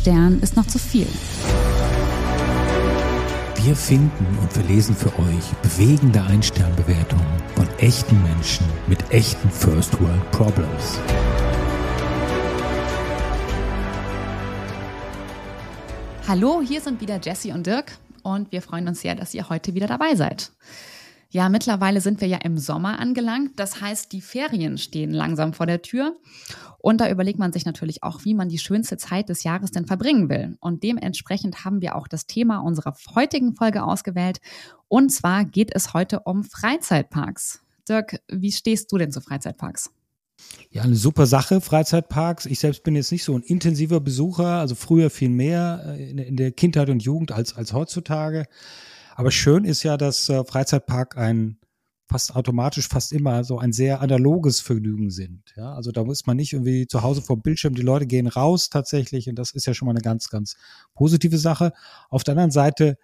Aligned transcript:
Stern 0.00 0.40
ist 0.40 0.56
noch 0.56 0.66
zu 0.66 0.78
viel. 0.78 1.06
Wir 3.62 3.76
finden 3.76 4.38
und 4.40 4.50
verlesen 4.50 4.96
für 4.96 5.12
euch 5.18 5.44
bewegende 5.60 6.22
Ein-Stern-Bewertungen 6.22 7.26
von 7.54 7.68
echten 7.80 8.22
Menschen 8.22 8.64
mit 8.86 8.98
echten 9.10 9.50
First 9.50 10.00
World 10.00 10.30
Problems. 10.30 10.98
Hallo, 16.26 16.62
hier 16.66 16.80
sind 16.80 17.02
wieder 17.02 17.20
Jesse 17.22 17.52
und 17.52 17.66
Dirk 17.66 17.92
und 18.22 18.50
wir 18.52 18.62
freuen 18.62 18.88
uns 18.88 19.02
sehr, 19.02 19.14
dass 19.16 19.34
ihr 19.34 19.50
heute 19.50 19.74
wieder 19.74 19.86
dabei 19.86 20.14
seid. 20.14 20.50
Ja, 21.32 21.48
mittlerweile 21.48 22.00
sind 22.00 22.20
wir 22.20 22.26
ja 22.26 22.38
im 22.38 22.58
Sommer 22.58 22.98
angelangt. 22.98 23.52
Das 23.56 23.80
heißt, 23.80 24.10
die 24.12 24.20
Ferien 24.20 24.78
stehen 24.78 25.12
langsam 25.12 25.52
vor 25.52 25.66
der 25.66 25.80
Tür. 25.80 26.16
Und 26.78 27.00
da 27.00 27.08
überlegt 27.08 27.38
man 27.38 27.52
sich 27.52 27.64
natürlich 27.64 28.02
auch, 28.02 28.24
wie 28.24 28.34
man 28.34 28.48
die 28.48 28.58
schönste 28.58 28.96
Zeit 28.96 29.28
des 29.28 29.44
Jahres 29.44 29.70
denn 29.70 29.86
verbringen 29.86 30.28
will. 30.28 30.56
Und 30.60 30.82
dementsprechend 30.82 31.64
haben 31.64 31.82
wir 31.82 31.94
auch 31.94 32.08
das 32.08 32.26
Thema 32.26 32.58
unserer 32.58 32.96
heutigen 33.14 33.54
Folge 33.54 33.84
ausgewählt. 33.84 34.40
Und 34.88 35.10
zwar 35.10 35.44
geht 35.44 35.70
es 35.72 35.94
heute 35.94 36.20
um 36.20 36.42
Freizeitparks. 36.42 37.62
Dirk, 37.88 38.20
wie 38.28 38.50
stehst 38.50 38.90
du 38.90 38.98
denn 38.98 39.12
zu 39.12 39.20
Freizeitparks? 39.20 39.90
Ja, 40.70 40.82
eine 40.82 40.96
super 40.96 41.26
Sache, 41.26 41.60
Freizeitparks. 41.60 42.46
Ich 42.46 42.58
selbst 42.58 42.82
bin 42.82 42.96
jetzt 42.96 43.12
nicht 43.12 43.24
so 43.24 43.36
ein 43.36 43.42
intensiver 43.42 44.00
Besucher, 44.00 44.58
also 44.58 44.74
früher 44.74 45.10
viel 45.10 45.28
mehr 45.28 45.96
äh, 45.96 46.10
in 46.10 46.36
der 46.36 46.50
Kindheit 46.50 46.90
und 46.90 47.02
Jugend 47.02 47.30
als, 47.30 47.54
als 47.56 47.72
heutzutage. 47.72 48.46
Aber 49.20 49.30
schön 49.30 49.64
ist 49.64 49.82
ja, 49.82 49.98
dass 49.98 50.30
äh, 50.30 50.42
Freizeitpark 50.46 51.18
ein 51.18 51.58
fast 52.08 52.34
automatisch 52.34 52.88
fast 52.88 53.12
immer 53.12 53.44
so 53.44 53.58
ein 53.58 53.70
sehr 53.74 54.00
analoges 54.00 54.60
Vergnügen 54.60 55.10
sind. 55.10 55.42
Ja, 55.56 55.74
also 55.74 55.92
da 55.92 56.04
muss 56.04 56.24
man 56.24 56.38
nicht 56.38 56.54
irgendwie 56.54 56.86
zu 56.86 57.02
Hause 57.02 57.20
vor 57.20 57.36
Bildschirm, 57.36 57.74
die 57.74 57.82
Leute 57.82 58.06
gehen 58.06 58.28
raus 58.28 58.70
tatsächlich 58.70 59.28
und 59.28 59.34
das 59.34 59.50
ist 59.50 59.66
ja 59.66 59.74
schon 59.74 59.84
mal 59.84 59.92
eine 59.92 60.00
ganz, 60.00 60.30
ganz 60.30 60.56
positive 60.94 61.36
Sache. 61.36 61.74
Auf 62.08 62.24
der 62.24 62.32
anderen 62.32 62.50
Seite, 62.50 62.96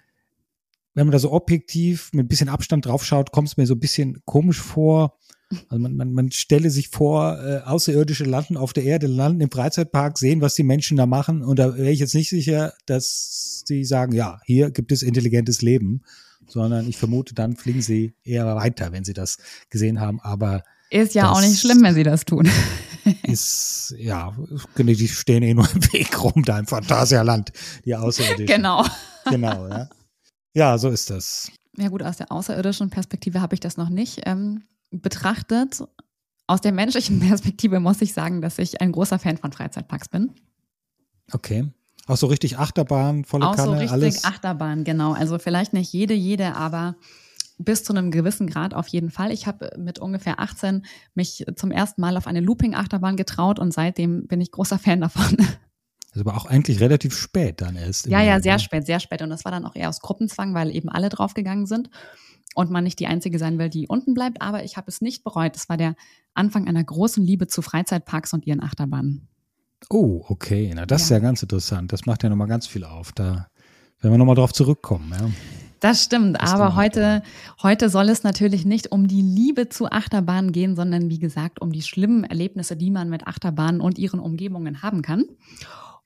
wenn 0.94 1.06
man 1.06 1.12
da 1.12 1.18
so 1.18 1.32
objektiv 1.32 2.08
mit 2.14 2.24
ein 2.24 2.28
bisschen 2.28 2.48
Abstand 2.48 2.86
drauf 2.86 3.04
schaut, 3.04 3.30
kommt 3.30 3.48
es 3.48 3.58
mir 3.58 3.66
so 3.66 3.74
ein 3.74 3.80
bisschen 3.80 4.22
komisch 4.24 4.62
vor, 4.62 5.18
also 5.68 5.78
man, 5.78 5.96
man, 5.96 6.12
man 6.12 6.30
stelle 6.32 6.70
sich 6.70 6.88
vor, 6.88 7.38
äh, 7.40 7.60
Außerirdische 7.64 8.24
landen 8.24 8.56
auf 8.56 8.72
der 8.72 8.84
Erde, 8.84 9.06
landen 9.06 9.40
im 9.40 9.50
Freizeitpark, 9.50 10.18
sehen, 10.18 10.40
was 10.40 10.54
die 10.54 10.64
Menschen 10.64 10.96
da 10.96 11.06
machen. 11.06 11.42
Und 11.42 11.58
da 11.58 11.76
wäre 11.76 11.90
ich 11.90 12.00
jetzt 12.00 12.14
nicht 12.14 12.30
sicher, 12.30 12.72
dass 12.86 13.62
sie 13.64 13.84
sagen, 13.84 14.12
ja, 14.12 14.40
hier 14.44 14.70
gibt 14.70 14.90
es 14.90 15.02
intelligentes 15.02 15.62
Leben, 15.62 16.02
sondern 16.48 16.88
ich 16.88 16.96
vermute, 16.96 17.34
dann 17.34 17.56
fliegen 17.56 17.82
sie 17.82 18.14
eher 18.24 18.44
weiter, 18.56 18.92
wenn 18.92 19.04
sie 19.04 19.14
das 19.14 19.38
gesehen 19.70 20.00
haben. 20.00 20.20
Aber 20.20 20.62
ist 20.90 21.14
ja 21.14 21.30
auch 21.30 21.40
nicht 21.40 21.60
schlimm, 21.60 21.82
wenn 21.82 21.94
sie 21.94 22.04
das 22.04 22.24
tun. 22.24 22.48
ist, 23.22 23.94
ja, 23.98 24.36
die 24.76 25.08
stehen 25.08 25.42
eh 25.42 25.54
nur 25.54 25.68
im 25.72 25.82
Weg 25.92 26.22
rum 26.22 26.42
da 26.44 26.58
im 26.58 26.66
Phantasialand, 26.66 27.52
die 27.84 27.94
Außerirdischen. 27.94 28.46
Genau. 28.46 28.84
Genau, 29.30 29.68
ja. 29.68 29.88
Ja, 30.54 30.78
so 30.78 30.88
ist 30.88 31.10
das. 31.10 31.50
Ja 31.76 31.88
gut, 31.88 32.02
aus 32.02 32.16
der 32.16 32.32
außerirdischen 32.32 32.90
Perspektive 32.90 33.40
habe 33.40 33.54
ich 33.54 33.60
das 33.60 33.76
noch 33.76 33.90
nicht. 33.90 34.22
Ähm, 34.24 34.62
betrachtet, 34.90 35.82
aus 36.46 36.60
der 36.60 36.72
menschlichen 36.72 37.20
Perspektive 37.28 37.80
muss 37.80 38.00
ich 38.02 38.12
sagen, 38.12 38.40
dass 38.40 38.58
ich 38.58 38.80
ein 38.80 38.92
großer 38.92 39.18
Fan 39.18 39.36
von 39.36 39.52
Freizeitparks 39.52 40.08
bin. 40.08 40.32
Okay. 41.32 41.70
Auch 42.06 42.16
so 42.16 42.28
richtig 42.28 42.58
Achterbahn, 42.58 43.24
volle 43.24 43.48
Auch 43.48 43.56
Kanne, 43.56 43.66
so 43.66 43.72
richtig 43.72 43.92
alles. 43.92 44.24
Achterbahn, 44.24 44.84
genau. 44.84 45.12
Also 45.12 45.38
vielleicht 45.38 45.72
nicht 45.72 45.92
jede, 45.92 46.14
jede, 46.14 46.54
aber 46.54 46.94
bis 47.58 47.82
zu 47.82 47.92
einem 47.92 48.10
gewissen 48.10 48.46
Grad 48.46 48.74
auf 48.74 48.86
jeden 48.88 49.10
Fall. 49.10 49.32
Ich 49.32 49.46
habe 49.46 49.70
mit 49.76 49.98
ungefähr 49.98 50.38
18 50.38 50.84
mich 51.14 51.44
zum 51.56 51.72
ersten 51.72 52.00
Mal 52.00 52.16
auf 52.16 52.28
eine 52.28 52.40
Looping-Achterbahn 52.40 53.16
getraut 53.16 53.58
und 53.58 53.72
seitdem 53.72 54.28
bin 54.28 54.40
ich 54.40 54.52
großer 54.52 54.78
Fan 54.78 55.00
davon. 55.00 55.36
Das 55.36 56.22
ist 56.22 56.28
aber 56.28 56.36
auch 56.36 56.46
eigentlich 56.46 56.80
relativ 56.80 57.16
spät 57.16 57.60
dann 57.60 57.76
erst. 57.76 58.06
Ja, 58.06 58.22
ja, 58.22 58.40
sehr 58.40 58.54
ne? 58.54 58.58
spät, 58.60 58.86
sehr 58.86 59.00
spät. 59.00 59.20
Und 59.20 59.30
das 59.30 59.44
war 59.44 59.52
dann 59.52 59.66
auch 59.66 59.74
eher 59.74 59.88
aus 59.88 60.00
Gruppenzwang, 60.00 60.54
weil 60.54 60.74
eben 60.74 60.88
alle 60.88 61.08
draufgegangen 61.08 61.66
sind 61.66 61.90
und 62.56 62.70
man 62.70 62.84
nicht 62.84 62.98
die 62.98 63.06
Einzige 63.06 63.38
sein 63.38 63.58
will, 63.58 63.68
die 63.68 63.86
unten 63.86 64.14
bleibt. 64.14 64.40
Aber 64.40 64.64
ich 64.64 64.76
habe 64.78 64.88
es 64.88 65.02
nicht 65.02 65.22
bereut. 65.22 65.54
Es 65.56 65.68
war 65.68 65.76
der 65.76 65.94
Anfang 66.34 66.66
einer 66.66 66.82
großen 66.82 67.22
Liebe 67.22 67.46
zu 67.46 67.60
Freizeitparks 67.60 68.32
und 68.32 68.46
ihren 68.46 68.62
Achterbahnen. 68.62 69.28
Oh, 69.90 70.24
okay. 70.28 70.72
Na, 70.74 70.86
das 70.86 71.02
ja. 71.02 71.04
ist 71.04 71.10
ja 71.10 71.18
ganz 71.18 71.42
interessant. 71.42 71.92
Das 71.92 72.06
macht 72.06 72.22
ja 72.22 72.30
nochmal 72.30 72.48
ganz 72.48 72.66
viel 72.66 72.84
auf. 72.84 73.12
Da 73.12 73.48
werden 74.00 74.14
wir 74.14 74.18
nochmal 74.18 74.36
drauf 74.36 74.54
zurückkommen. 74.54 75.12
Ja. 75.12 75.30
Das 75.80 76.02
stimmt, 76.02 76.40
das 76.40 76.50
aber 76.50 76.74
heute, 76.74 77.22
heute 77.62 77.90
soll 77.90 78.08
es 78.08 78.22
natürlich 78.22 78.64
nicht 78.64 78.90
um 78.90 79.06
die 79.06 79.20
Liebe 79.20 79.68
zu 79.68 79.90
Achterbahnen 79.90 80.50
gehen, 80.50 80.74
sondern 80.74 81.10
wie 81.10 81.18
gesagt 81.18 81.60
um 81.60 81.70
die 81.70 81.82
schlimmen 81.82 82.24
Erlebnisse, 82.24 82.76
die 82.76 82.90
man 82.90 83.10
mit 83.10 83.26
Achterbahnen 83.26 83.82
und 83.82 83.98
ihren 83.98 84.18
Umgebungen 84.18 84.80
haben 84.80 85.02
kann. 85.02 85.26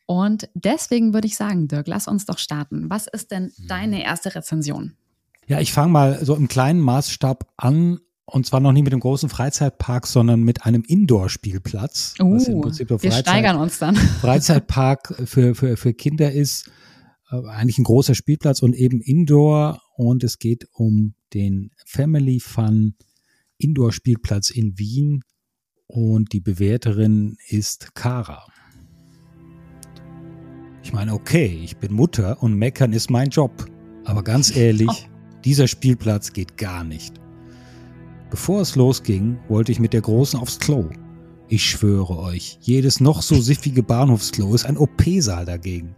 Und 0.06 0.48
deswegen 0.54 1.14
würde 1.14 1.28
ich 1.28 1.36
sagen, 1.36 1.68
Dirk, 1.68 1.86
lass 1.86 2.08
uns 2.08 2.26
doch 2.26 2.38
starten. 2.38 2.90
Was 2.90 3.06
ist 3.06 3.30
denn 3.30 3.52
hm. 3.54 3.68
deine 3.68 4.02
erste 4.02 4.34
Rezension? 4.34 4.96
Ja, 5.46 5.60
ich 5.60 5.72
fange 5.72 5.92
mal 5.92 6.24
so 6.24 6.36
im 6.36 6.48
kleinen 6.48 6.80
Maßstab 6.80 7.52
an 7.56 8.00
und 8.32 8.46
zwar 8.46 8.60
noch 8.60 8.72
nie 8.72 8.82
mit 8.82 8.92
dem 8.92 9.00
großen 9.00 9.28
Freizeitpark, 9.28 10.06
sondern 10.06 10.42
mit 10.42 10.64
einem 10.64 10.82
Indoor-Spielplatz. 10.82 12.14
Uh, 12.20 12.38
wir 12.38 13.12
steigern 13.12 13.56
uns 13.56 13.78
dann. 13.78 13.96
Freizeitpark 14.20 15.22
für, 15.24 15.54
für, 15.54 15.76
für 15.76 15.94
Kinder 15.94 16.30
ist 16.30 16.70
äh, 17.30 17.44
eigentlich 17.48 17.78
ein 17.78 17.84
großer 17.84 18.14
Spielplatz 18.14 18.62
und 18.62 18.74
eben 18.74 19.00
Indoor. 19.00 19.82
Und 19.96 20.22
es 20.22 20.38
geht 20.38 20.68
um 20.72 21.14
den 21.34 21.72
Family 21.84 22.40
Fun 22.40 22.94
Indoor-Spielplatz 23.58 24.50
in 24.50 24.78
Wien. 24.78 25.22
Und 25.86 26.32
die 26.32 26.40
Bewerterin 26.40 27.36
ist 27.48 27.96
Kara. 27.96 28.46
Ich 30.84 30.92
meine, 30.92 31.12
okay, 31.14 31.60
ich 31.64 31.76
bin 31.78 31.92
Mutter 31.92 32.42
und 32.42 32.54
meckern 32.54 32.92
ist 32.92 33.10
mein 33.10 33.30
Job. 33.30 33.66
Aber 34.04 34.22
ganz 34.22 34.54
ehrlich, 34.54 34.88
oh. 34.88 35.09
Dieser 35.44 35.68
Spielplatz 35.68 36.32
geht 36.32 36.56
gar 36.56 36.84
nicht. 36.84 37.14
Bevor 38.30 38.60
es 38.60 38.76
losging, 38.76 39.38
wollte 39.48 39.72
ich 39.72 39.80
mit 39.80 39.92
der 39.92 40.02
Großen 40.02 40.38
aufs 40.38 40.58
Klo. 40.58 40.88
Ich 41.48 41.64
schwöre 41.64 42.18
euch, 42.18 42.58
jedes 42.60 43.00
noch 43.00 43.22
so 43.22 43.40
siffige 43.40 43.82
Bahnhofsklo 43.82 44.54
ist 44.54 44.66
ein 44.66 44.76
OP-Saal 44.76 45.46
dagegen. 45.46 45.94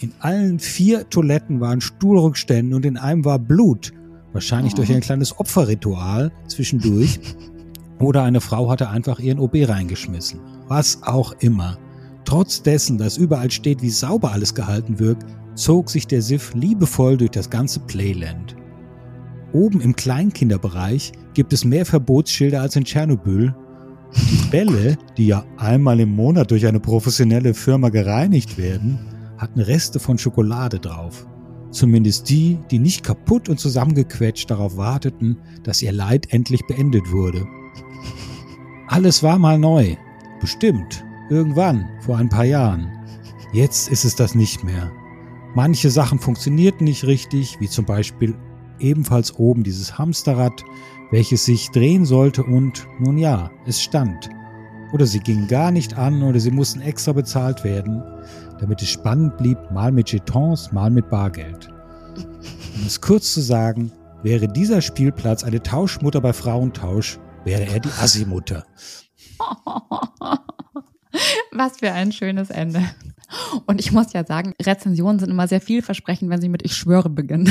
In 0.00 0.12
allen 0.18 0.58
vier 0.58 1.08
Toiletten 1.08 1.60
waren 1.60 1.80
Stuhlrückstände 1.80 2.74
und 2.74 2.84
in 2.84 2.96
einem 2.96 3.24
war 3.24 3.38
Blut. 3.38 3.92
Wahrscheinlich 4.32 4.72
oh. 4.72 4.76
durch 4.76 4.92
ein 4.92 5.00
kleines 5.00 5.38
Opferritual 5.38 6.32
zwischendurch. 6.48 7.20
Oder 8.00 8.24
eine 8.24 8.40
Frau 8.40 8.68
hatte 8.68 8.88
einfach 8.88 9.20
ihren 9.20 9.38
OB 9.38 9.68
reingeschmissen. 9.68 10.40
Was 10.66 11.02
auch 11.04 11.32
immer. 11.38 11.78
Trotz 12.24 12.60
dessen, 12.60 12.98
dass 12.98 13.16
überall 13.16 13.50
steht, 13.50 13.80
wie 13.80 13.90
sauber 13.90 14.32
alles 14.32 14.54
gehalten 14.54 14.98
wird, 14.98 15.18
zog 15.54 15.88
sich 15.88 16.06
der 16.06 16.20
Siff 16.20 16.52
liebevoll 16.54 17.16
durch 17.16 17.30
das 17.30 17.48
ganze 17.48 17.78
Playland. 17.80 18.53
Oben 19.54 19.80
im 19.80 19.94
Kleinkinderbereich 19.94 21.12
gibt 21.32 21.52
es 21.52 21.64
mehr 21.64 21.86
Verbotsschilder 21.86 22.60
als 22.60 22.74
in 22.74 22.84
Tschernobyl. 22.84 23.54
Die 24.16 24.50
Bälle, 24.50 24.98
die 25.16 25.28
ja 25.28 25.44
einmal 25.56 26.00
im 26.00 26.10
Monat 26.10 26.50
durch 26.50 26.66
eine 26.66 26.80
professionelle 26.80 27.54
Firma 27.54 27.88
gereinigt 27.88 28.58
werden, 28.58 28.98
hatten 29.38 29.60
Reste 29.60 30.00
von 30.00 30.18
Schokolade 30.18 30.80
drauf. 30.80 31.26
Zumindest 31.70 32.28
die, 32.28 32.58
die 32.72 32.80
nicht 32.80 33.04
kaputt 33.04 33.48
und 33.48 33.60
zusammengequetscht 33.60 34.50
darauf 34.50 34.76
warteten, 34.76 35.38
dass 35.62 35.82
ihr 35.82 35.92
Leid 35.92 36.32
endlich 36.32 36.66
beendet 36.66 37.12
wurde. 37.12 37.46
Alles 38.88 39.22
war 39.22 39.38
mal 39.38 39.58
neu. 39.58 39.96
Bestimmt. 40.40 41.04
Irgendwann, 41.30 41.84
vor 42.00 42.16
ein 42.16 42.28
paar 42.28 42.44
Jahren. 42.44 42.90
Jetzt 43.52 43.88
ist 43.88 44.04
es 44.04 44.16
das 44.16 44.34
nicht 44.34 44.64
mehr. 44.64 44.90
Manche 45.54 45.90
Sachen 45.90 46.18
funktionierten 46.18 46.84
nicht 46.84 47.04
richtig, 47.06 47.60
wie 47.60 47.68
zum 47.68 47.84
Beispiel 47.84 48.34
ebenfalls 48.78 49.38
oben 49.38 49.62
dieses 49.62 49.98
Hamsterrad, 49.98 50.64
welches 51.10 51.44
sich 51.44 51.70
drehen 51.70 52.04
sollte 52.04 52.42
und, 52.42 52.86
nun 52.98 53.18
ja, 53.18 53.50
es 53.66 53.82
stand. 53.82 54.28
Oder 54.92 55.06
sie 55.06 55.20
gingen 55.20 55.48
gar 55.48 55.70
nicht 55.70 55.98
an 55.98 56.22
oder 56.22 56.38
sie 56.38 56.50
mussten 56.50 56.80
extra 56.80 57.12
bezahlt 57.12 57.64
werden, 57.64 58.02
damit 58.60 58.80
es 58.82 58.88
spannend 58.88 59.36
blieb, 59.36 59.58
mal 59.72 59.92
mit 59.92 60.12
Jetons, 60.12 60.72
mal 60.72 60.90
mit 60.90 61.08
Bargeld. 61.10 61.68
Um 62.76 62.86
es 62.86 63.00
kurz 63.00 63.32
zu 63.32 63.40
sagen, 63.40 63.90
wäre 64.22 64.48
dieser 64.48 64.80
Spielplatz 64.80 65.44
eine 65.44 65.62
Tauschmutter 65.62 66.20
bei 66.20 66.32
Frauentausch, 66.32 67.18
wäre 67.44 67.66
er 67.66 67.80
die 67.80 67.90
Assi-Mutter. 68.00 68.64
Was 71.52 71.78
für 71.78 71.92
ein 71.92 72.12
schönes 72.12 72.50
Ende. 72.50 72.82
Und 73.66 73.80
ich 73.80 73.92
muss 73.92 74.12
ja 74.12 74.24
sagen, 74.24 74.54
Rezensionen 74.60 75.18
sind 75.18 75.30
immer 75.30 75.48
sehr 75.48 75.60
vielversprechend, 75.60 76.30
wenn 76.30 76.40
sie 76.40 76.48
mit 76.48 76.64
Ich 76.64 76.76
schwöre 76.76 77.10
beginnen. 77.10 77.50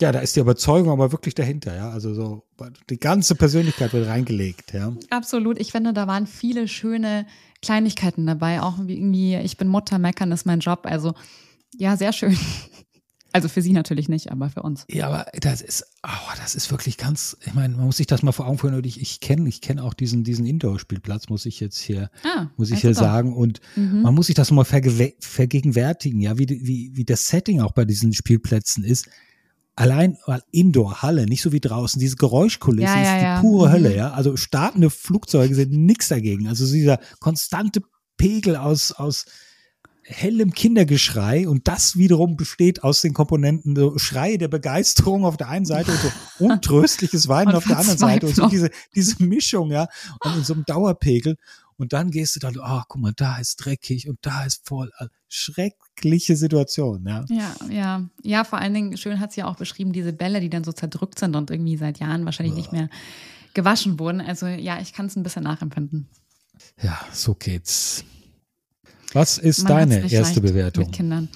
Ja, 0.00 0.10
da 0.10 0.18
ist 0.18 0.34
die 0.34 0.40
Überzeugung 0.40 0.90
aber 0.90 1.12
wirklich 1.12 1.34
dahinter, 1.34 1.74
ja. 1.74 1.90
Also 1.90 2.14
so 2.14 2.44
die 2.90 2.98
ganze 2.98 3.36
Persönlichkeit 3.36 3.92
wird 3.92 4.08
reingelegt, 4.08 4.72
ja. 4.72 4.92
Absolut. 5.10 5.60
Ich 5.60 5.70
finde, 5.72 5.92
da 5.92 6.06
waren 6.06 6.26
viele 6.26 6.66
schöne 6.66 7.26
Kleinigkeiten 7.62 8.26
dabei. 8.26 8.60
Auch 8.60 8.78
irgendwie, 8.78 9.36
ich 9.36 9.56
bin 9.56 9.68
Mutter, 9.68 9.98
meckern 9.98 10.32
ist 10.32 10.46
mein 10.46 10.60
Job. 10.60 10.80
Also 10.84 11.14
ja, 11.76 11.96
sehr 11.96 12.12
schön. 12.12 12.36
Also 13.34 13.48
für 13.48 13.62
sie 13.62 13.72
natürlich 13.72 14.08
nicht, 14.08 14.30
aber 14.30 14.48
für 14.48 14.62
uns. 14.62 14.86
Ja, 14.88 15.08
aber 15.08 15.26
das 15.40 15.60
ist, 15.60 15.84
oh, 16.04 16.32
das 16.40 16.54
ist 16.54 16.70
wirklich 16.70 16.96
ganz, 16.96 17.36
ich 17.44 17.52
meine, 17.52 17.74
man 17.74 17.86
muss 17.86 17.96
sich 17.96 18.06
das 18.06 18.22
mal 18.22 18.30
vor 18.30 18.46
Augen 18.46 18.58
führen. 18.58 18.74
Und 18.76 18.86
ich, 18.86 19.00
ich 19.00 19.18
kenne 19.18 19.48
ich 19.48 19.60
kenn 19.60 19.80
auch 19.80 19.92
diesen, 19.92 20.22
diesen 20.22 20.46
Indoor-Spielplatz, 20.46 21.28
muss 21.28 21.44
ich 21.44 21.58
jetzt 21.58 21.80
hier, 21.80 22.10
ah, 22.22 22.46
muss 22.56 22.68
ich 22.68 22.76
also 22.76 22.82
hier 22.82 22.94
doch. 22.94 23.00
sagen. 23.00 23.34
Und 23.34 23.60
mhm. 23.74 24.02
man 24.02 24.14
muss 24.14 24.26
sich 24.26 24.36
das 24.36 24.52
mal 24.52 24.62
vergegenwärtigen, 24.62 26.20
ja, 26.20 26.38
wie, 26.38 26.46
wie, 26.48 26.92
wie 26.94 27.04
das 27.04 27.26
Setting 27.26 27.60
auch 27.60 27.72
bei 27.72 27.84
diesen 27.84 28.12
Spielplätzen 28.12 28.84
ist. 28.84 29.08
Allein 29.76 30.16
Indoor, 30.52 31.02
Halle, 31.02 31.26
nicht 31.26 31.42
so 31.42 31.50
wie 31.50 31.60
draußen, 31.60 31.98
diese 31.98 32.16
Geräuschkulisse 32.16 32.86
ja, 32.86 33.02
ja, 33.02 33.02
ist 33.02 33.20
die 33.20 33.24
ja. 33.24 33.40
pure 33.40 33.68
mhm. 33.68 33.72
Hölle, 33.72 33.96
ja. 33.96 34.12
Also 34.12 34.36
startende 34.36 34.90
Flugzeuge 34.90 35.54
sind 35.54 35.72
nichts 35.72 36.08
dagegen. 36.08 36.46
Also 36.46 36.70
dieser 36.70 37.00
konstante 37.18 37.80
Pegel 38.16 38.56
aus, 38.56 38.92
aus 38.92 39.24
hellem 40.04 40.52
Kindergeschrei 40.52 41.48
und 41.48 41.66
das 41.66 41.96
wiederum 41.96 42.36
besteht 42.36 42.84
aus 42.84 43.00
den 43.00 43.14
Komponenten 43.14 43.74
so 43.74 43.98
Schreie 43.98 44.38
der 44.38 44.48
Begeisterung 44.48 45.24
auf 45.24 45.36
der 45.36 45.48
einen 45.48 45.64
Seite 45.64 45.90
und 45.90 45.98
so 45.98 46.10
untröstliches 46.44 47.28
Weinen 47.28 47.54
auf 47.54 47.64
der 47.64 47.78
anderen 47.78 47.98
Seite 47.98 48.26
und 48.26 48.36
so 48.36 48.46
diese, 48.48 48.70
diese 48.94 49.22
Mischung, 49.22 49.70
ja, 49.70 49.88
und 50.20 50.36
in 50.36 50.44
so 50.44 50.52
einem 50.52 50.64
Dauerpegel. 50.66 51.36
Und 51.76 51.92
dann 51.92 52.10
gehst 52.10 52.36
du 52.36 52.40
dann, 52.40 52.56
oh, 52.58 52.82
guck 52.88 53.00
mal, 53.00 53.12
da 53.14 53.38
ist 53.38 53.56
dreckig 53.56 54.08
und 54.08 54.18
da 54.22 54.44
ist 54.44 54.66
voll 54.66 54.90
äh, 54.98 55.06
schreckliche 55.28 56.36
Situation, 56.36 57.04
ja. 57.06 57.24
Ja, 57.28 57.54
ja. 57.70 58.08
Ja, 58.22 58.44
vor 58.44 58.58
allen 58.58 58.74
Dingen, 58.74 58.96
schön 58.96 59.20
hat 59.20 59.32
sie 59.32 59.40
ja 59.40 59.46
auch 59.46 59.56
beschrieben, 59.56 59.92
diese 59.92 60.12
Bälle, 60.12 60.40
die 60.40 60.50
dann 60.50 60.64
so 60.64 60.72
zerdrückt 60.72 61.18
sind 61.18 61.34
und 61.36 61.50
irgendwie 61.50 61.76
seit 61.76 61.98
Jahren 61.98 62.24
wahrscheinlich 62.24 62.54
oh. 62.54 62.58
nicht 62.58 62.72
mehr 62.72 62.88
gewaschen 63.54 63.98
wurden. 63.98 64.20
Also 64.20 64.46
ja, 64.46 64.80
ich 64.80 64.92
kann 64.92 65.06
es 65.06 65.16
ein 65.16 65.22
bisschen 65.22 65.44
nachempfinden. 65.44 66.08
Ja, 66.82 66.98
so 67.12 67.34
geht's. 67.34 68.04
Was 69.12 69.38
ist 69.38 69.62
man 69.64 69.88
deine 69.88 70.10
erste 70.10 70.40
Bewertung? 70.40 70.86
Mit 70.86 70.94
Kindern. 70.94 71.28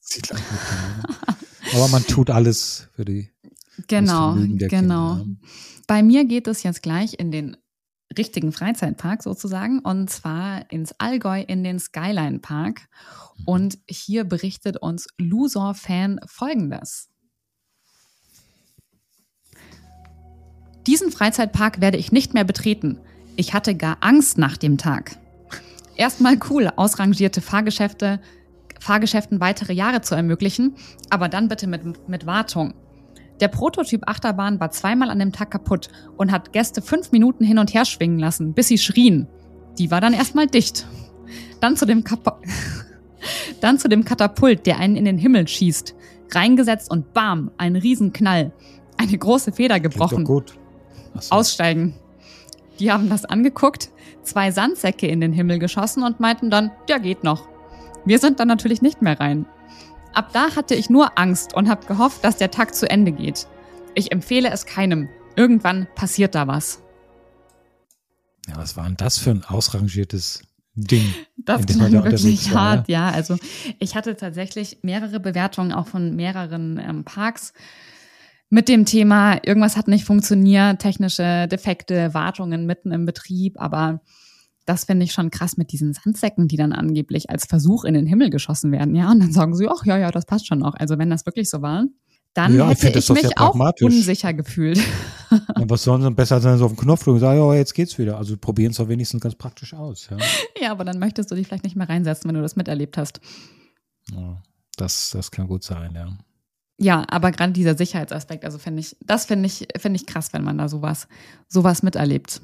Sieht 0.00 0.30
leicht 0.30 0.44
mit 0.50 0.60
Kindern. 0.60 1.36
Aber 1.74 1.88
man 1.88 2.02
tut 2.04 2.30
alles 2.30 2.88
für 2.94 3.04
die. 3.04 3.30
Genau, 3.86 4.34
genau. 4.34 5.16
Kinder. 5.16 5.26
Bei 5.86 6.02
mir 6.02 6.24
geht 6.24 6.46
es 6.46 6.62
jetzt 6.62 6.82
gleich 6.82 7.18
in 7.18 7.30
den 7.30 7.56
richtigen 8.16 8.52
Freizeitpark 8.52 9.22
sozusagen 9.22 9.80
und 9.80 10.08
zwar 10.08 10.70
ins 10.70 10.92
Allgäu 10.98 11.42
in 11.42 11.64
den 11.64 11.78
Skyline 11.78 12.38
Park. 12.38 12.82
Mhm. 13.38 13.44
Und 13.44 13.78
hier 13.88 14.24
berichtet 14.24 14.78
uns 14.78 15.08
Lusor-Fan 15.18 16.20
folgendes. 16.26 17.10
Diesen 20.86 21.10
Freizeitpark 21.10 21.80
werde 21.82 21.98
ich 21.98 22.12
nicht 22.12 22.32
mehr 22.32 22.44
betreten. 22.44 22.98
Ich 23.36 23.52
hatte 23.52 23.74
gar 23.74 23.98
Angst 24.00 24.38
nach 24.38 24.56
dem 24.56 24.78
Tag. 24.78 25.18
Erstmal 25.96 26.38
cool, 26.48 26.70
ausrangierte 26.74 27.40
Fahrgeschäfte, 27.40 28.20
Fahrgeschäften 28.80 29.40
weitere 29.40 29.72
Jahre 29.72 30.00
zu 30.00 30.14
ermöglichen, 30.14 30.76
aber 31.10 31.28
dann 31.28 31.48
bitte 31.48 31.66
mit, 31.66 32.08
mit 32.08 32.24
Wartung. 32.24 32.72
Der 33.40 33.48
Prototyp 33.48 34.08
Achterbahn 34.08 34.58
war 34.60 34.70
zweimal 34.70 35.10
an 35.10 35.18
dem 35.18 35.32
Tag 35.32 35.50
kaputt 35.50 35.88
und 36.16 36.32
hat 36.32 36.52
Gäste 36.52 36.82
fünf 36.82 37.12
Minuten 37.12 37.44
hin 37.44 37.58
und 37.58 37.72
her 37.72 37.84
schwingen 37.84 38.18
lassen, 38.18 38.52
bis 38.52 38.68
sie 38.68 38.78
schrien. 38.78 39.28
Die 39.78 39.90
war 39.90 40.00
dann 40.00 40.12
erstmal 40.12 40.46
dicht. 40.46 40.86
Dann 41.60 41.76
zu 41.76 41.86
dem 41.86 42.04
Kap 42.04 42.40
dann 43.60 43.78
zu 43.78 43.88
dem 43.88 44.04
Katapult, 44.04 44.66
der 44.66 44.78
einen 44.78 44.96
in 44.96 45.04
den 45.04 45.18
Himmel 45.18 45.46
schießt. 45.46 45.94
Reingesetzt 46.30 46.90
und 46.90 47.12
bam, 47.14 47.50
ein 47.58 47.76
Riesenknall. 47.76 48.52
Eine 48.96 49.16
große 49.16 49.52
Feder 49.52 49.80
gebrochen. 49.80 50.24
Gut. 50.24 50.54
So. 51.18 51.36
Aussteigen. 51.36 51.94
Die 52.78 52.92
haben 52.92 53.08
das 53.08 53.24
angeguckt, 53.24 53.90
zwei 54.22 54.50
Sandsäcke 54.50 55.06
in 55.06 55.20
den 55.20 55.32
Himmel 55.32 55.58
geschossen 55.58 56.02
und 56.02 56.20
meinten 56.20 56.50
dann, 56.50 56.70
der 56.88 57.00
geht 57.00 57.24
noch. 57.24 57.48
Wir 58.04 58.18
sind 58.18 58.40
dann 58.40 58.48
natürlich 58.48 58.82
nicht 58.82 59.02
mehr 59.02 59.18
rein. 59.18 59.46
Ab 60.14 60.30
da 60.32 60.54
hatte 60.56 60.74
ich 60.74 60.90
nur 60.90 61.18
Angst 61.18 61.54
und 61.54 61.68
habe 61.68 61.86
gehofft, 61.86 62.24
dass 62.24 62.36
der 62.36 62.50
Tag 62.50 62.74
zu 62.74 62.90
Ende 62.90 63.12
geht. 63.12 63.46
Ich 63.94 64.12
empfehle 64.12 64.50
es 64.50 64.66
keinem. 64.66 65.08
Irgendwann 65.36 65.86
passiert 65.94 66.34
da 66.34 66.46
was. 66.46 66.82
Ja, 68.48 68.56
was 68.56 68.76
war 68.76 68.84
denn 68.84 68.96
das 68.96 69.18
für 69.18 69.30
ein 69.30 69.44
ausrangiertes 69.44 70.42
Ding? 70.74 71.14
Das 71.36 71.66
klang 71.66 71.92
wirklich 71.92 72.54
hart, 72.54 72.88
ja? 72.88 73.10
ja. 73.10 73.14
Also 73.14 73.36
ich 73.78 73.94
hatte 73.94 74.16
tatsächlich 74.16 74.78
mehrere 74.82 75.20
Bewertungen 75.20 75.72
auch 75.72 75.86
von 75.86 76.16
mehreren 76.16 76.78
ähm, 76.78 77.04
Parks 77.04 77.52
mit 78.50 78.68
dem 78.68 78.86
Thema, 78.86 79.38
irgendwas 79.44 79.76
hat 79.76 79.88
nicht 79.88 80.04
funktioniert, 80.04 80.80
technische 80.80 81.46
Defekte, 81.48 82.14
Wartungen 82.14 82.64
mitten 82.64 82.92
im 82.92 83.04
Betrieb, 83.04 83.60
aber 83.60 84.00
das 84.68 84.84
finde 84.84 85.04
ich 85.04 85.12
schon 85.12 85.30
krass 85.30 85.56
mit 85.56 85.72
diesen 85.72 85.94
Sandsäcken, 85.94 86.46
die 86.46 86.56
dann 86.56 86.72
angeblich 86.72 87.30
als 87.30 87.46
Versuch 87.46 87.84
in 87.84 87.94
den 87.94 88.06
Himmel 88.06 88.28
geschossen 88.28 88.70
werden, 88.70 88.94
ja, 88.94 89.10
und 89.10 89.20
dann 89.20 89.32
sagen 89.32 89.54
sie, 89.54 89.66
ach 89.68 89.86
ja, 89.86 89.96
ja, 89.96 90.10
das 90.10 90.26
passt 90.26 90.46
schon 90.46 90.58
noch. 90.58 90.74
Also 90.74 90.98
wenn 90.98 91.08
das 91.08 91.24
wirklich 91.24 91.48
so 91.48 91.62
war, 91.62 91.86
dann 92.34 92.54
ja, 92.54 92.68
hätte 92.68 92.98
ich, 92.98 93.08
ich 93.08 93.22
mich 93.22 93.38
auch 93.38 93.58
unsicher 93.80 94.34
gefühlt. 94.34 94.78
Ja, 95.30 95.64
was 95.68 95.82
sollen 95.82 96.02
sie 96.02 96.10
besser 96.10 96.40
sein, 96.40 96.58
so 96.58 96.66
auf 96.66 96.72
den 96.72 96.78
Knopf 96.78 97.02
drücken 97.02 97.16
und 97.16 97.20
sagen, 97.20 97.38
ja, 97.38 97.54
jetzt 97.54 97.74
geht's 97.74 97.98
wieder. 97.98 98.18
Also 98.18 98.36
probieren 98.36 98.70
es 98.70 98.76
doch 98.76 98.88
wenigstens 98.88 99.22
ganz 99.22 99.34
praktisch 99.34 99.74
aus. 99.74 100.08
Ja. 100.10 100.18
ja, 100.62 100.70
aber 100.70 100.84
dann 100.84 100.98
möchtest 100.98 101.30
du 101.30 101.34
dich 101.34 101.46
vielleicht 101.46 101.64
nicht 101.64 101.76
mehr 101.76 101.88
reinsetzen, 101.88 102.28
wenn 102.28 102.34
du 102.34 102.42
das 102.42 102.54
miterlebt 102.54 102.96
hast. 102.96 103.20
Ja, 104.12 104.42
das, 104.76 105.10
das 105.10 105.30
kann 105.30 105.48
gut 105.48 105.64
sein, 105.64 105.94
ja. 105.94 106.16
Ja, 106.80 107.04
aber 107.08 107.32
gerade 107.32 107.52
dieser 107.52 107.76
Sicherheitsaspekt, 107.76 108.44
also 108.44 108.58
finde 108.58 108.80
ich, 108.80 108.96
das 109.04 109.26
finde 109.26 109.46
ich, 109.46 109.66
finde 109.78 109.96
ich 109.96 110.06
krass, 110.06 110.32
wenn 110.32 110.44
man 110.44 110.58
da 110.58 110.68
sowas, 110.68 111.08
sowas 111.48 111.82
miterlebt. 111.82 112.40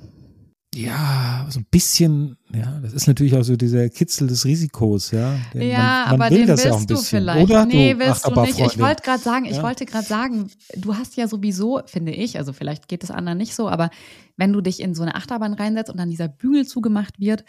Ja, 0.75 1.47
so 1.49 1.61
ein 1.61 1.67
bisschen, 1.71 2.37
ja, 2.53 2.79
das 2.83 2.93
ist 2.93 3.07
natürlich 3.07 3.35
auch 3.37 3.43
so 3.43 3.57
dieser 3.57 3.89
Kitzel 3.89 4.27
des 4.27 4.45
Risikos, 4.45 5.11
ja. 5.11 5.37
Den, 5.53 5.71
ja, 5.71 5.79
man, 5.79 6.19
man 6.19 6.23
aber 6.23 6.31
den 6.31 6.49
willst 6.49 6.65
ja 6.65 6.81
du 6.87 6.97
vielleicht. 6.97 7.51
Oder? 7.51 7.67
Nee, 7.67 7.95
willst 7.99 8.27
du 8.27 8.41
nicht. 8.41 8.59
Ich 8.59 8.79
wollte 8.79 9.03
gerade 9.03 9.23
sagen, 9.23 9.45
ich 9.45 9.57
ja. 9.57 9.63
wollte 9.63 9.87
gerade 9.87 10.07
sagen, 10.07 10.51
du 10.77 10.97
hast 10.97 11.17
ja 11.17 11.29
sowieso, 11.29 11.81
finde 11.87 12.13
ich, 12.13 12.39
also 12.39 12.53
vielleicht 12.53 12.89
geht 12.89 13.05
es 13.05 13.11
anderen 13.11 13.39
nicht 13.39 13.55
so, 13.55 13.69
aber 13.69 13.91
wenn 14.37 14.53
du 14.53 14.61
dich 14.61 14.81
in 14.81 14.95
so 14.95 15.03
eine 15.03 15.15
Achterbahn 15.15 15.55
reinsetzt 15.55 15.91
und 15.91 15.99
dann 15.99 16.11
dieser 16.11 16.29
Bügel 16.29 16.67
zugemacht 16.67 17.21
wird, 17.21 17.45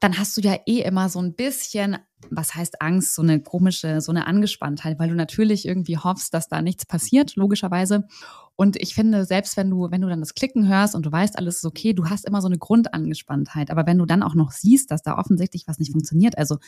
dann 0.00 0.18
hast 0.18 0.36
du 0.36 0.40
ja 0.40 0.56
eh 0.66 0.80
immer 0.80 1.08
so 1.08 1.20
ein 1.20 1.34
bisschen, 1.34 1.98
was 2.30 2.54
heißt 2.54 2.80
Angst, 2.80 3.14
so 3.14 3.22
eine 3.22 3.40
komische, 3.40 4.00
so 4.00 4.12
eine 4.12 4.26
Angespanntheit, 4.26 4.98
weil 4.98 5.08
du 5.08 5.14
natürlich 5.14 5.66
irgendwie 5.66 5.98
hoffst, 5.98 6.34
dass 6.34 6.48
da 6.48 6.62
nichts 6.62 6.86
passiert, 6.86 7.36
logischerweise. 7.36 8.06
Und 8.54 8.76
ich 8.76 8.94
finde, 8.94 9.24
selbst 9.24 9.56
wenn 9.56 9.70
du, 9.70 9.90
wenn 9.90 10.00
du 10.00 10.08
dann 10.08 10.20
das 10.20 10.34
Klicken 10.34 10.68
hörst 10.68 10.94
und 10.94 11.06
du 11.06 11.12
weißt, 11.12 11.38
alles 11.38 11.58
ist 11.58 11.64
okay, 11.64 11.92
du 11.94 12.08
hast 12.08 12.24
immer 12.26 12.42
so 12.42 12.48
eine 12.48 12.58
Grundangespanntheit. 12.58 13.70
Aber 13.70 13.86
wenn 13.86 13.98
du 13.98 14.04
dann 14.04 14.22
auch 14.22 14.34
noch 14.34 14.52
siehst, 14.52 14.90
dass 14.90 15.02
da 15.02 15.16
offensichtlich 15.16 15.66
was 15.66 15.78
nicht 15.78 15.92
funktioniert, 15.92 16.36
also 16.38 16.58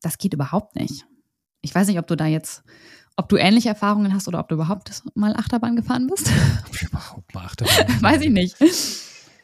das 0.00 0.18
geht 0.18 0.34
überhaupt 0.34 0.76
nicht. 0.76 1.06
Ich 1.62 1.74
weiß 1.74 1.88
nicht, 1.88 1.98
ob 1.98 2.06
du 2.06 2.16
da 2.16 2.26
jetzt, 2.26 2.62
ob 3.16 3.28
du 3.28 3.36
ähnliche 3.36 3.68
Erfahrungen 3.68 4.14
hast 4.14 4.28
oder 4.28 4.40
ob 4.40 4.48
du 4.48 4.54
überhaupt 4.54 5.02
mal 5.14 5.34
Achterbahn 5.34 5.76
gefahren 5.76 6.06
bist. 6.06 6.30
Ob 6.66 6.74
ich 6.74 6.82
überhaupt 6.82 7.34
mal 7.34 7.44
Achterbahn? 7.44 8.02
weiß 8.02 8.22
ich 8.22 8.30
nicht. 8.30 8.56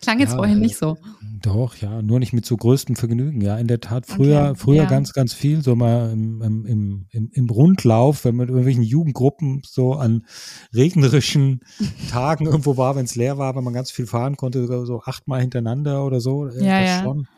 Klang 0.02 0.19
jetzt 0.19 0.31
ja, 0.31 0.37
vorhin 0.37 0.58
nicht 0.58 0.76
so. 0.76 0.99
Doch, 1.43 1.77
ja, 1.77 2.03
nur 2.03 2.19
nicht 2.19 2.32
mit 2.32 2.44
so 2.44 2.56
größtem 2.56 2.96
Vergnügen. 2.96 3.41
Ja, 3.41 3.56
in 3.56 3.69
der 3.69 3.81
Tat, 3.81 4.06
früher, 4.06 4.50
okay, 4.50 4.58
früher 4.58 4.82
ja. 4.82 4.88
ganz, 4.88 5.12
ganz 5.12 5.32
viel, 5.32 5.62
so 5.62 5.77
mal 5.77 6.10
im, 6.12 6.43
im, 6.43 7.06
im, 7.10 7.31
im 7.32 7.50
Rundlauf, 7.50 8.24
wenn 8.24 8.36
man 8.36 8.46
mit 8.46 8.50
irgendwelchen 8.50 8.82
Jugendgruppen 8.82 9.62
so 9.65 9.94
an 9.94 10.27
regnerischen 10.74 11.60
Tagen 12.10 12.46
irgendwo 12.46 12.77
war, 12.77 12.96
wenn 12.96 13.05
es 13.05 13.15
leer 13.15 13.38
war, 13.38 13.56
wenn 13.56 13.65
man 13.65 13.74
ganz 13.74 13.91
viel 13.91 14.06
fahren 14.06 14.36
konnte, 14.36 14.67
so 14.67 15.03
achtmal 15.03 15.41
hintereinander 15.41 16.05
oder 16.05 16.20
so. 16.20 16.48
Äh, 16.48 16.65
ja, 16.65 16.81
ja. 16.81 17.03
Schon. 17.03 17.29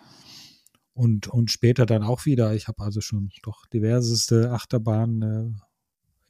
Und, 0.94 1.28
und 1.28 1.50
später 1.50 1.86
dann 1.86 2.02
auch 2.02 2.24
wieder. 2.24 2.54
Ich 2.54 2.68
habe 2.68 2.82
also 2.82 3.00
schon 3.00 3.30
doch 3.42 3.66
diverseste 3.66 4.52
Achterbahnen 4.52 5.22
äh, 5.22 5.60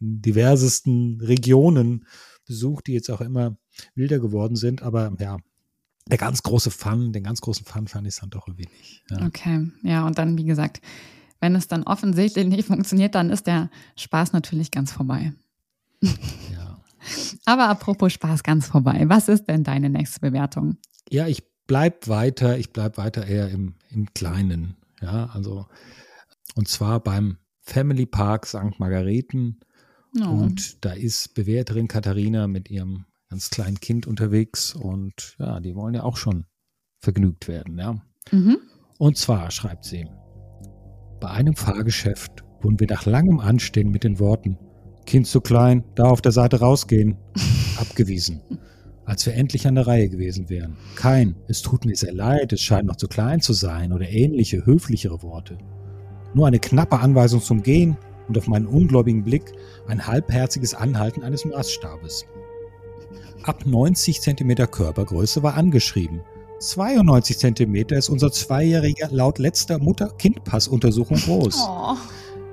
in 0.00 0.20
diversesten 0.20 1.20
Regionen 1.20 2.06
besucht, 2.46 2.86
die 2.86 2.92
jetzt 2.92 3.10
auch 3.10 3.20
immer 3.20 3.56
wilder 3.94 4.18
geworden 4.18 4.56
sind. 4.56 4.82
Aber 4.82 5.12
ja, 5.20 5.38
der 6.06 6.18
ganz 6.18 6.42
große 6.42 6.70
Fun, 6.70 7.12
den 7.12 7.24
ganz 7.24 7.40
großen 7.40 7.64
Fun 7.64 7.88
fand 7.88 8.06
ich 8.06 8.16
dann 8.16 8.30
doch 8.30 8.46
irgendwie 8.46 8.68
nicht. 8.78 9.02
Ja. 9.10 9.26
Okay, 9.26 9.70
ja, 9.82 10.06
und 10.06 10.18
dann, 10.18 10.36
wie 10.36 10.44
gesagt, 10.44 10.80
wenn 11.40 11.54
es 11.54 11.68
dann 11.68 11.82
offensichtlich 11.84 12.46
nicht 12.46 12.66
funktioniert, 12.66 13.14
dann 13.14 13.30
ist 13.30 13.46
der 13.46 13.70
Spaß 13.96 14.32
natürlich 14.32 14.70
ganz 14.70 14.92
vorbei. 14.92 15.32
Ja. 16.00 16.80
Aber 17.44 17.68
apropos 17.68 18.12
Spaß 18.12 18.42
ganz 18.42 18.66
vorbei, 18.66 19.04
was 19.08 19.28
ist 19.28 19.46
denn 19.48 19.64
deine 19.64 19.90
nächste 19.90 20.20
Bewertung? 20.20 20.78
Ja, 21.10 21.26
ich 21.26 21.42
bleib 21.66 22.08
weiter, 22.08 22.58
ich 22.58 22.72
bleib 22.72 22.96
weiter 22.98 23.26
eher 23.26 23.50
im, 23.50 23.74
im 23.90 24.12
Kleinen. 24.14 24.76
Ja, 25.00 25.26
also, 25.26 25.66
und 26.54 26.68
zwar 26.68 27.00
beim 27.00 27.38
Family 27.60 28.06
Park 28.06 28.46
St. 28.46 28.78
Margareten. 28.78 29.60
Oh. 30.20 30.28
Und 30.28 30.84
da 30.84 30.92
ist 30.92 31.34
Bewerterin 31.34 31.88
Katharina 31.88 32.46
mit 32.46 32.70
ihrem 32.70 33.04
ganz 33.28 33.50
kleinen 33.50 33.80
Kind 33.80 34.06
unterwegs 34.06 34.74
und 34.74 35.36
ja, 35.38 35.60
die 35.60 35.74
wollen 35.74 35.94
ja 35.94 36.02
auch 36.02 36.16
schon 36.16 36.46
vergnügt 37.00 37.48
werden, 37.48 37.78
ja. 37.78 38.02
Mhm. 38.30 38.58
Und 38.98 39.18
zwar 39.18 39.50
schreibt 39.50 39.84
sie, 39.84 40.06
bei 41.20 41.30
einem 41.30 41.56
Fahrgeschäft 41.56 42.44
wurden 42.62 42.80
wir 42.80 42.86
nach 42.88 43.06
langem 43.06 43.40
Anstehen 43.40 43.90
mit 43.90 44.04
den 44.04 44.18
Worten 44.18 44.58
Kind 45.06 45.26
zu 45.26 45.40
klein, 45.40 45.84
da 45.94 46.04
auf 46.04 46.22
der 46.22 46.32
Seite 46.32 46.60
rausgehen, 46.60 47.16
abgewiesen. 47.78 48.40
Als 49.04 49.26
wir 49.26 49.34
endlich 49.34 49.66
an 49.66 49.74
der 49.74 49.86
Reihe 49.86 50.08
gewesen 50.08 50.48
wären. 50.48 50.78
Kein, 50.96 51.36
es 51.46 51.60
tut 51.60 51.84
mir 51.84 51.94
sehr 51.94 52.14
leid, 52.14 52.54
es 52.54 52.62
scheint 52.62 52.86
noch 52.86 52.96
zu 52.96 53.06
klein 53.06 53.40
zu 53.40 53.52
sein 53.52 53.92
oder 53.92 54.08
ähnliche 54.08 54.64
höflichere 54.64 55.22
Worte. 55.22 55.58
Nur 56.32 56.46
eine 56.46 56.58
knappe 56.58 56.98
Anweisung 56.98 57.42
zum 57.42 57.62
Gehen 57.62 57.98
und 58.28 58.38
auf 58.38 58.48
meinen 58.48 58.66
ungläubigen 58.66 59.22
Blick 59.22 59.52
ein 59.86 60.06
halbherziges 60.06 60.74
Anhalten 60.74 61.22
eines 61.22 61.44
Maßstabes. 61.44 62.24
Ab 63.46 63.66
90 63.66 64.22
cm 64.22 64.70
Körpergröße 64.70 65.42
war 65.42 65.54
angeschrieben. 65.54 66.22
92 66.60 67.36
cm 67.36 67.74
ist 67.90 68.08
unser 68.08 68.32
Zweijähriger 68.32 69.08
laut 69.10 69.38
letzter 69.38 69.78
Mutter-Kind-Pass-Untersuchung 69.78 71.18
groß. 71.18 71.66
Oh. 71.68 71.94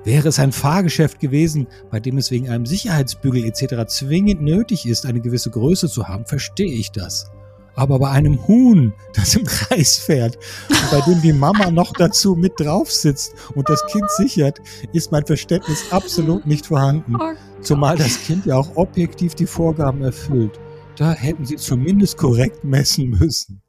Wäre 0.04 0.28
es 0.28 0.38
ein 0.38 0.52
Fahrgeschäft 0.52 1.18
gewesen, 1.18 1.66
bei 1.90 1.98
dem 1.98 2.18
es 2.18 2.30
wegen 2.30 2.50
einem 2.50 2.66
Sicherheitsbügel 2.66 3.46
etc. 3.46 3.86
zwingend 3.86 4.42
nötig 4.42 4.84
ist, 4.84 5.06
eine 5.06 5.22
gewisse 5.22 5.48
Größe 5.48 5.88
zu 5.88 6.08
haben, 6.08 6.26
verstehe 6.26 6.70
ich 6.70 6.92
das. 6.92 7.30
Aber 7.74 7.98
bei 7.98 8.10
einem 8.10 8.46
Huhn, 8.46 8.92
das 9.14 9.34
im 9.34 9.44
Kreis 9.44 9.96
fährt 9.96 10.36
und 10.68 10.90
bei 10.90 11.00
dem 11.10 11.22
die 11.22 11.32
Mama 11.32 11.70
noch 11.70 11.94
dazu 11.94 12.34
mit 12.34 12.60
drauf 12.60 12.92
sitzt 12.92 13.32
und 13.54 13.66
das 13.70 13.82
Kind 13.86 14.10
sichert, 14.10 14.60
ist 14.92 15.10
mein 15.10 15.24
Verständnis 15.24 15.86
absolut 15.90 16.44
nicht 16.44 16.66
vorhanden. 16.66 17.16
Oh 17.18 17.32
Zumal 17.62 17.96
das 17.96 18.20
Kind 18.24 18.44
ja 18.44 18.56
auch 18.56 18.76
objektiv 18.76 19.34
die 19.34 19.46
Vorgaben 19.46 20.02
erfüllt. 20.02 20.60
Da 20.96 21.12
hätten 21.12 21.44
sie 21.46 21.56
zumindest 21.56 22.18
korrekt 22.18 22.64
messen 22.64 23.10
müssen. 23.10 23.62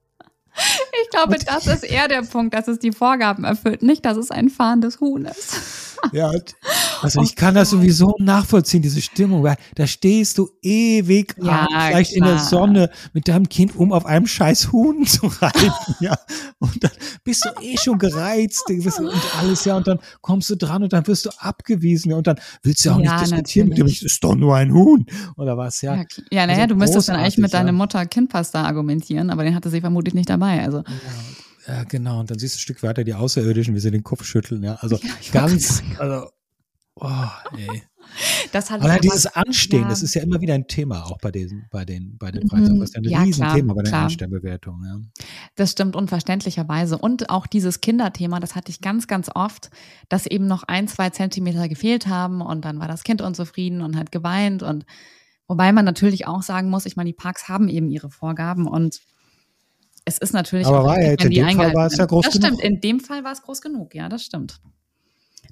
Ich 1.04 1.10
glaube, 1.10 1.38
das 1.46 1.68
ist 1.68 1.84
eher 1.84 2.08
der 2.08 2.24
Punkt, 2.24 2.54
dass 2.54 2.68
es 2.68 2.80
die 2.80 2.92
Vorgaben 2.92 3.44
erfüllt, 3.44 3.82
nicht, 3.82 4.06
dass 4.06 4.18
es 4.18 4.32
ein 4.32 4.50
fahrendes 4.50 5.00
Huhn 5.00 5.26
ist. 5.26 5.93
Ja, 6.12 6.32
also 7.02 7.22
ich 7.22 7.36
kann 7.36 7.56
das 7.56 7.70
sowieso 7.70 8.16
nachvollziehen, 8.20 8.82
diese 8.82 9.02
Stimmung, 9.02 9.44
weil 9.44 9.58
da 9.76 9.88
stehst 9.88 10.38
du 10.38 10.50
ewig 10.62 11.36
ja, 11.42 11.68
vielleicht 11.70 12.16
klar. 12.16 12.30
in 12.30 12.36
der 12.36 12.44
Sonne 12.44 12.90
mit 13.14 13.28
deinem 13.28 13.50
Kind, 13.50 13.76
um 13.76 13.92
auf 13.92 14.06
einem 14.06 14.28
scheiß 14.28 14.72
Huhn 14.72 15.06
zu 15.06 15.28
reiten, 15.28 15.72
ja. 16.00 16.16
Und 16.60 16.84
dann 16.84 16.92
bist 17.24 17.46
du 17.46 17.62
eh 17.62 17.78
schon 17.78 17.98
gereizt 17.98 18.70
und 18.70 19.38
alles, 19.40 19.66
ja, 19.66 19.78
und 19.78 19.88
dann 19.88 20.00
kommst 20.22 20.50
du 20.50 20.56
dran 20.56 20.84
und 20.84 20.94
dann 20.94 21.06
wirst 21.08 21.26
du 21.26 21.30
abgewiesen, 21.40 22.12
ja, 22.12 22.18
und 22.18 22.28
dann 22.28 22.40
willst 22.62 22.86
du 22.86 22.92
auch 22.92 23.00
ja, 23.00 23.20
nicht 23.20 23.32
diskutieren 23.32 23.70
natürlich. 23.70 23.94
mit 23.94 24.02
dem, 24.02 24.08
es 24.08 24.14
ist 24.14 24.24
doch 24.24 24.36
nur 24.36 24.56
ein 24.56 24.74
Huhn 24.74 25.06
oder 25.38 25.58
was, 25.58 25.82
ja. 25.82 25.96
Ja, 25.96 26.04
ja 26.32 26.48
naja, 26.48 26.64
also 26.64 26.74
du 26.74 26.76
müsstest 26.76 27.10
dann 27.10 27.18
eigentlich 27.18 27.38
mit 27.38 27.54
deiner 27.54 27.72
Mutter 27.72 28.06
Kindpasta 28.06 28.64
argumentieren, 28.64 29.30
aber 29.30 29.44
den 29.44 29.56
hatte 29.56 29.70
sie 29.70 29.82
vermutlich 29.82 30.14
nicht 30.14 30.30
dabei, 30.30 30.64
also. 30.64 30.78
Ja. 30.78 30.84
Ja, 31.68 31.84
genau. 31.84 32.20
Und 32.20 32.32
dann 32.32 32.40
siehst 32.40 32.56
du 32.56 32.58
ein 32.58 32.62
Stück 32.62 32.84
weiter 32.84 33.04
die 33.04 33.14
Außerirdischen, 33.14 33.76
wie 33.76 33.80
sie 33.80 33.92
den 33.92 34.04
Kopf 34.04 34.26
schütteln. 34.26 34.64
Ja, 34.64 34.76
also 34.76 34.98
ja, 34.98 35.10
ganz, 35.32 35.82
also, 35.98 36.30
oh, 36.96 37.28
ey. 37.58 37.84
Das 38.52 38.70
hat 38.70 38.82
aber 38.82 39.00
dieses 39.00 39.26
Anstehen, 39.28 39.84
ja. 39.84 39.90
das 39.90 40.04
ist 40.04 40.14
ja 40.14 40.22
immer 40.22 40.42
wieder 40.42 40.54
ein 40.54 40.68
Thema 40.68 41.06
auch 41.06 41.18
bei 41.20 41.32
den, 41.32 41.66
bei 41.72 41.86
den, 41.86 42.18
bei 42.18 42.32
den 42.32 42.48
Freizeiten. 42.48 42.80
Das 42.80 42.90
ist 42.90 42.96
ja 42.96 43.02
ein 43.02 43.10
ja, 43.10 43.22
Riesenthema 43.22 43.74
bei 43.74 43.84
den 43.84 43.94
Anstellbewertungen. 43.94 45.12
Ja. 45.18 45.26
Das 45.56 45.72
stimmt 45.72 45.96
unverständlicherweise. 45.96 46.98
Und 46.98 47.30
auch 47.30 47.48
dieses 47.48 47.82
Kinderthema, 47.82 48.40
das 48.40 48.56
hatte 48.56 48.70
ich 48.70 48.82
ganz, 48.82 49.08
ganz 49.08 49.30
oft, 49.34 49.70
dass 50.10 50.26
eben 50.26 50.48
noch 50.48 50.64
ein, 50.64 50.88
zwei 50.88 51.10
Zentimeter 51.10 51.68
gefehlt 51.68 52.08
haben 52.08 52.42
und 52.42 52.66
dann 52.66 52.80
war 52.80 52.88
das 52.88 53.04
Kind 53.04 53.22
unzufrieden 53.22 53.82
und 53.82 53.96
hat 53.96 54.12
geweint 54.12 54.64
und 54.64 54.86
wobei 55.48 55.72
man 55.72 55.86
natürlich 55.86 56.28
auch 56.28 56.44
sagen 56.44 56.70
muss, 56.70 56.86
ich 56.86 56.96
meine, 56.96 57.10
die 57.10 57.16
Parks 57.16 57.48
haben 57.50 57.70
eben 57.70 57.90
ihre 57.90 58.10
Vorgaben 58.10 58.68
und 58.68 59.02
es 60.06 60.18
ist 60.18 60.34
natürlich. 60.34 60.68
Aber 60.68 60.84
war 60.84 61.02
ja 61.02 61.14
in 61.14 61.32
dem 61.32 61.50
Fall 61.52 61.74
war 61.74 61.88
es 61.88 61.98
ja 61.98 62.06
groß 62.06 62.26
das 62.26 62.34
genug. 62.34 62.50
Das 62.50 62.60
stimmt, 62.60 62.74
in 62.74 62.82
dem 62.82 63.00
Fall 63.00 63.24
war 63.24 63.32
es 63.32 63.42
groß 63.42 63.62
genug, 63.62 63.96
ja, 63.96 64.10
das 64.10 64.24
stimmt. 64.24 64.60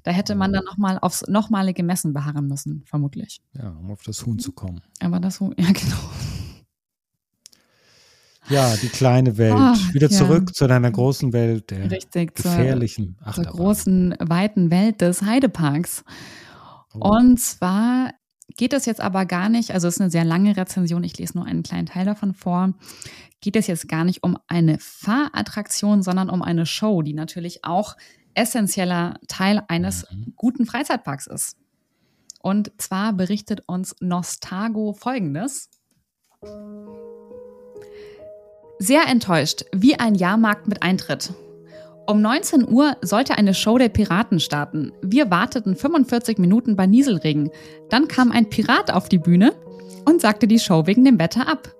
Da 0.02 0.10
hätte 0.10 0.34
man 0.34 0.52
dann 0.52 0.64
nochmal 0.64 0.98
aufs 0.98 1.22
nochmalige 1.28 1.82
Messen 1.82 2.12
beharren 2.12 2.48
müssen, 2.48 2.82
vermutlich. 2.86 3.40
Ja, 3.56 3.70
um 3.70 3.90
auf 3.92 4.02
das 4.02 4.26
Huhn 4.26 4.38
zu 4.38 4.52
kommen. 4.52 4.80
Aber 5.00 5.20
das 5.20 5.40
Huhn, 5.40 5.54
ja, 5.58 5.66
genau. 5.66 5.96
Ja, 8.48 8.74
die 8.76 8.88
kleine 8.88 9.38
Welt. 9.38 9.54
Ach, 9.56 9.94
Wieder 9.94 10.10
ja. 10.10 10.16
zurück 10.16 10.54
zu 10.54 10.66
deiner 10.66 10.90
großen 10.90 11.32
Welt, 11.32 11.70
der 11.70 11.90
Richtig, 11.90 12.34
gefährlichen 12.34 13.16
zur, 13.24 13.44
zur 13.44 13.44
großen, 13.44 14.16
weiten 14.18 14.72
Welt 14.72 15.00
des 15.00 15.22
Heideparks. 15.22 16.04
Oh. 16.94 17.18
Und 17.18 17.38
zwar 17.38 18.10
geht 18.56 18.72
es 18.72 18.86
jetzt 18.86 19.00
aber 19.00 19.26
gar 19.26 19.48
nicht, 19.48 19.72
also 19.72 19.88
es 19.88 19.94
ist 19.94 20.00
eine 20.00 20.10
sehr 20.10 20.24
lange 20.24 20.56
Rezension, 20.56 21.04
ich 21.04 21.18
lese 21.18 21.36
nur 21.36 21.46
einen 21.46 21.62
kleinen 21.62 21.86
Teil 21.86 22.04
davon 22.04 22.34
vor, 22.34 22.74
geht 23.40 23.56
es 23.56 23.66
jetzt 23.66 23.88
gar 23.88 24.04
nicht 24.04 24.22
um 24.22 24.38
eine 24.46 24.78
Fahrattraktion, 24.78 26.02
sondern 26.02 26.30
um 26.30 26.42
eine 26.42 26.66
Show, 26.66 27.02
die 27.02 27.14
natürlich 27.14 27.64
auch 27.64 27.96
essentieller 28.34 29.18
Teil 29.28 29.62
eines 29.68 30.06
mhm. 30.10 30.32
guten 30.36 30.66
Freizeitparks 30.66 31.26
ist. 31.26 31.56
Und 32.40 32.72
zwar 32.78 33.12
berichtet 33.12 33.62
uns 33.66 33.94
Nostago 34.00 34.92
folgendes. 34.94 35.70
Sehr 38.78 39.06
enttäuscht, 39.06 39.64
wie 39.72 39.98
ein 39.98 40.14
Jahrmarkt 40.16 40.66
mit 40.66 40.82
Eintritt. 40.82 41.34
Um 42.06 42.20
19 42.20 42.68
Uhr 42.68 42.96
sollte 43.00 43.38
eine 43.38 43.54
Show 43.54 43.78
der 43.78 43.88
Piraten 43.88 44.40
starten. 44.40 44.92
Wir 45.02 45.30
warteten 45.30 45.76
45 45.76 46.38
Minuten 46.38 46.74
bei 46.74 46.86
Nieselregen. 46.86 47.50
Dann 47.90 48.08
kam 48.08 48.32
ein 48.32 48.48
Pirat 48.48 48.92
auf 48.92 49.08
die 49.08 49.18
Bühne 49.18 49.52
und 50.04 50.20
sagte 50.20 50.48
die 50.48 50.58
Show 50.58 50.86
wegen 50.86 51.04
dem 51.04 51.20
Wetter 51.20 51.48
ab. 51.48 51.72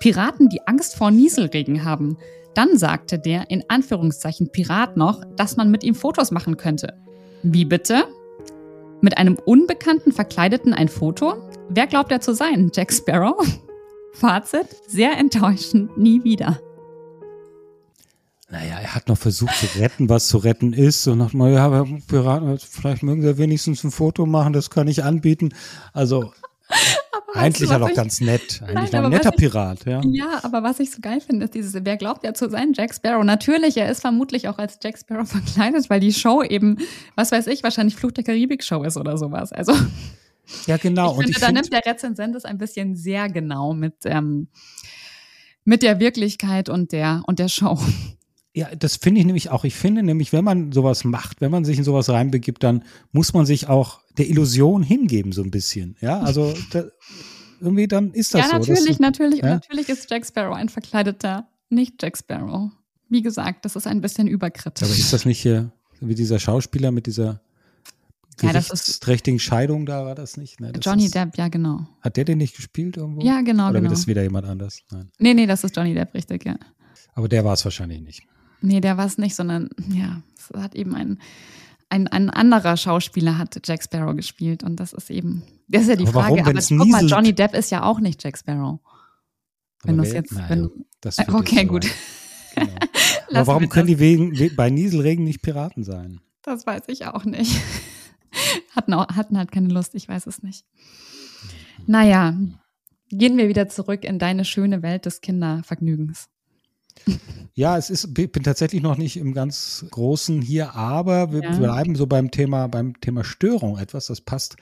Piraten, 0.00 0.48
die 0.48 0.66
Angst 0.66 0.96
vor 0.96 1.10
Nieselregen 1.10 1.84
haben. 1.84 2.16
Dann 2.54 2.78
sagte 2.78 3.18
der 3.18 3.50
in 3.50 3.64
Anführungszeichen 3.68 4.50
Pirat 4.50 4.96
noch, 4.96 5.22
dass 5.36 5.56
man 5.56 5.70
mit 5.70 5.84
ihm 5.84 5.94
Fotos 5.94 6.30
machen 6.30 6.56
könnte. 6.56 6.94
Wie 7.42 7.66
bitte? 7.66 8.04
Mit 9.02 9.18
einem 9.18 9.36
Unbekannten 9.44 10.12
Verkleideten 10.12 10.72
ein 10.72 10.88
Foto? 10.88 11.34
Wer 11.68 11.86
glaubt 11.86 12.10
er 12.10 12.20
zu 12.20 12.32
sein? 12.32 12.70
Jack 12.74 12.92
Sparrow? 12.92 13.36
Fazit: 14.12 14.66
sehr 14.86 15.16
enttäuschend, 15.18 15.96
nie 15.98 16.24
wieder. 16.24 16.60
Naja, 18.50 18.78
er 18.80 18.94
hat 18.94 19.08
noch 19.08 19.18
versucht 19.18 19.54
zu 19.56 19.66
retten, 19.78 20.08
was 20.08 20.28
zu 20.28 20.38
retten 20.38 20.72
ist. 20.72 21.06
Und 21.06 21.18
nochmal, 21.18 21.52
ja, 21.52 21.84
Piraten, 22.06 22.58
vielleicht 22.58 23.02
mögen 23.02 23.20
sie 23.20 23.36
wenigstens 23.36 23.84
ein 23.84 23.90
Foto 23.90 24.24
machen, 24.24 24.54
das 24.54 24.70
kann 24.70 24.88
ich 24.88 25.04
anbieten. 25.04 25.50
Also, 25.92 26.32
eigentlich 27.34 27.68
ja 27.68 27.78
doch 27.78 27.92
ganz 27.92 28.22
nett. 28.22 28.62
Eigentlich 28.62 28.92
nein, 28.92 29.04
ein 29.04 29.10
netter 29.10 29.32
ich, 29.34 29.36
Pirat, 29.36 29.84
ja. 29.84 30.00
Ja, 30.04 30.40
aber 30.44 30.62
was 30.62 30.80
ich 30.80 30.90
so 30.90 30.98
geil 31.02 31.20
finde, 31.20 31.44
ist 31.44 31.54
dieses, 31.54 31.74
wer 31.84 31.98
glaubt 31.98 32.24
ja 32.24 32.32
zu 32.32 32.48
sein, 32.48 32.72
Jack 32.74 32.94
Sparrow. 32.94 33.22
Natürlich, 33.22 33.76
er 33.76 33.90
ist 33.90 34.00
vermutlich 34.00 34.48
auch 34.48 34.58
als 34.58 34.78
Jack 34.82 34.98
Sparrow 34.98 35.28
verkleidet, 35.28 35.90
weil 35.90 36.00
die 36.00 36.14
Show 36.14 36.42
eben, 36.42 36.78
was 37.16 37.32
weiß 37.32 37.48
ich, 37.48 37.62
wahrscheinlich 37.62 37.96
Fluch 37.96 38.12
der 38.12 38.24
Karibik-Show 38.24 38.82
ist 38.82 38.96
oder 38.96 39.18
sowas. 39.18 39.52
Also. 39.52 39.74
Ja, 40.66 40.78
genau. 40.78 41.10
Ich 41.10 41.16
finde, 41.16 41.26
und 41.26 41.28
ich 41.28 41.38
da 41.38 41.46
find, 41.46 41.60
nimmt 41.60 41.72
der 41.74 41.84
Rezensent 41.84 42.34
es 42.34 42.46
ein 42.46 42.56
bisschen 42.56 42.96
sehr 42.96 43.28
genau 43.28 43.74
mit, 43.74 43.96
ähm, 44.06 44.48
mit 45.64 45.82
der 45.82 46.00
Wirklichkeit 46.00 46.70
und 46.70 46.92
der, 46.92 47.22
und 47.26 47.38
der 47.38 47.48
Show. 47.48 47.78
Ja, 48.54 48.74
das 48.74 48.96
finde 48.96 49.20
ich 49.20 49.26
nämlich 49.26 49.50
auch. 49.50 49.64
Ich 49.64 49.74
finde 49.74 50.02
nämlich, 50.02 50.32
wenn 50.32 50.44
man 50.44 50.72
sowas 50.72 51.04
macht, 51.04 51.40
wenn 51.40 51.50
man 51.50 51.64
sich 51.64 51.78
in 51.78 51.84
sowas 51.84 52.08
reinbegibt, 52.08 52.62
dann 52.62 52.82
muss 53.12 53.32
man 53.34 53.46
sich 53.46 53.68
auch 53.68 54.00
der 54.16 54.28
Illusion 54.28 54.82
hingeben, 54.82 55.32
so 55.32 55.42
ein 55.42 55.50
bisschen. 55.50 55.96
Ja, 56.00 56.20
also 56.20 56.54
da, 56.70 56.84
irgendwie 57.60 57.86
dann 57.86 58.12
ist 58.12 58.34
das 58.34 58.50
ja, 58.50 58.62
so. 58.62 58.72
Ja, 58.72 58.78
natürlich, 58.78 58.98
natürlich. 58.98 59.40
Ja? 59.40 59.54
natürlich 59.54 59.88
ist 59.88 60.10
Jack 60.10 60.26
Sparrow 60.26 60.56
ein 60.56 60.68
verkleideter, 60.68 61.46
nicht 61.68 62.02
Jack 62.02 62.16
Sparrow. 62.16 62.70
Wie 63.08 63.22
gesagt, 63.22 63.64
das 63.64 63.76
ist 63.76 63.86
ein 63.86 64.00
bisschen 64.00 64.26
überkritisch. 64.28 64.86
Aber 64.86 64.96
ist 64.96 65.12
das 65.12 65.24
nicht 65.24 65.40
hier 65.40 65.70
wie 66.00 66.14
dieser 66.14 66.38
Schauspieler 66.38 66.90
mit 66.90 67.06
dieser 67.06 67.40
ja, 68.42 68.62
Scheidung 69.38 69.86
da 69.86 70.04
war 70.04 70.14
das 70.14 70.36
nicht? 70.36 70.60
Ne, 70.60 70.72
das 70.72 70.84
Johnny 70.84 71.06
ist, 71.06 71.14
Depp, 71.14 71.36
ja, 71.36 71.48
genau. 71.48 71.86
Hat 72.00 72.16
der 72.16 72.24
den 72.24 72.38
nicht 72.38 72.54
gespielt 72.54 72.96
irgendwo? 72.96 73.22
Ja, 73.22 73.40
genau, 73.40 73.70
Oder 73.70 73.80
genau. 73.80 73.90
wird 73.90 73.98
das 73.98 74.06
wieder 74.06 74.22
jemand 74.22 74.46
anders? 74.46 74.80
Nein. 74.90 75.10
Nee, 75.18 75.34
nee, 75.34 75.46
das 75.46 75.64
ist 75.64 75.74
Johnny 75.74 75.94
Depp, 75.94 76.14
richtig, 76.14 76.44
ja. 76.44 76.56
Aber 77.14 77.28
der 77.28 77.44
war 77.44 77.54
es 77.54 77.64
wahrscheinlich 77.64 78.00
nicht. 78.00 78.22
Nee, 78.60 78.80
der 78.80 78.96
war 78.96 79.06
es 79.06 79.18
nicht, 79.18 79.34
sondern 79.34 79.70
ja, 79.88 80.22
es 80.36 80.50
hat 80.60 80.74
eben 80.74 80.94
ein, 80.94 81.18
ein, 81.90 82.08
ein 82.08 82.30
anderer 82.30 82.76
Schauspieler 82.76 83.38
hat 83.38 83.58
Jack 83.64 83.82
Sparrow 83.82 84.14
gespielt 84.14 84.62
und 84.62 84.76
das 84.76 84.92
ist 84.92 85.10
eben, 85.10 85.42
das 85.68 85.82
ist 85.82 85.88
ja 85.88 85.96
die 85.96 86.04
aber 86.04 86.22
Frage, 86.22 86.36
warum, 86.36 86.48
aber 86.48 86.60
guck 86.60 86.88
mal, 86.88 87.06
Johnny 87.06 87.32
Depp 87.32 87.54
ist 87.54 87.70
ja 87.70 87.84
auch 87.84 88.00
nicht 88.00 88.22
Jack 88.22 88.38
Sparrow. 88.38 88.80
Wenn 89.84 89.96
du 89.96 90.02
es 90.02 90.12
jetzt, 90.12 90.32
naja, 90.32 90.50
wenn, 90.50 90.70
das 91.00 91.18
okay, 91.28 91.64
gut. 91.64 91.86
Genau. 93.28 93.40
aber 93.40 93.46
warum 93.46 93.68
können 93.68 93.86
die 93.86 94.00
wegen, 94.00 94.56
bei 94.56 94.70
Nieselregen 94.70 95.22
nicht 95.22 95.42
Piraten 95.42 95.84
sein? 95.84 96.20
Das 96.42 96.66
weiß 96.66 96.84
ich 96.88 97.06
auch 97.06 97.24
nicht. 97.24 97.60
hatten, 98.74 98.94
auch, 98.94 99.06
hatten 99.08 99.38
halt 99.38 99.52
keine 99.52 99.68
Lust, 99.68 99.94
ich 99.94 100.08
weiß 100.08 100.26
es 100.26 100.42
nicht. 100.42 100.64
Naja, 101.86 102.36
gehen 103.10 103.36
wir 103.36 103.48
wieder 103.48 103.68
zurück 103.68 104.04
in 104.04 104.18
deine 104.18 104.44
schöne 104.44 104.82
Welt 104.82 105.06
des 105.06 105.20
Kindervergnügens. 105.20 106.28
Ja, 107.54 107.76
es 107.76 107.90
ist, 107.90 108.14
bin 108.14 108.44
tatsächlich 108.44 108.82
noch 108.82 108.96
nicht 108.96 109.16
im 109.16 109.34
ganz 109.34 109.84
Großen 109.90 110.40
hier, 110.40 110.76
aber 110.76 111.32
wir 111.32 111.42
ja. 111.42 111.56
bleiben 111.56 111.96
so 111.96 112.06
beim 112.06 112.30
Thema, 112.30 112.68
beim 112.68 113.00
Thema 113.00 113.24
Störung 113.24 113.78
etwas, 113.78 114.06
das 114.06 114.20
passt 114.20 114.54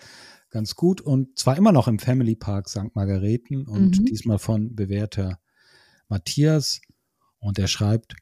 ganz 0.51 0.77
gut 0.77 1.03
und 1.03 1.39
zwar 1.39 1.59
immer 1.59 1.73
noch 1.73 1.89
im 1.89 1.99
Family 1.99 2.37
Park 2.37 2.71
St. 2.71 2.95
Margareten 2.95 3.67
und 3.67 3.99
mhm. 3.99 4.05
diesmal 4.07 4.39
von 4.39 4.75
bewährter 4.75 5.39
Matthias 6.09 6.81
und 7.39 7.59
er 7.59 7.69
schreibt 7.69 8.17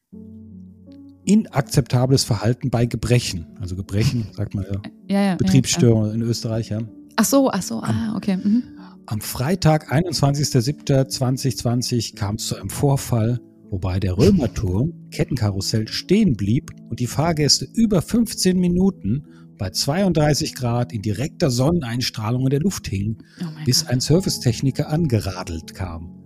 inakzeptables 1.24 2.24
Verhalten 2.24 2.70
bei 2.70 2.86
Gebrechen, 2.86 3.56
also 3.60 3.76
Gebrechen, 3.76 4.26
sagt 4.32 4.54
man 4.54 4.64
ja, 4.64 4.80
ja, 5.08 5.22
ja 5.24 5.36
Betriebsstörung 5.36 6.12
in 6.12 6.22
Österreich, 6.22 6.70
ja. 6.70 6.80
Ach 7.16 7.24
so, 7.24 7.48
ach 7.50 7.62
so, 7.62 7.80
ah, 7.80 8.14
okay. 8.16 8.38
Mhm. 8.38 8.64
Am 9.06 9.20
Freitag, 9.20 9.92
21.07.2020 9.92 12.16
kam 12.16 12.34
es 12.34 12.48
zu 12.48 12.56
einem 12.56 12.70
Vorfall, 12.70 13.40
wobei 13.70 14.00
der 14.00 14.16
Römerturm 14.16 14.92
Kettenkarussell 15.10 15.88
stehen 15.88 16.34
blieb 16.34 16.70
und 16.88 17.00
die 17.00 17.06
Fahrgäste 17.06 17.66
über 17.74 18.02
15 18.02 18.58
Minuten 18.58 19.26
bei 19.58 19.70
32 19.70 20.54
Grad 20.54 20.92
in 20.92 21.02
direkter 21.02 21.50
Sonneneinstrahlung 21.50 22.44
in 22.44 22.50
der 22.50 22.60
Luft 22.60 22.88
hingen, 22.88 23.18
Oh 23.40 23.44
bis 23.64 23.86
ein 23.86 24.00
Servicetechniker 24.00 24.88
angeradelt 24.88 25.74
kam. 25.74 26.22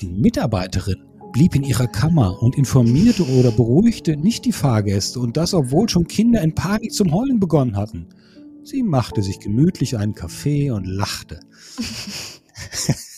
Die 0.00 0.08
Mitarbeiterin 0.08 1.02
blieb 1.32 1.54
in 1.54 1.62
ihrer 1.62 1.86
Kammer 1.86 2.42
und 2.42 2.56
informierte 2.56 3.26
oder 3.26 3.50
beruhigte 3.50 4.16
nicht 4.16 4.44
die 4.44 4.52
Fahrgäste 4.52 5.18
und 5.18 5.36
das, 5.36 5.54
obwohl 5.54 5.88
schon 5.88 6.06
Kinder 6.06 6.42
in 6.42 6.54
Panik 6.54 6.92
zum 6.92 7.12
Heulen 7.12 7.40
begonnen 7.40 7.76
hatten. 7.76 8.08
Sie 8.64 8.82
machte 8.82 9.22
sich 9.22 9.40
gemütlich 9.40 9.96
einen 9.96 10.14
Kaffee 10.14 10.70
und 10.70 10.84
lachte. 10.84 11.40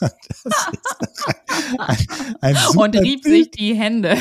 ein, 1.78 1.96
ein 2.40 2.56
Und 2.76 2.96
rieb 2.96 3.22
Bild. 3.22 3.34
sich 3.34 3.50
die 3.50 3.74
Hände. 3.74 4.16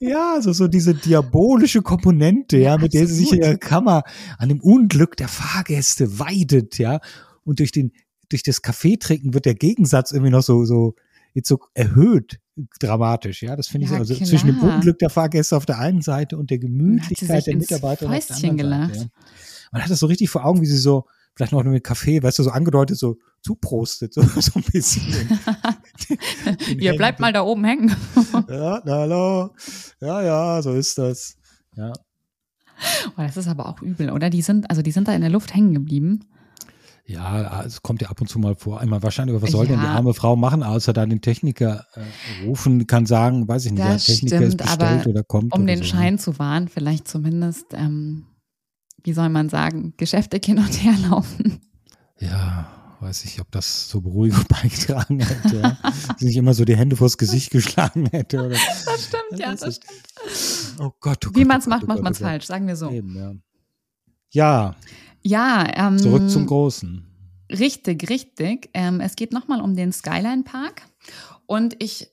Ja, 0.00 0.34
also 0.34 0.52
so 0.52 0.68
diese 0.68 0.94
diabolische 0.94 1.82
Komponente, 1.82 2.58
ja, 2.58 2.78
mit 2.78 2.94
der 2.94 3.06
sie 3.06 3.14
sich 3.14 3.32
in 3.32 3.42
ihrer 3.42 3.56
Kammer 3.56 4.02
an 4.38 4.48
dem 4.48 4.60
Unglück 4.60 5.16
der 5.16 5.28
Fahrgäste 5.28 6.18
weidet, 6.18 6.78
ja. 6.78 7.00
Und 7.44 7.58
durch 7.60 7.72
den, 7.72 7.92
durch 8.28 8.42
das 8.42 8.62
Kaffeetrinken 8.62 9.34
wird 9.34 9.44
der 9.44 9.54
Gegensatz 9.54 10.12
irgendwie 10.12 10.30
noch 10.30 10.42
so, 10.42 10.64
so, 10.64 10.94
jetzt 11.34 11.48
so 11.48 11.58
erhöht, 11.74 12.40
dramatisch, 12.80 13.42
ja. 13.42 13.56
Das 13.56 13.68
finde 13.68 13.84
ich 13.86 13.90
Ja, 13.90 13.96
so, 13.96 14.00
also 14.02 14.14
klar. 14.14 14.28
zwischen 14.28 14.46
dem 14.48 14.58
Unglück 14.60 14.98
der 14.98 15.10
Fahrgäste 15.10 15.56
auf 15.56 15.66
der 15.66 15.78
einen 15.78 16.02
Seite 16.02 16.36
und 16.38 16.50
der 16.50 16.58
Gemütlichkeit 16.58 17.46
der 17.46 17.56
Mitarbeiter 17.56 18.06
auf 18.06 18.12
der 18.12 18.36
anderen 18.36 18.40
Seite. 18.40 18.56
gelacht. 18.56 18.96
Ja. 18.96 19.06
Man 19.72 19.82
hat 19.82 19.90
das 19.90 19.98
so 20.00 20.06
richtig 20.06 20.30
vor 20.30 20.44
Augen, 20.44 20.60
wie 20.62 20.66
sie 20.66 20.78
so, 20.78 21.04
vielleicht 21.38 21.52
noch 21.52 21.62
mit 21.62 21.84
Kaffee, 21.84 22.20
weißt 22.22 22.40
du, 22.40 22.42
so 22.42 22.50
angedeutet, 22.50 22.98
so 22.98 23.16
zuprostet, 23.42 24.12
so, 24.14 24.22
so 24.22 24.52
ein 24.56 24.64
bisschen. 24.72 25.04
Ihr 26.80 26.96
bleibt 26.96 27.20
mal 27.20 27.32
da 27.32 27.42
oben 27.42 27.64
hängen. 27.64 27.94
Ja, 28.48 28.82
na, 28.84 28.92
hallo. 28.92 29.50
Ja, 30.00 30.22
ja, 30.22 30.62
so 30.62 30.72
ist 30.74 30.98
das. 30.98 31.36
Ja. 31.76 31.92
Oh, 33.16 33.22
das 33.22 33.36
ist 33.36 33.46
aber 33.48 33.68
auch 33.68 33.80
übel, 33.82 34.10
oder? 34.10 34.30
Die 34.30 34.42
sind, 34.42 34.68
also 34.68 34.82
die 34.82 34.90
sind 34.90 35.06
da 35.08 35.12
in 35.12 35.20
der 35.20 35.30
Luft 35.30 35.54
hängen 35.54 35.74
geblieben. 35.74 36.24
Ja, 37.06 37.62
es 37.64 37.82
kommt 37.82 38.02
ja 38.02 38.08
ab 38.08 38.20
und 38.20 38.26
zu 38.28 38.38
mal 38.38 38.54
vor. 38.56 38.80
Einmal 38.80 39.02
wahrscheinlich, 39.02 39.34
aber 39.34 39.42
was 39.42 39.52
soll 39.52 39.66
denn 39.66 39.78
die 39.80 39.86
Ja. 39.86 39.92
arme 39.92 40.12
Frau 40.14 40.34
machen, 40.36 40.62
außer 40.62 40.92
dann 40.92 41.08
den 41.08 41.20
Techniker 41.22 41.86
äh, 41.94 42.44
rufen, 42.46 42.86
kann 42.86 43.06
sagen, 43.06 43.46
weiß 43.48 43.64
ich 43.66 43.72
nicht, 43.72 43.84
Das 43.84 44.04
der 44.04 44.14
Techniker 44.16 44.36
ist 44.42 44.54
stimmt, 44.54 44.58
bestellt 44.58 45.00
aber 45.00 45.10
oder 45.10 45.22
kommt. 45.22 45.52
Um 45.54 45.62
oder 45.62 45.66
den 45.74 45.78
so. 45.78 45.82
ne? 45.84 45.88
Schein 45.88 46.18
zu 46.18 46.38
wahren, 46.38 46.68
vielleicht 46.68 47.06
zumindest, 47.08 47.66
ähm, 47.74 48.26
wie 49.04 49.12
soll 49.12 49.28
man 49.28 49.48
sagen, 49.48 49.94
Geschäfte 49.96 50.40
hin 50.44 50.58
und 50.58 50.72
her 50.82 50.94
laufen. 51.10 51.60
Ja, 52.20 52.68
weiß 53.00 53.24
ich, 53.26 53.40
ob 53.40 53.50
das 53.52 53.88
zur 53.88 54.02
Beruhigung 54.02 54.44
beigetragen 54.48 55.20
hätte. 55.20 55.60
Ja. 55.60 55.78
Dass 55.82 56.20
nicht 56.20 56.36
immer 56.36 56.54
so 56.54 56.64
die 56.64 56.76
Hände 56.76 56.96
vors 56.96 57.16
Gesicht 57.16 57.50
geschlagen 57.50 58.06
hätte. 58.06 58.38
Oder, 58.44 58.56
Das 58.84 59.04
stimmt, 59.04 59.40
ja, 59.40 59.52
Das 59.52 59.60
das 59.60 59.68
ist- 59.78 59.84
stimmt. 59.84 60.80
oh 60.80 60.92
Gott, 61.00 61.26
oh 61.26 61.30
Wie 61.34 61.44
man 61.44 61.60
es 61.60 61.66
oh 61.66 61.70
macht, 61.70 61.86
macht 61.86 62.00
oh 62.00 62.02
man 62.02 62.12
es 62.12 62.18
falsch, 62.18 62.46
sagen 62.46 62.66
wir 62.66 62.76
so. 62.76 62.90
Eben, 62.90 63.14
ja. 63.16 63.32
ja, 64.30 64.76
Ja, 65.22 65.88
ähm, 65.88 65.98
zurück 65.98 66.28
zum 66.30 66.46
Großen. 66.46 67.04
Richtig, 67.50 68.10
richtig. 68.10 68.68
Ähm, 68.74 69.00
es 69.00 69.16
geht 69.16 69.32
nochmal 69.32 69.60
um 69.62 69.74
den 69.74 69.92
Skyline 69.92 70.42
Park. 70.42 70.82
Und 71.46 71.76
ich 71.82 72.10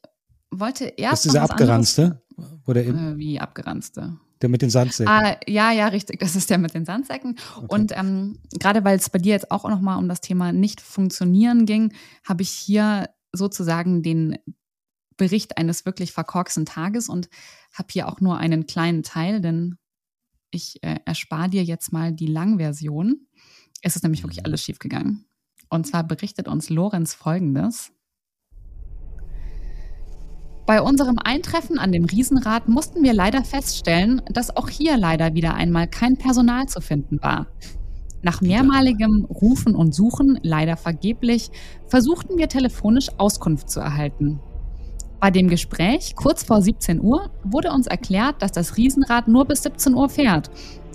wollte 0.51 0.85
Das 0.85 0.93
erst. 0.97 1.25
ist 1.25 1.31
dieser 1.33 1.41
abgeranzte, 1.43 2.21
oder 2.67 2.83
eben, 2.83 2.97
Anderes, 2.97 3.15
äh, 3.15 3.17
wie 3.17 3.39
abgeranzte? 3.39 4.17
Der 4.45 4.49
mit 4.49 4.61
den 4.61 4.69
Sandsäcken. 4.69 5.11
Ah, 5.11 5.37
ja, 5.47 5.71
ja, 5.71 5.87
richtig. 5.87 6.19
Das 6.19 6.35
ist 6.35 6.49
der 6.49 6.57
mit 6.57 6.73
den 6.73 6.85
Sandsäcken. 6.85 7.37
Okay. 7.55 7.65
Und 7.67 7.91
ähm, 7.97 8.39
gerade 8.59 8.83
weil 8.83 8.97
es 8.97 9.09
bei 9.09 9.19
dir 9.19 9.33
jetzt 9.33 9.51
auch 9.51 9.67
nochmal 9.67 9.97
um 9.97 10.07
das 10.07 10.21
Thema 10.21 10.53
nicht 10.53 10.81
funktionieren 10.81 11.65
ging, 11.65 11.93
habe 12.23 12.43
ich 12.43 12.49
hier 12.49 13.09
sozusagen 13.33 14.03
den 14.03 14.37
Bericht 15.17 15.57
eines 15.57 15.85
wirklich 15.85 16.11
verkorksten 16.11 16.65
Tages 16.65 17.09
und 17.09 17.29
habe 17.73 17.87
hier 17.91 18.07
auch 18.07 18.21
nur 18.21 18.37
einen 18.37 18.67
kleinen 18.67 19.03
Teil, 19.03 19.41
denn 19.41 19.77
ich 20.51 20.81
äh, 20.83 20.99
erspare 21.05 21.49
dir 21.49 21.63
jetzt 21.63 21.91
mal 21.91 22.11
die 22.13 22.27
Langversion. 22.27 23.27
Es 23.81 23.95
ist 23.95 24.03
nämlich 24.03 24.23
wirklich 24.23 24.39
Mhm. 24.39 24.45
alles 24.45 24.63
schiefgegangen. 24.63 25.25
Und 25.69 25.87
zwar 25.87 26.03
berichtet 26.03 26.47
uns 26.47 26.69
Lorenz 26.69 27.13
folgendes. 27.13 27.91
Bei 30.65 30.81
unserem 30.81 31.19
Eintreffen 31.23 31.77
an 31.77 31.91
dem 31.91 32.05
Riesenrad 32.05 32.67
mussten 32.67 33.03
wir 33.03 33.13
leider 33.13 33.43
feststellen, 33.43 34.21
dass 34.31 34.55
auch 34.57 34.67
hier 34.67 34.97
leider 34.97 35.35
wieder 35.35 35.53
einmal 35.53 35.87
kein 35.87 36.17
Personal 36.17 36.65
zu 36.67 36.81
finden 36.81 37.21
war. 37.21 37.45
Nach 38.23 38.41
mehrmaligem 38.41 39.25
Rufen 39.25 39.75
und 39.75 39.93
Suchen, 39.93 40.39
leider 40.41 40.75
vergeblich, 40.75 41.51
versuchten 41.85 42.39
wir 42.39 42.49
telefonisch 42.49 43.09
Auskunft 43.19 43.69
zu 43.69 43.79
erhalten. 43.79 44.39
Bei 45.19 45.29
dem 45.29 45.49
Gespräch 45.49 46.15
kurz 46.15 46.43
vor 46.43 46.63
17 46.63 46.99
Uhr 46.99 47.29
wurde 47.43 47.71
uns 47.71 47.85
erklärt, 47.85 48.41
dass 48.41 48.51
das 48.51 48.75
Riesenrad 48.75 49.27
nur 49.27 49.45
bis 49.45 49.61
17 49.61 49.93
Uhr 49.93 50.09
fährt 50.09 50.49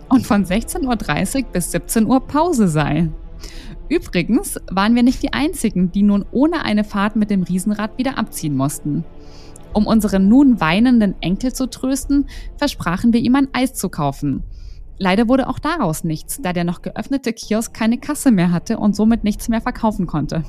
und 0.09 0.27
von 0.27 0.45
16.30 0.45 1.45
Uhr 1.45 1.51
bis 1.53 1.71
17 1.71 2.07
Uhr 2.07 2.21
Pause 2.21 2.67
sei. 2.67 3.09
Übrigens 3.89 4.59
waren 4.71 4.95
wir 4.95 5.03
nicht 5.05 5.23
die 5.23 5.33
Einzigen, 5.33 5.91
die 5.93 6.03
nun 6.03 6.25
ohne 6.33 6.65
eine 6.65 6.85
Fahrt 6.85 7.15
mit 7.15 7.31
dem 7.31 7.45
Riesenrad 7.45 7.97
wieder 7.99 8.19
abziehen 8.19 8.57
mussten. 8.57 9.05
Um 9.73 9.87
unseren 9.87 10.29
nun 10.29 10.61
weinenden 10.61 11.15
Enkel 11.21 11.53
zu 11.53 11.69
trösten, 11.69 12.27
versprachen 12.57 13.13
wir 13.13 13.21
ihm 13.21 13.37
ein 13.37 13.49
Eis 13.53 13.75
zu 13.75 13.89
kaufen. 13.89 14.43
Leider 14.99 15.29
wurde 15.29 15.49
auch 15.49 15.59
daraus 15.59 16.05
nichts, 16.05 16.41
da 16.43 16.53
der 16.53 16.65
noch 16.65 16.83
geöffnete 16.83 17.33
Kiosk 17.33 17.73
keine 17.73 17.99
Kasse 17.99 18.31
mehr 18.31 18.53
hatte 18.53 18.79
und 18.79 18.95
somit 18.95 19.25
nichts 19.25 19.49
mehr 19.49 19.61
verkaufen 19.63 20.07
konnte. 20.07 20.45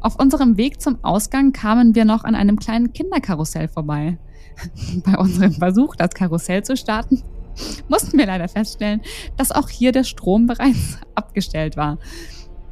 Auf 0.00 0.20
unserem 0.20 0.56
Weg 0.56 0.80
zum 0.80 1.02
Ausgang 1.02 1.52
kamen 1.52 1.94
wir 1.94 2.04
noch 2.04 2.22
an 2.22 2.36
einem 2.36 2.58
kleinen 2.58 2.92
Kinderkarussell 2.92 3.66
vorbei. 3.66 4.18
Bei 5.04 5.18
unserem 5.18 5.52
Versuch, 5.52 5.96
das 5.96 6.10
Karussell 6.10 6.62
zu 6.62 6.76
starten, 6.76 7.22
mussten 7.88 8.18
wir 8.18 8.26
leider 8.26 8.48
feststellen, 8.48 9.00
dass 9.36 9.50
auch 9.50 9.68
hier 9.68 9.92
der 9.92 10.04
Strom 10.04 10.46
bereits 10.46 10.98
abgestellt 11.14 11.76
war. 11.76 11.98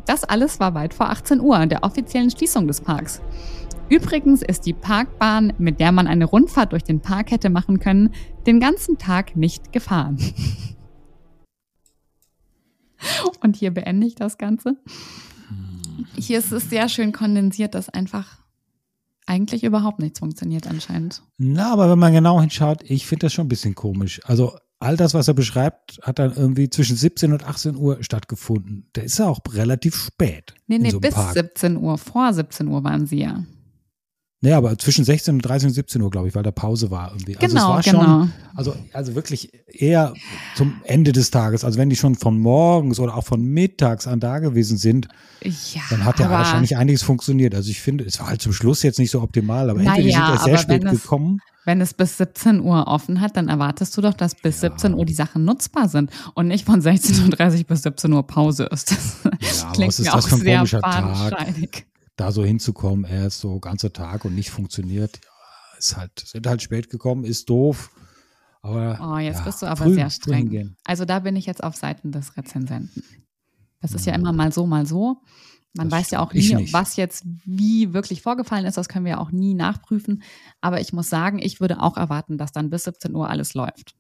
Das 0.07 0.23
alles 0.23 0.61
war 0.61 0.75
weit 0.75 0.95
vor 0.95 1.11
18 1.11 1.41
Uhr, 1.41 1.67
der 1.67 1.83
offiziellen 1.83 2.31
Schließung 2.31 2.69
des 2.69 2.83
Parks. 2.83 3.23
Übrigens 3.91 4.43
ist 4.43 4.65
die 4.67 4.73
Parkbahn, 4.73 5.53
mit 5.59 5.79
der 5.79 5.93
man 5.93 6.07
eine 6.07 6.25
Rundfahrt 6.25 6.73
durch 6.73 6.85
den 6.85 7.01
Park 7.01 7.31
hätte 7.31 7.51
machen 7.51 7.81
können, 7.81 8.15
den 8.47 8.59
ganzen 8.59 8.97
Tag 8.99 9.37
nicht 9.37 9.73
gefahren. 9.73 10.19
Und 13.43 13.57
hier 13.57 13.73
beende 13.73 14.07
ich 14.07 14.15
das 14.15 14.39
Ganze. 14.39 14.77
Hier 16.17 16.39
ist 16.39 16.51
es 16.53 16.71
sehr 16.71 16.89
schön 16.89 17.13
kondensiert, 17.13 17.75
dass 17.75 17.91
einfach 17.91 18.39
eigentlich 19.27 19.65
überhaupt 19.65 20.01
nichts 20.01 20.19
funktioniert 20.19 20.67
anscheinend. 20.67 21.23
Na, 21.37 21.73
aber 21.73 21.91
wenn 21.91 21.99
man 21.99 22.13
genau 22.13 22.41
hinschaut, 22.41 22.83
ich 22.85 23.07
finde 23.07 23.27
das 23.27 23.35
schon 23.35 23.47
ein 23.47 23.49
bisschen 23.49 23.75
komisch. 23.75 24.21
Also 24.25 24.57
all 24.79 24.97
das, 24.97 25.13
was 25.15 25.29
er 25.29 25.35
beschreibt, 25.35 26.01
hat 26.03 26.19
dann 26.19 26.35
irgendwie 26.35 26.71
zwischen 26.71 26.97
17 26.97 27.33
und 27.33 27.45
18 27.45 27.77
Uhr 27.77 28.03
stattgefunden. 28.03 28.89
Der 28.95 29.05
ist 29.05 29.19
ja 29.19 29.27
auch 29.27 29.41
relativ 29.53 29.95
spät. 29.95 30.55
Nee, 30.67 30.79
nee, 30.79 30.91
so 30.91 31.01
bis 31.01 31.15
Park. 31.15 31.35
17 31.35 31.77
Uhr. 31.77 31.99
Vor 31.99 32.33
17 32.33 32.69
Uhr 32.69 32.83
waren 32.85 33.07
sie 33.07 33.21
ja. 33.21 33.45
Nee, 34.45 34.53
aber 34.53 34.77
zwischen 34.79 35.07
16 35.07 35.37
und 35.37 35.41
30 35.41 35.69
und 35.69 35.73
17 35.75 36.03
Uhr, 36.03 36.11
glaube 36.11 36.29
ich, 36.29 36.35
weil 36.35 36.43
da 36.43 36.51
Pause 36.51 36.91
war 36.91 37.13
irgendwie. 37.13 37.35
Also 37.39 37.49
Genau, 37.49 37.79
es 37.79 37.87
war 37.87 37.93
genau. 37.93 38.03
schon, 38.21 38.33
also, 38.55 38.77
also 38.93 39.15
wirklich 39.15 39.51
eher 39.67 40.13
zum 40.55 40.75
Ende 40.85 41.13
des 41.13 41.31
Tages. 41.31 41.65
Also 41.65 41.79
wenn 41.79 41.89
die 41.89 41.97
schon 41.97 42.15
von 42.15 42.39
morgens 42.39 43.01
oder 43.01 43.17
auch 43.17 43.25
von 43.25 43.43
mittags 43.43 44.07
an 44.07 44.21
da 44.21 44.41
gewesen 44.41 44.77
sind, 44.77 45.09
Ja, 45.43 45.81
dann 45.89 46.05
hat 46.05 46.19
ja 46.21 46.27
aber 46.27 46.35
wahrscheinlich 46.35 46.77
einiges 46.77 47.03
funktioniert. 47.03 47.55
Also 47.55 47.71
ich 47.71 47.81
finde, 47.81 48.05
es 48.05 48.21
war 48.21 48.27
halt 48.29 48.43
zum 48.43 48.53
Schluss 48.53 48.83
jetzt 48.83 48.99
nicht 48.99 49.11
so 49.11 49.23
optimal, 49.23 49.71
aber 49.71 49.81
entweder 49.81 50.03
die 50.03 50.13
Naja, 50.13 50.25
sind 50.27 50.33
erst 50.35 50.45
sehr 50.45 50.55
aber 50.55 50.63
spät 50.63 50.85
es- 50.85 51.03
gekommen. 51.03 51.39
wenn 51.65 51.81
es 51.81 51.95
bis 51.95 52.19
17 52.19 52.61
Uhr 52.61 52.87
offen 52.87 53.23
hat, 53.23 53.39
dann 53.39 53.49
erwartest 53.49 53.97
du 53.97 54.03
doch, 54.03 54.13
dass 54.13 54.35
bis 54.35 54.61
Ja. 54.61 54.69
17 54.71 54.93
Uhr 54.93 55.07
die 55.07 55.15
Sachen 55.15 55.47
nutzbar 55.47 55.89
sind 55.89 56.11
und 56.35 56.49
nicht 56.49 56.67
von 56.67 56.83
16.30 56.83 57.59
Uhr 57.61 57.65
bis 57.65 57.83
17 57.83 58.13
Uhr 58.13 58.27
Pause 58.27 58.65
ist. 58.65 58.91
Das 58.91 59.61
Ja, 59.61 59.65
aber 59.69 59.73
klingt 59.73 59.89
was 59.89 59.99
ist 60.01 60.05
mir 60.05 60.13
das 60.13 60.25
auch 60.25 60.29
für 60.29 60.35
ein 60.35 60.41
sehr 60.43 60.57
komischer 60.59 60.81
Tag? 60.83 61.85
Da 62.17 62.33
so 62.33 62.45
hinzukommen, 62.45 63.05
erst 63.05 63.41
so 63.41 63.59
ganzer 63.61 63.93
Tag 63.93 64.25
und 64.25 64.35
nicht 64.35 64.51
funktioniert, 64.51 65.21
ja, 65.25 65.79
ist 65.79 65.97
halt, 65.97 66.19
sind 66.21 66.47
halt 66.47 66.63
spät 66.63 66.91
gekommen, 66.91 67.25
ist 67.25 67.49
doof. 67.51 67.91
Aber 68.63 68.99
Oh, 69.03 69.19
jetzt 69.19 69.41
ja, 69.41 69.45
bist 69.45 69.61
du 69.63 69.67
aber 69.67 69.85
früh- 69.85 69.95
sehr 69.95 70.11
streng. 70.11 70.77
Also 70.85 71.05
da 71.05 71.19
bin 71.19 71.37
ich 71.37 71.45
jetzt 71.47 71.63
auf 71.63 71.77
Seiten 71.77 72.13
des 72.13 72.37
Rezensenten. 72.37 73.03
Das 73.81 73.93
ist 73.93 74.07
ja 74.07 74.15
Mhm. 74.15 74.21
immer 74.21 74.33
mal 74.33 74.53
so, 74.53 74.67
mal 74.67 74.87
so. 74.87 75.19
Man 75.77 75.91
Das 75.91 75.99
weiß 75.99 76.11
ja 76.13 76.21
auch 76.21 76.33
nie, 76.33 76.73
was 76.73 76.97
jetzt 76.97 77.25
wie 77.45 77.93
wirklich 77.93 78.23
vorgefallen 78.23 78.65
ist. 78.65 78.77
Das 78.79 78.89
können 78.89 79.05
wir 79.05 79.21
auch 79.21 79.33
nie 79.33 79.55
nachprüfen. 79.55 80.23
Aber 80.61 80.81
ich 80.81 80.93
muss 80.93 81.11
sagen, 81.11 81.41
ich 81.41 81.61
würde 81.61 81.83
auch 81.83 81.97
erwarten, 81.97 82.39
dass 82.39 82.53
dann 82.53 82.71
bis 82.71 82.85
17 82.85 83.15
Uhr 83.15 83.29
alles 83.29 83.55
läuft. 83.55 83.97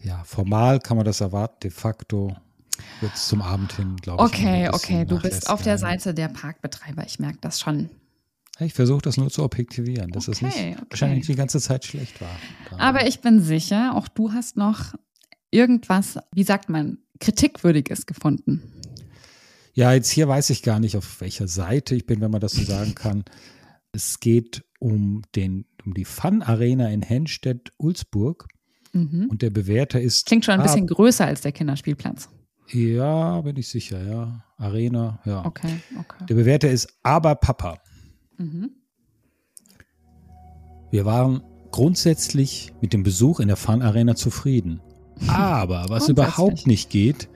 Ja, 0.00 0.22
formal 0.24 0.78
kann 0.78 0.96
man 0.96 1.06
das 1.06 1.20
erwarten, 1.20 1.56
de 1.62 1.70
facto 1.70 2.36
es 3.14 3.28
zum 3.28 3.42
Abend 3.42 3.72
hin, 3.72 3.96
glaube 3.96 4.24
ich. 4.24 4.32
Okay, 4.32 4.68
okay, 4.72 5.04
du 5.04 5.20
bist 5.20 5.48
auf 5.48 5.62
der. 5.62 5.78
Seite 5.78 6.12
der 6.14 6.28
Parkbetreiber. 6.28 7.04
Ich 7.06 7.18
merke 7.18 7.38
das 7.40 7.60
schon. 7.60 7.90
Ich 8.60 8.74
versuche 8.74 9.02
das 9.02 9.16
nur 9.16 9.30
zu 9.30 9.44
objektivieren, 9.44 10.10
dass 10.10 10.26
es 10.26 10.42
nicht 10.42 10.56
Okay, 10.56 10.74
okay. 10.76 10.86
wahrscheinlich 10.90 11.26
die 11.26 11.36
ganze 11.36 11.60
Zeit 11.60 11.84
schlecht 11.84 12.20
war. 12.20 12.36
Aber 12.78 13.06
ich 13.06 13.20
bin 13.20 13.40
sicher, 13.40 13.94
auch 13.94 14.08
du 14.08 14.32
hast 14.32 14.56
noch 14.56 14.94
irgendwas, 15.50 16.18
wie 16.32 16.42
sagt 16.42 16.68
man, 16.68 16.98
kritikwürdiges 17.20 18.06
gefunden. 18.06 18.62
Ja, 19.74 19.92
jetzt 19.92 20.10
hier 20.10 20.26
weiß 20.26 20.50
ich 20.50 20.64
gar 20.64 20.80
nicht, 20.80 20.96
auf 20.96 21.20
welcher 21.20 21.46
Seite 21.46 21.94
ich 21.94 22.04
bin, 22.06 22.20
wenn 22.20 22.32
man 22.32 22.40
das 22.40 22.52
so 22.52 22.64
sagen 22.64 22.96
kann. 22.96 23.24
Es 23.92 24.18
geht 24.18 24.64
um, 24.80 25.22
den, 25.36 25.66
um 25.84 25.94
die 25.94 26.04
Fun 26.04 26.42
Arena 26.42 26.88
in 26.88 27.02
Henstedt-Ulzburg. 27.02 28.48
Mhm. 28.92 29.28
Und 29.30 29.42
der 29.42 29.50
Bewerter 29.50 30.00
ist. 30.00 30.26
Klingt 30.26 30.44
schon 30.44 30.54
ein 30.54 30.62
bisschen 30.62 30.86
größer 30.86 31.26
als 31.26 31.42
der 31.42 31.52
Kinderspielplatz. 31.52 32.28
Ja, 32.70 33.40
bin 33.40 33.56
ich 33.56 33.68
sicher, 33.68 34.02
ja. 34.02 34.44
Arena, 34.56 35.20
ja. 35.24 35.44
Okay, 35.44 35.80
okay. 35.98 36.24
Der 36.28 36.34
Bewerter 36.34 36.70
ist 36.70 36.98
aber 37.02 37.34
Papa. 37.34 37.78
Mhm. 38.36 38.70
Wir 40.90 41.04
waren 41.04 41.42
grundsätzlich 41.70 42.72
mit 42.80 42.92
dem 42.92 43.02
Besuch 43.02 43.40
in 43.40 43.48
der 43.48 43.56
Fun 43.56 43.82
Arena 43.82 44.14
zufrieden. 44.16 44.80
Aber 45.26 45.86
was 45.88 46.08
überhaupt 46.08 46.66
nicht 46.66 46.90
geht, 46.90 47.28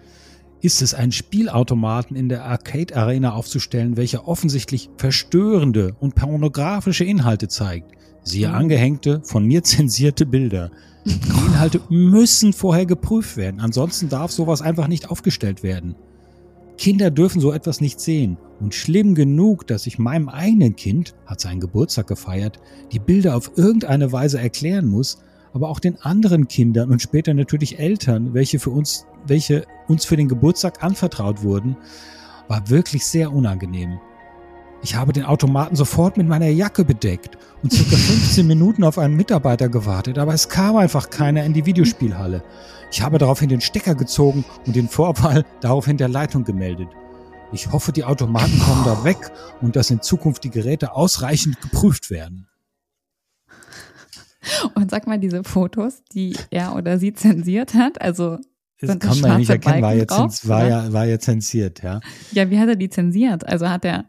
ist 0.60 0.80
es, 0.80 0.94
einen 0.94 1.12
Spielautomaten 1.12 2.16
in 2.16 2.28
der 2.28 2.44
Arcade 2.44 2.96
Arena 2.96 3.32
aufzustellen, 3.32 3.96
welcher 3.96 4.28
offensichtlich 4.28 4.90
verstörende 4.96 5.96
und 5.98 6.14
pornografische 6.14 7.04
Inhalte 7.04 7.48
zeigt. 7.48 7.92
Siehe 8.22 8.48
mhm. 8.48 8.54
angehängte, 8.54 9.22
von 9.24 9.44
mir 9.44 9.62
zensierte 9.64 10.24
Bilder. 10.24 10.70
Die 11.04 11.46
Inhalte 11.46 11.80
müssen 11.88 12.52
vorher 12.52 12.86
geprüft 12.86 13.36
werden, 13.36 13.60
ansonsten 13.60 14.08
darf 14.08 14.30
sowas 14.30 14.62
einfach 14.62 14.88
nicht 14.88 15.10
aufgestellt 15.10 15.62
werden. 15.62 15.96
Kinder 16.78 17.10
dürfen 17.10 17.40
so 17.40 17.52
etwas 17.52 17.80
nicht 17.80 18.00
sehen. 18.00 18.38
Und 18.60 18.74
schlimm 18.74 19.14
genug, 19.14 19.66
dass 19.66 19.86
ich 19.86 19.98
meinem 19.98 20.28
eigenen 20.28 20.76
Kind, 20.76 21.14
hat 21.26 21.40
seinen 21.40 21.60
Geburtstag 21.60 22.06
gefeiert, 22.06 22.60
die 22.92 23.00
Bilder 23.00 23.36
auf 23.36 23.52
irgendeine 23.56 24.12
Weise 24.12 24.40
erklären 24.40 24.86
muss, 24.86 25.18
aber 25.52 25.68
auch 25.68 25.80
den 25.80 26.00
anderen 26.00 26.48
Kindern 26.48 26.90
und 26.90 27.02
später 27.02 27.34
natürlich 27.34 27.78
Eltern, 27.78 28.34
welche 28.34 28.58
für 28.58 28.70
uns, 28.70 29.06
welche 29.26 29.64
uns 29.88 30.04
für 30.04 30.16
den 30.16 30.28
Geburtstag 30.28 30.82
anvertraut 30.82 31.42
wurden, 31.42 31.76
war 32.48 32.68
wirklich 32.70 33.04
sehr 33.04 33.32
unangenehm. 33.32 33.98
Ich 34.84 34.96
habe 34.96 35.12
den 35.12 35.24
Automaten 35.24 35.76
sofort 35.76 36.16
mit 36.16 36.26
meiner 36.26 36.48
Jacke 36.48 36.84
bedeckt 36.84 37.38
und 37.62 37.72
circa 37.72 37.96
15 37.96 38.44
Minuten 38.44 38.82
auf 38.82 38.98
einen 38.98 39.14
Mitarbeiter 39.14 39.68
gewartet, 39.68 40.18
aber 40.18 40.34
es 40.34 40.48
kam 40.48 40.76
einfach 40.76 41.08
keiner 41.08 41.44
in 41.44 41.52
die 41.52 41.66
Videospielhalle. 41.66 42.42
Ich 42.90 43.00
habe 43.00 43.18
daraufhin 43.18 43.48
den 43.48 43.60
Stecker 43.60 43.94
gezogen 43.94 44.44
und 44.66 44.74
den 44.74 44.88
Vorfall 44.88 45.44
daraufhin 45.60 45.98
der 45.98 46.08
Leitung 46.08 46.42
gemeldet. 46.42 46.88
Ich 47.52 47.70
hoffe, 47.70 47.92
die 47.92 48.02
Automaten 48.02 48.58
kommen 48.58 48.84
da 48.84 49.04
weg 49.04 49.18
und 49.60 49.76
dass 49.76 49.90
in 49.90 50.02
Zukunft 50.02 50.42
die 50.42 50.50
Geräte 50.50 50.96
ausreichend 50.96 51.60
geprüft 51.60 52.10
werden. 52.10 52.48
Und 54.74 54.90
sag 54.90 55.06
mal, 55.06 55.20
diese 55.20 55.44
Fotos, 55.44 56.02
die 56.12 56.36
er 56.50 56.74
oder 56.74 56.98
sie 56.98 57.12
zensiert 57.12 57.74
hat, 57.74 58.00
also 58.02 58.38
das 58.80 58.98
kann 58.98 59.20
man 59.20 59.30
ja 59.30 59.38
nicht 59.38 59.50
erkennen, 59.50 59.80
war, 59.80 59.94
jetzt, 59.94 60.48
war, 60.48 60.66
ja, 60.66 60.92
war 60.92 61.04
ja 61.04 61.20
zensiert, 61.20 61.84
ja. 61.84 62.00
Ja, 62.32 62.50
wie 62.50 62.58
hat 62.58 62.68
er 62.68 62.74
die 62.74 62.90
zensiert? 62.90 63.46
Also 63.46 63.68
hat 63.68 63.84
er 63.84 64.06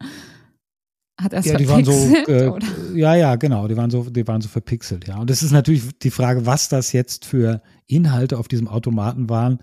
hat 1.20 1.34
er 1.34 1.42
ja, 1.42 1.58
die 1.58 1.70
waren 1.70 1.86
so, 1.86 1.92
äh, 1.92 2.52
ja, 2.96 3.16
ja, 3.16 3.36
genau, 3.36 3.68
die 3.68 3.78
waren 3.78 3.92
so, 3.92 4.10
die 4.10 4.28
waren 4.28 4.42
so 4.42 4.50
verpixelt, 4.50 5.08
ja. 5.08 5.18
Und 5.18 5.30
das 5.30 5.44
ist 5.44 5.52
natürlich 5.52 5.84
die 6.00 6.12
Frage, 6.12 6.46
was 6.46 6.70
das 6.70 6.92
jetzt 6.92 7.26
für 7.26 7.62
Inhalte 7.86 8.38
auf 8.38 8.48
diesem 8.48 8.68
Automaten 8.68 9.30
waren. 9.30 9.60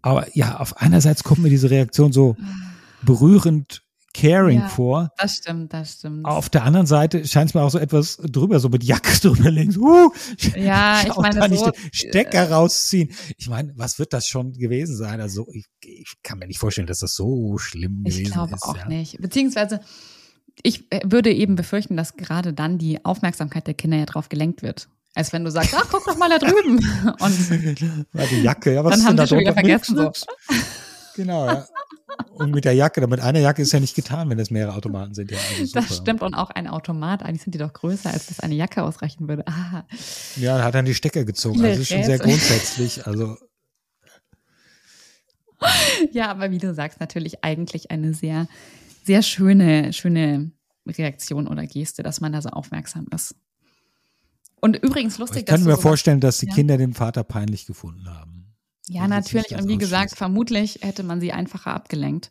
Aber 0.00 0.26
ja, 0.36 0.58
auf 0.58 0.76
einerseits 0.76 1.24
kommt 1.24 1.42
mir 1.42 1.50
diese 1.50 1.70
Reaktion 1.70 2.12
so 2.12 2.36
berührend 3.02 3.82
caring 4.14 4.60
ja, 4.60 4.68
vor. 4.68 5.10
Das 5.18 5.36
stimmt, 5.36 5.72
das 5.72 5.94
stimmt. 5.94 6.24
Auf 6.24 6.48
der 6.48 6.62
anderen 6.62 6.86
Seite 6.86 7.26
scheint 7.26 7.50
es 7.50 7.54
mir 7.54 7.62
auch 7.62 7.70
so 7.70 7.78
etwas 7.78 8.16
drüber, 8.18 8.60
so 8.60 8.68
mit 8.68 8.84
Jacke 8.84 9.18
drüber 9.20 9.50
links. 9.50 9.76
Uh, 9.76 10.10
ja, 10.56 11.02
ich 11.04 11.16
meine, 11.16 11.56
so, 11.56 11.72
Stecker 11.90 12.50
rausziehen. 12.50 13.10
Ich 13.36 13.48
meine, 13.48 13.72
was 13.76 13.98
wird 13.98 14.12
das 14.12 14.28
schon 14.28 14.52
gewesen 14.52 14.96
sein? 14.96 15.20
Also 15.20 15.48
ich, 15.52 15.66
ich 15.82 16.14
kann 16.22 16.38
mir 16.38 16.46
nicht 16.46 16.60
vorstellen, 16.60 16.86
dass 16.86 17.00
das 17.00 17.14
so 17.14 17.58
schlimm 17.58 18.04
gewesen 18.04 18.22
ist. 18.22 18.28
Ich 18.28 18.32
glaube 18.32 18.56
auch 18.60 18.76
ja. 18.76 18.88
nicht. 18.88 19.20
Beziehungsweise 19.20 19.80
ich 20.62 20.90
äh, 20.92 21.00
würde 21.04 21.32
eben 21.32 21.56
befürchten, 21.56 21.96
dass 21.96 22.16
gerade 22.16 22.52
dann 22.52 22.78
die 22.78 23.04
Aufmerksamkeit 23.04 23.66
der 23.66 23.74
Kinder 23.74 23.96
ja 23.96 24.06
drauf 24.06 24.28
gelenkt 24.28 24.62
wird. 24.62 24.88
Als 25.14 25.32
wenn 25.32 25.44
du 25.44 25.50
sagst, 25.50 25.74
ach, 25.76 25.86
guck 25.90 26.04
doch 26.04 26.16
mal 26.16 26.28
da 26.28 26.38
drüben. 26.38 26.76
Und 27.20 28.08
ja, 28.12 28.26
die 28.26 28.42
Jacke, 28.42 28.74
ja, 28.74 28.84
was 28.84 28.96
dann 28.96 29.06
haben 29.06 29.16
denn 29.16 29.24
die 29.24 29.28
schon 29.28 29.38
wieder 29.40 29.54
vergessen. 29.54 29.96
So. 29.96 30.12
Genau, 31.16 31.46
ja. 31.46 31.64
Und 32.32 32.52
mit 32.52 32.64
der 32.64 32.72
Jacke, 32.72 33.06
mit 33.06 33.20
einer 33.20 33.38
Jacke 33.38 33.62
ist 33.62 33.72
ja 33.72 33.78
nicht 33.78 33.94
getan, 33.94 34.28
wenn 34.30 34.38
es 34.40 34.50
mehrere 34.50 34.74
Automaten 34.74 35.14
sind. 35.14 35.30
Ja, 35.30 35.38
also 35.48 35.72
das 35.72 35.98
stimmt 35.98 36.22
und 36.22 36.34
auch 36.34 36.50
ein 36.50 36.66
Automat, 36.66 37.22
eigentlich 37.22 37.42
sind 37.42 37.54
die 37.54 37.58
doch 37.58 37.72
größer, 37.72 38.10
als 38.10 38.26
das 38.26 38.40
eine 38.40 38.56
Jacke 38.56 38.82
ausreichen 38.82 39.28
würde. 39.28 39.46
Ah. 39.46 39.84
Ja, 40.34 40.58
da 40.58 40.64
hat 40.64 40.74
dann 40.74 40.86
die 40.86 40.94
Stecker 40.94 41.24
gezogen. 41.24 41.60
Also 41.60 41.68
das 41.68 41.78
ist 41.78 41.88
schon 41.90 42.02
sehr 42.02 42.18
grundsätzlich. 42.18 43.06
Also 43.06 43.36
ja, 46.12 46.30
aber 46.30 46.50
wie 46.50 46.58
du 46.58 46.74
sagst, 46.74 47.00
natürlich 47.00 47.44
eigentlich 47.44 47.90
eine 47.90 48.14
sehr 48.14 48.46
sehr 49.04 49.22
schöne, 49.22 49.92
schöne 49.92 50.50
Reaktion 50.86 51.46
oder 51.46 51.66
Geste, 51.66 52.02
dass 52.02 52.20
man 52.20 52.32
da 52.32 52.42
so 52.42 52.50
aufmerksam 52.50 53.06
ist. 53.14 53.36
Und 54.60 54.76
übrigens 54.76 55.18
lustig, 55.18 55.40
ich 55.40 55.46
kann 55.46 55.62
mir 55.62 55.76
vorstellen, 55.76 56.20
dass 56.20 56.38
die 56.38 56.46
ja. 56.46 56.54
Kinder 56.54 56.78
den 56.78 56.94
Vater 56.94 57.22
peinlich 57.22 57.66
gefunden 57.66 58.08
haben. 58.08 58.54
Ja, 58.88 59.06
natürlich. 59.08 59.54
Und 59.54 59.68
wie 59.68 59.78
gesagt, 59.78 60.16
vermutlich 60.16 60.78
hätte 60.82 61.02
man 61.02 61.20
sie 61.20 61.32
einfacher 61.32 61.74
abgelenkt. 61.74 62.30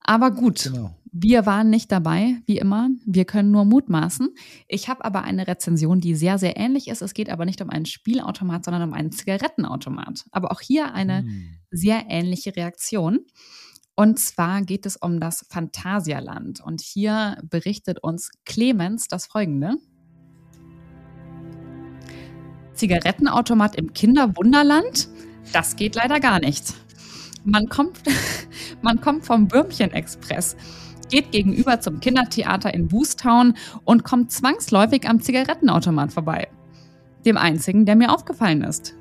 Aber 0.00 0.30
gut, 0.30 0.64
genau. 0.64 0.94
wir 1.12 1.46
waren 1.46 1.70
nicht 1.70 1.90
dabei, 1.90 2.36
wie 2.44 2.58
immer. 2.58 2.90
Wir 3.06 3.24
können 3.24 3.50
nur 3.50 3.64
mutmaßen. 3.64 4.34
Ich 4.68 4.90
habe 4.90 5.04
aber 5.04 5.22
eine 5.22 5.46
Rezension, 5.46 6.00
die 6.00 6.14
sehr, 6.14 6.38
sehr 6.38 6.58
ähnlich 6.58 6.88
ist. 6.88 7.00
Es 7.00 7.14
geht 7.14 7.30
aber 7.30 7.46
nicht 7.46 7.62
um 7.62 7.70
einen 7.70 7.86
Spielautomat, 7.86 8.66
sondern 8.66 8.82
um 8.82 8.92
einen 8.92 9.12
Zigarettenautomat. 9.12 10.26
Aber 10.30 10.52
auch 10.52 10.60
hier 10.60 10.92
eine 10.92 11.22
hm. 11.22 11.56
sehr 11.70 12.04
ähnliche 12.08 12.54
Reaktion. 12.54 13.20
Und 13.96 14.18
zwar 14.18 14.62
geht 14.62 14.86
es 14.86 14.96
um 14.96 15.20
das 15.20 15.46
Phantasialand. 15.48 16.60
Und 16.60 16.80
hier 16.80 17.38
berichtet 17.48 18.02
uns 18.02 18.30
Clemens 18.44 19.06
das 19.06 19.26
folgende. 19.26 19.74
Zigarettenautomat 22.74 23.76
im 23.76 23.92
Kinderwunderland? 23.92 25.08
Das 25.52 25.76
geht 25.76 25.94
leider 25.94 26.18
gar 26.18 26.40
nicht. 26.40 26.74
Man 27.44 27.68
kommt, 27.68 28.00
man 28.82 29.00
kommt 29.00 29.26
vom 29.26 29.52
Würmchen-Express, 29.52 30.56
geht 31.10 31.30
gegenüber 31.30 31.80
zum 31.80 32.00
Kindertheater 32.00 32.74
in 32.74 32.88
Boostown 32.88 33.54
und 33.84 34.02
kommt 34.02 34.32
zwangsläufig 34.32 35.08
am 35.08 35.20
Zigarettenautomat 35.20 36.12
vorbei. 36.12 36.48
Dem 37.24 37.36
einzigen, 37.36 37.86
der 37.86 37.94
mir 37.94 38.12
aufgefallen 38.12 38.62
ist 38.62 38.94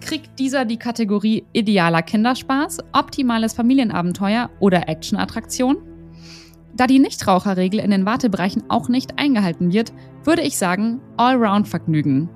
kriegt 0.00 0.38
dieser 0.38 0.64
die 0.64 0.78
Kategorie 0.78 1.44
idealer 1.52 2.02
Kinderspaß, 2.02 2.78
optimales 2.92 3.52
Familienabenteuer 3.52 4.50
oder 4.58 4.88
Actionattraktion? 4.88 5.76
Da 6.74 6.86
die 6.86 6.98
Nichtraucherregel 6.98 7.80
in 7.80 7.90
den 7.90 8.06
Wartebereichen 8.06 8.64
auch 8.68 8.88
nicht 8.88 9.18
eingehalten 9.18 9.72
wird, 9.72 9.92
würde 10.24 10.42
ich 10.42 10.56
sagen 10.56 11.00
Allround-Vergnügen. 11.16 12.28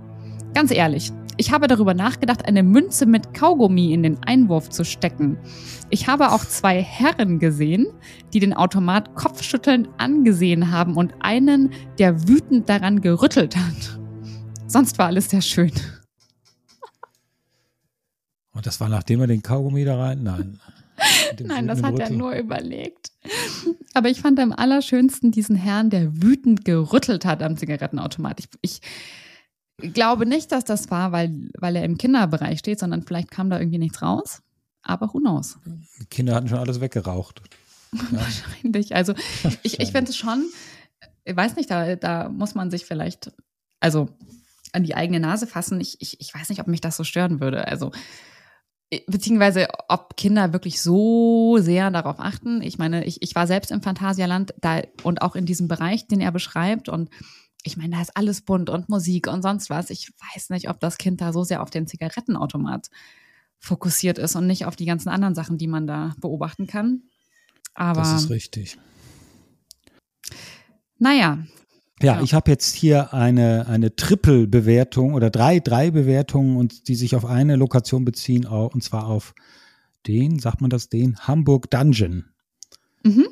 Ganz 0.54 0.70
ehrlich, 0.70 1.12
ich 1.36 1.50
habe 1.52 1.66
darüber 1.66 1.94
nachgedacht, 1.94 2.46
eine 2.46 2.62
Münze 2.62 3.06
mit 3.06 3.34
Kaugummi 3.34 3.92
in 3.92 4.04
den 4.04 4.22
Einwurf 4.24 4.70
zu 4.70 4.84
stecken. 4.84 5.36
Ich 5.90 6.06
habe 6.06 6.30
auch 6.30 6.44
zwei 6.44 6.80
Herren 6.80 7.40
gesehen, 7.40 7.88
die 8.32 8.40
den 8.40 8.54
Automat 8.54 9.14
kopfschüttelnd 9.16 9.88
angesehen 9.98 10.70
haben 10.70 10.96
und 10.96 11.14
einen, 11.20 11.70
der 11.98 12.28
wütend 12.28 12.68
daran 12.68 13.00
gerüttelt 13.00 13.56
hat. 13.56 13.98
Sonst 14.66 14.98
war 14.98 15.06
alles 15.06 15.30
sehr 15.30 15.42
schön. 15.42 15.72
Und 18.54 18.66
das 18.66 18.80
war 18.80 18.88
nachdem 18.88 19.20
er 19.20 19.26
den 19.26 19.42
Kaugummi 19.42 19.84
da 19.84 19.98
rein? 19.98 20.22
Nein. 20.22 20.60
Nein, 21.40 21.66
das 21.66 21.82
hat 21.82 21.98
er 21.98 22.10
nur 22.10 22.32
überlegt. 22.34 23.10
Aber 23.94 24.08
ich 24.08 24.20
fand 24.20 24.38
am 24.38 24.52
allerschönsten 24.52 25.32
diesen 25.32 25.56
Herrn, 25.56 25.90
der 25.90 26.22
wütend 26.22 26.64
gerüttelt 26.64 27.24
hat 27.24 27.42
am 27.42 27.56
Zigarettenautomat. 27.56 28.40
Ich, 28.40 28.48
ich 29.78 29.92
glaube 29.92 30.24
nicht, 30.26 30.52
dass 30.52 30.64
das 30.64 30.90
war, 30.90 31.12
weil, 31.12 31.50
weil 31.58 31.76
er 31.76 31.84
im 31.84 31.98
Kinderbereich 31.98 32.60
steht, 32.60 32.78
sondern 32.78 33.02
vielleicht 33.02 33.30
kam 33.30 33.50
da 33.50 33.58
irgendwie 33.58 33.78
nichts 33.78 34.02
raus. 34.02 34.42
Aber 34.82 35.12
who 35.12 35.18
knows? 35.18 35.58
Die 36.00 36.06
Kinder 36.06 36.34
hatten 36.34 36.48
schon 36.48 36.58
alles 36.58 36.80
weggeraucht. 36.80 37.42
Ja. 38.10 38.18
Wahrscheinlich. 38.18 38.96
Also 38.96 39.14
ich, 39.62 39.78
ich 39.78 39.92
finde 39.92 40.10
es 40.10 40.16
schon, 40.16 40.42
ich 41.24 41.36
weiß 41.36 41.54
nicht, 41.54 41.70
da, 41.70 41.94
da 41.94 42.28
muss 42.28 42.56
man 42.56 42.68
sich 42.68 42.86
vielleicht, 42.86 43.30
also 43.78 44.08
an 44.72 44.82
die 44.82 44.96
eigene 44.96 45.20
Nase 45.20 45.46
fassen. 45.46 45.80
Ich, 45.80 46.00
ich, 46.00 46.20
ich 46.20 46.34
weiß 46.34 46.48
nicht, 46.48 46.60
ob 46.60 46.66
mich 46.66 46.80
das 46.80 46.96
so 46.96 47.04
stören 47.04 47.38
würde. 47.38 47.68
Also 47.68 47.92
beziehungsweise 49.06 49.68
ob 49.88 50.16
Kinder 50.16 50.52
wirklich 50.52 50.80
so 50.80 51.58
sehr 51.58 51.90
darauf 51.90 52.18
achten. 52.18 52.62
Ich 52.62 52.78
meine, 52.78 53.04
ich, 53.04 53.22
ich 53.22 53.34
war 53.34 53.46
selbst 53.46 53.70
im 53.70 53.82
Phantasialand 53.82 54.54
da 54.60 54.82
und 55.02 55.22
auch 55.22 55.36
in 55.36 55.46
diesem 55.46 55.68
Bereich, 55.68 56.06
den 56.06 56.20
er 56.20 56.32
beschreibt 56.32 56.88
und 56.88 57.10
ich 57.66 57.78
meine, 57.78 57.96
da 57.96 58.02
ist 58.02 58.16
alles 58.16 58.42
bunt 58.42 58.68
und 58.68 58.90
Musik 58.90 59.26
und 59.26 59.40
sonst 59.40 59.70
was. 59.70 59.88
Ich 59.88 60.12
weiß 60.34 60.50
nicht, 60.50 60.68
ob 60.68 60.80
das 60.80 60.98
Kind 60.98 61.22
da 61.22 61.32
so 61.32 61.44
sehr 61.44 61.62
auf 61.62 61.70
den 61.70 61.86
Zigarettenautomat 61.86 62.90
fokussiert 63.58 64.18
ist 64.18 64.36
und 64.36 64.46
nicht 64.46 64.66
auf 64.66 64.76
die 64.76 64.84
ganzen 64.84 65.08
anderen 65.08 65.34
Sachen, 65.34 65.56
die 65.56 65.66
man 65.66 65.86
da 65.86 66.14
beobachten 66.20 66.66
kann. 66.66 67.04
Aber 67.72 68.02
das 68.02 68.24
ist 68.24 68.30
richtig. 68.30 68.78
Naja, 70.98 71.44
ja, 72.02 72.16
ja, 72.16 72.22
ich 72.22 72.34
habe 72.34 72.50
jetzt 72.50 72.74
hier 72.74 73.14
eine, 73.14 73.66
eine 73.68 73.94
Triple-Bewertung 73.94 75.14
oder 75.14 75.30
drei, 75.30 75.60
drei 75.60 75.90
Bewertungen 75.90 76.56
und 76.56 76.88
die 76.88 76.96
sich 76.96 77.14
auf 77.14 77.24
eine 77.24 77.56
Lokation 77.56 78.04
beziehen, 78.04 78.46
und 78.46 78.82
zwar 78.82 79.06
auf 79.06 79.34
den, 80.06 80.38
sagt 80.38 80.60
man 80.60 80.70
das, 80.70 80.88
den 80.88 81.16
Hamburg 81.18 81.70
Dungeon. 81.70 82.24
Mhm. 83.04 83.26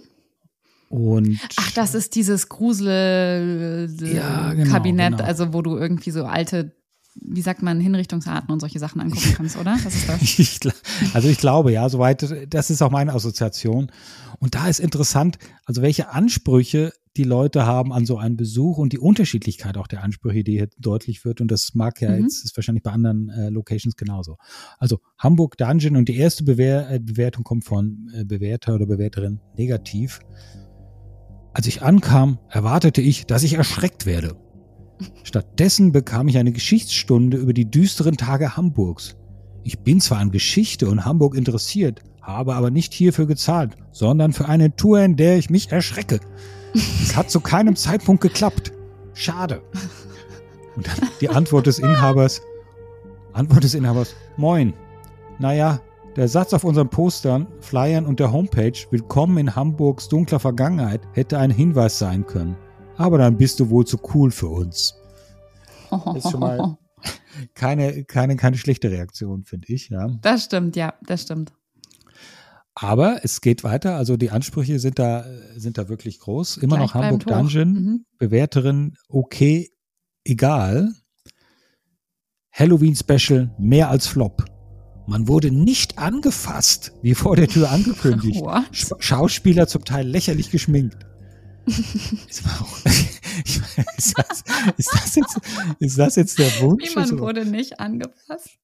Und 0.89 1.39
Ach, 1.57 1.71
das 1.73 1.95
ist 1.95 2.15
dieses 2.15 2.49
Grusel-Kabinett, 2.51 4.15
ja, 4.15 4.53
genau, 4.53 4.83
genau. 4.93 5.25
also 5.25 5.53
wo 5.55 5.63
du 5.63 5.77
irgendwie 5.77 6.11
so 6.11 6.25
alte 6.25 6.77
wie 7.15 7.43
sagt 7.43 7.63
man, 7.63 7.81
Hinrichtungsarten 7.81 8.51
und 8.51 8.61
solche 8.61 8.79
Sachen 8.79 9.01
angucken 9.01 9.35
kannst, 9.37 9.57
oder? 9.57 9.77
Das 9.83 9.95
ist 9.95 10.09
das. 10.09 10.21
Ich, 10.39 10.61
also 11.15 11.29
ich 11.29 11.39
glaube, 11.39 11.73
ja, 11.73 11.89
soweit, 11.89 12.27
das 12.49 12.71
ist 12.71 12.83
auch 12.83 12.91
meine 12.91 13.13
Assoziation. 13.13 13.91
Und 14.39 14.55
da 14.55 14.69
ist 14.69 14.81
interessant, 14.81 15.39
also 15.67 15.83
welche 15.83 16.11
Ansprüche 16.11 16.93
die 17.17 17.25
Leute 17.25 17.67
haben 17.67 17.93
an 17.93 18.07
so 18.07 18.17
einen 18.17 18.37
Besuch 18.37 18.79
und 18.79 18.93
die 18.93 18.99
Unterschiedlichkeit 18.99 19.77
auch 19.77 19.87
der 19.87 20.03
Ansprüche, 20.03 20.45
die 20.45 20.53
hier 20.53 20.69
deutlich 20.79 21.25
wird. 21.25 21.41
Und 21.41 21.51
das 21.51 21.75
mag 21.75 22.01
ja 22.01 22.11
mhm. 22.11 22.23
jetzt, 22.23 22.45
ist 22.45 22.57
wahrscheinlich 22.57 22.83
bei 22.83 22.91
anderen 22.91 23.29
äh, 23.29 23.51
Locations 23.51 23.97
genauso. 23.97 24.39
Also 24.79 25.01
Hamburg 25.19 25.59
Dungeon 25.59 25.97
und 25.97 26.09
die 26.09 26.17
erste 26.17 26.45
Bewer 26.45 26.91
äh, 26.91 26.99
Bewertung 26.99 27.45
kommt 27.45 27.65
von 27.65 28.11
äh, 28.15 28.25
Bewerter 28.25 28.75
oder 28.75 28.87
Bewerterin 28.87 29.41
negativ. 29.57 30.21
Als 31.53 31.67
ich 31.67 31.83
ankam, 31.83 32.39
erwartete 32.49 33.03
ich, 33.03 33.27
dass 33.27 33.43
ich 33.43 33.55
erschreckt 33.55 34.07
werde. 34.07 34.37
Stattdessen 35.25 35.93
bekam 35.93 36.29
ich 36.29 36.39
eine 36.39 36.53
Geschichtsstunde 36.53 37.37
über 37.37 37.53
die 37.53 37.71
düsteren 37.71 38.17
Tage 38.17 38.57
Hamburgs. 38.57 39.17
Ich 39.65 39.81
bin 39.81 40.01
zwar 40.01 40.19
an 40.19 40.31
Geschichte 40.31 40.89
und 40.89 41.05
Hamburg 41.05 41.37
interessiert, 41.37 42.03
habe 42.21 42.55
aber 42.55 42.71
nicht 42.71 42.93
hierfür 42.93 43.27
gezahlt, 43.27 43.77
sondern 43.93 44.33
für 44.33 44.49
eine 44.49 44.75
Tour, 44.75 45.01
in 45.01 45.17
der 45.17 45.39
ich 45.39 45.51
mich 45.51 45.71
erschrecke. 45.71 46.21
Es 46.75 47.17
hat 47.17 47.31
zu 47.31 47.41
keinem 47.41 47.77
Zeitpunkt 47.77 48.23
geklappt. 48.23 48.73
Schade. 49.15 49.63
Und 50.77 50.87
dann 50.87 51.09
die 51.21 51.29
Antwort 51.29 51.67
des 51.67 51.79
Inhabers. 51.79 52.41
Antwort 53.33 53.65
des 53.65 53.75
Inhabers. 53.75 54.15
Moin. 54.37 54.73
Naja, 55.39 55.81
der 56.17 56.29
Satz 56.29 56.53
auf 56.53 56.65
unseren 56.65 56.89
Postern, 56.89 57.47
Flyern 57.61 58.07
und 58.07 58.21
der 58.21 58.33
Homepage 58.33 58.73
Willkommen 58.91 59.39
in 59.39 59.57
Hamburgs 59.57 60.09
dunkler 60.09 60.41
Vergangenheit 60.41 61.01
hätte 61.13 61.39
ein 61.39 61.51
Hinweis 61.51 61.99
sein 61.99 62.27
können. 62.27 62.57
Aber 63.03 63.19
dann 63.19 63.37
bist 63.37 63.59
du 63.59 63.69
wohl 63.69 63.85
zu 63.85 63.99
cool 64.15 64.31
für 64.31 64.47
uns. 64.47 64.95
Ist 66.15 66.31
schon 66.31 66.39
mal 66.39 66.79
keine, 67.55 68.05
keine, 68.05 68.37
keine 68.37 68.57
schlechte 68.57 68.93
Reaktion, 68.93 69.43
finde 69.43 69.73
ich. 69.73 69.89
Ja. 69.89 70.07
Das 70.23 70.45
stimmt, 70.45 70.77
ja, 70.77 70.95
das 71.05 71.23
stimmt. 71.23 71.53
Aber 72.77 73.19
es 73.25 73.41
geht 73.41 73.65
weiter, 73.65 73.97
also 73.97 74.17
die 74.17 74.31
Ansprüche 74.31 74.79
sind 74.79 75.01
da, 75.01 75.27
sind 75.57 75.79
da 75.79 75.89
wirklich 75.89 76.21
groß. 76.21 76.59
Immer 76.59 76.77
Gleich 76.77 76.87
noch 76.87 76.95
Hamburg 76.95 77.27
Dungeon, 77.27 77.73
mhm. 77.73 78.05
Bewerterin 78.19 78.95
okay, 79.09 79.73
egal. 80.25 80.93
Halloween 82.53 82.95
Special 82.95 83.53
mehr 83.59 83.91
als 83.91 84.07
Flop. 84.07 84.45
Man 85.09 85.27
wurde 85.27 85.51
nicht 85.51 85.99
angefasst, 85.99 86.93
wie 87.03 87.15
vor 87.15 87.35
der 87.35 87.49
Tür 87.49 87.69
angekündigt. 87.69 88.41
What? 88.43 89.03
Schauspieler 89.03 89.67
zum 89.67 89.85
Teil 89.85 90.07
lächerlich 90.07 90.53
geschminkt. 90.53 91.05
ist, 91.67 92.43
das, 94.17 94.45
ist, 94.77 94.91
das 94.93 95.15
jetzt, 95.15 95.41
ist 95.79 95.99
das 95.99 96.17
jetzt 96.17 96.39
der 96.39 96.61
Wunsch? 96.61 96.89
Niemand 96.89 97.19
wurde 97.19 97.45
nicht 97.45 97.79
angefasst. 97.79 98.59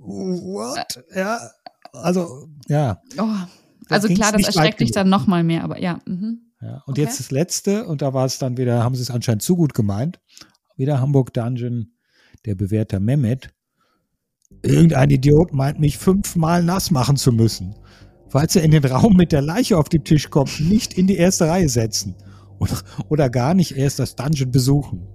What? 0.00 1.04
Ja, 1.14 1.50
also, 1.92 2.48
ja. 2.68 3.00
Oh, 3.18 3.28
also 3.88 4.08
klar, 4.08 4.32
das 4.32 4.46
erschreckt 4.46 4.80
dich 4.80 4.92
dann 4.92 5.08
nochmal 5.08 5.44
mehr, 5.44 5.64
aber 5.64 5.80
ja. 5.80 5.98
Mhm. 6.06 6.40
ja 6.60 6.82
und 6.86 6.92
okay. 6.92 7.02
jetzt 7.02 7.20
das 7.20 7.30
letzte, 7.30 7.86
und 7.86 8.02
da 8.02 8.14
war 8.14 8.24
es 8.26 8.38
dann 8.38 8.56
wieder, 8.56 8.82
haben 8.82 8.94
sie 8.94 9.02
es 9.02 9.10
anscheinend 9.10 9.42
zu 9.42 9.56
gut 9.56 9.74
gemeint. 9.74 10.20
Wieder 10.76 11.00
Hamburg 11.00 11.32
Dungeon, 11.32 11.92
der 12.44 12.54
Bewerter 12.54 13.00
Mehmet. 13.00 13.50
Irgendein 14.62 15.10
Idiot 15.10 15.52
meint 15.52 15.80
mich 15.80 15.98
fünfmal 15.98 16.62
nass 16.62 16.90
machen 16.90 17.16
zu 17.16 17.32
müssen. 17.32 17.74
Falls 18.28 18.56
er 18.56 18.62
in 18.62 18.70
den 18.72 18.84
Raum 18.84 19.14
mit 19.16 19.32
der 19.32 19.42
Leiche 19.42 19.78
auf 19.78 19.88
den 19.88 20.04
Tisch 20.04 20.30
kommt, 20.30 20.60
nicht 20.60 20.94
in 20.94 21.06
die 21.06 21.16
erste 21.16 21.48
Reihe 21.48 21.68
setzen. 21.68 22.14
Oder, 22.58 22.78
oder 23.08 23.30
gar 23.30 23.54
nicht 23.54 23.76
erst 23.76 23.98
das 23.98 24.16
Dungeon 24.16 24.50
besuchen. 24.50 25.06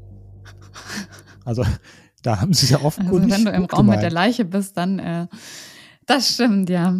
Also, 1.43 1.65
da 2.21 2.39
haben 2.39 2.53
sie 2.53 2.71
ja 2.71 2.81
offenkundig. 2.81 3.33
Also 3.33 3.45
wenn 3.45 3.51
du 3.51 3.57
im 3.57 3.65
Raum 3.65 3.87
gemeint. 3.87 3.97
mit 3.97 4.03
der 4.03 4.11
Leiche 4.11 4.45
bist, 4.45 4.77
dann 4.77 4.99
äh, 4.99 5.27
das 6.05 6.33
stimmt, 6.35 6.69
ja. 6.69 6.95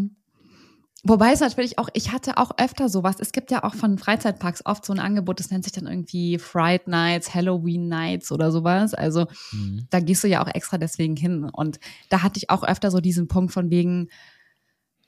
Wobei 1.04 1.32
es 1.32 1.39
natürlich 1.39 1.80
auch, 1.80 1.89
ich 1.93 2.12
hatte 2.12 2.38
auch 2.38 2.52
öfter 2.60 2.88
sowas. 2.88 3.15
Es 3.19 3.32
gibt 3.32 3.50
ja 3.50 3.63
auch 3.63 3.74
von 3.74 3.97
Freizeitparks 3.97 4.65
oft 4.65 4.86
so 4.86 4.93
ein 4.93 5.00
Angebot, 5.00 5.39
das 5.39 5.50
nennt 5.50 5.63
sich 5.63 5.74
dann 5.74 5.88
irgendwie 5.88 6.38
Fright 6.38 6.88
Nights, 6.88 7.34
Halloween 7.34 7.88
Nights 7.88 8.32
oder 8.32 8.52
sowas. 8.52 8.93
Also 8.93 9.26
mhm. 9.52 9.88
da 9.89 10.00
gehst 10.00 10.24
du 10.24 10.28
ja 10.28 10.43
auch 10.43 10.54
extra 10.54 10.78
deswegen 10.78 11.15
hin. 11.15 11.50
Und 11.52 11.80
da 12.10 12.21
hatte 12.21 12.38
ich 12.38 12.52
auch 12.52 12.63
öfter 12.63 12.91
so 12.91 13.00
diesen 13.00 13.28
Punkt 13.28 13.52
von 13.52 13.71
wegen 13.71 14.10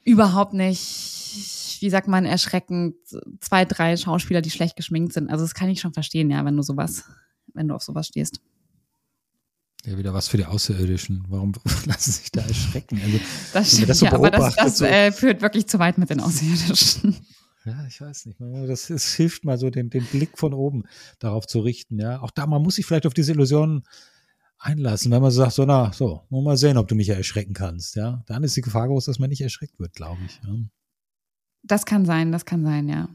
überhaupt 0.03 0.53
nicht, 0.53 1.77
wie 1.79 1.89
sagt 1.89 2.07
man, 2.07 2.25
erschreckend, 2.25 2.95
zwei, 3.39 3.65
drei 3.65 3.97
Schauspieler, 3.97 4.41
die 4.41 4.51
schlecht 4.51 4.75
geschminkt 4.75 5.13
sind. 5.13 5.29
Also 5.29 5.43
das 5.43 5.53
kann 5.53 5.69
ich 5.69 5.81
schon 5.81 5.93
verstehen, 5.93 6.29
ja, 6.29 6.43
wenn 6.45 6.55
du 6.55 6.63
sowas, 6.63 7.05
wenn 7.53 7.67
du 7.67 7.75
auf 7.75 7.83
sowas 7.83 8.07
stehst. 8.07 8.41
Ja, 9.85 9.97
wieder 9.97 10.13
was 10.13 10.29
für 10.29 10.37
die 10.37 10.45
Außerirdischen. 10.45 11.25
Warum 11.27 11.51
lassen 11.85 12.11
sich 12.11 12.31
da 12.31 12.41
erschrecken? 12.41 13.01
Also, 13.03 13.19
das 13.51 13.71
stimmt, 13.73 13.89
das 13.89 13.99
so 13.99 14.05
ja, 14.05 14.13
aber 14.13 14.31
das, 14.31 14.55
das 14.55 14.77
so, 14.77 14.85
äh, 14.85 15.11
führt 15.11 15.41
wirklich 15.41 15.67
zu 15.67 15.79
weit 15.79 15.97
mit 15.97 16.09
den 16.09 16.21
Außerirdischen. 16.21 17.17
Ja, 17.65 17.85
ich 17.87 18.01
weiß 18.01 18.25
nicht. 18.25 18.39
Das, 18.39 18.87
das 18.87 19.13
hilft 19.13 19.45
mal 19.45 19.57
so, 19.57 19.69
den, 19.69 19.89
den 19.89 20.05
Blick 20.05 20.37
von 20.37 20.53
oben 20.53 20.83
darauf 21.19 21.47
zu 21.47 21.59
richten. 21.61 21.99
Ja, 21.99 22.21
auch 22.21 22.31
da, 22.31 22.45
man 22.45 22.61
muss 22.61 22.75
sich 22.75 22.85
vielleicht 22.85 23.05
auf 23.05 23.13
diese 23.13 23.31
Illusionen 23.31 23.83
einlassen, 24.63 25.11
wenn 25.11 25.21
man 25.21 25.31
sagt, 25.31 25.53
so, 25.53 25.65
na, 25.65 25.91
so, 25.93 26.23
mal 26.29 26.57
sehen, 26.57 26.77
ob 26.77 26.87
du 26.87 26.95
mich 26.95 27.07
ja 27.07 27.15
erschrecken 27.15 27.53
kannst. 27.53 27.95
Ja, 27.95 28.23
dann 28.27 28.43
ist 28.43 28.55
die 28.55 28.61
Gefahr 28.61 28.87
groß, 28.87 29.05
dass 29.05 29.19
man 29.19 29.29
nicht 29.29 29.41
erschreckt 29.41 29.79
wird, 29.79 29.93
glaube 29.93 30.19
ich. 30.25 30.39
Ja. 30.43 30.55
Das 31.63 31.85
kann 31.85 32.05
sein, 32.05 32.31
das 32.31 32.45
kann 32.45 32.63
sein, 32.63 32.89
ja. 32.89 33.09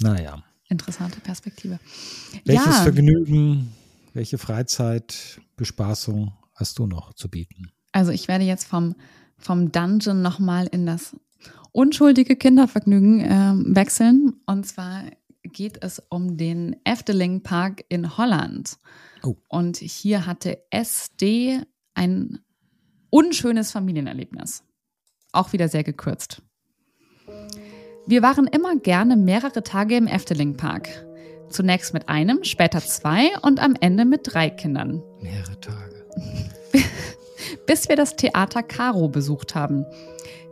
Naja. 0.00 0.42
Interessante 0.68 1.20
Perspektive. 1.20 1.78
Welches 2.44 2.66
ja. 2.66 2.82
Vergnügen 2.82 3.72
welche 4.14 4.38
Freizeitbespaßung 4.38 6.32
hast 6.54 6.78
du 6.78 6.86
noch 6.86 7.14
zu 7.14 7.28
bieten? 7.28 7.72
Also 7.92 8.12
ich 8.12 8.28
werde 8.28 8.44
jetzt 8.44 8.64
vom, 8.64 8.94
vom 9.38 9.72
Dungeon 9.72 10.22
nochmal 10.22 10.66
in 10.66 10.86
das 10.86 11.16
unschuldige 11.72 12.36
Kindervergnügen 12.36 13.20
äh, 13.20 13.74
wechseln. 13.74 14.34
Und 14.46 14.66
zwar 14.66 15.04
geht 15.52 15.82
es 15.82 16.02
um 16.08 16.36
den 16.36 16.76
Efteling 16.84 17.42
Park 17.42 17.84
in 17.88 18.16
Holland. 18.16 18.78
Oh. 19.22 19.36
Und 19.48 19.76
hier 19.76 20.26
hatte 20.26 20.58
SD 20.70 21.60
ein 21.94 22.40
unschönes 23.10 23.70
Familienerlebnis. 23.72 24.64
Auch 25.32 25.52
wieder 25.52 25.68
sehr 25.68 25.84
gekürzt. 25.84 26.42
Wir 28.06 28.22
waren 28.22 28.46
immer 28.46 28.76
gerne 28.76 29.16
mehrere 29.16 29.62
Tage 29.62 29.96
im 29.96 30.06
Efteling 30.06 30.56
Park. 30.56 30.88
Zunächst 31.48 31.94
mit 31.94 32.08
einem, 32.08 32.42
später 32.44 32.80
zwei 32.80 33.38
und 33.42 33.60
am 33.60 33.74
Ende 33.80 34.04
mit 34.04 34.22
drei 34.24 34.50
Kindern. 34.50 35.02
Mehrere 35.20 35.60
Tage. 35.60 36.06
Bis 37.66 37.88
wir 37.88 37.96
das 37.96 38.16
Theater 38.16 38.62
Caro 38.62 39.08
besucht 39.08 39.54
haben. 39.54 39.84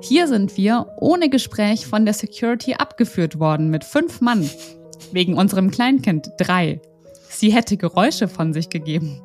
Hier 0.03 0.29
sind 0.29 0.57
wir 0.57 0.95
ohne 0.99 1.29
Gespräch 1.29 1.87
von 1.87 2.05
der 2.05 2.15
Security 2.15 2.75
abgeführt 2.75 3.39
worden 3.39 3.69
mit 3.71 3.85
fünf 3.85 4.21
Mann. 4.21 4.49
Wegen 5.13 5.35
unserem 5.35 5.71
Kleinkind 5.71 6.31
drei. 6.39 6.81
Sie 7.29 7.53
hätte 7.53 7.77
Geräusche 7.77 8.29
von 8.29 8.53
sich 8.53 8.69
gegeben. 8.69 9.21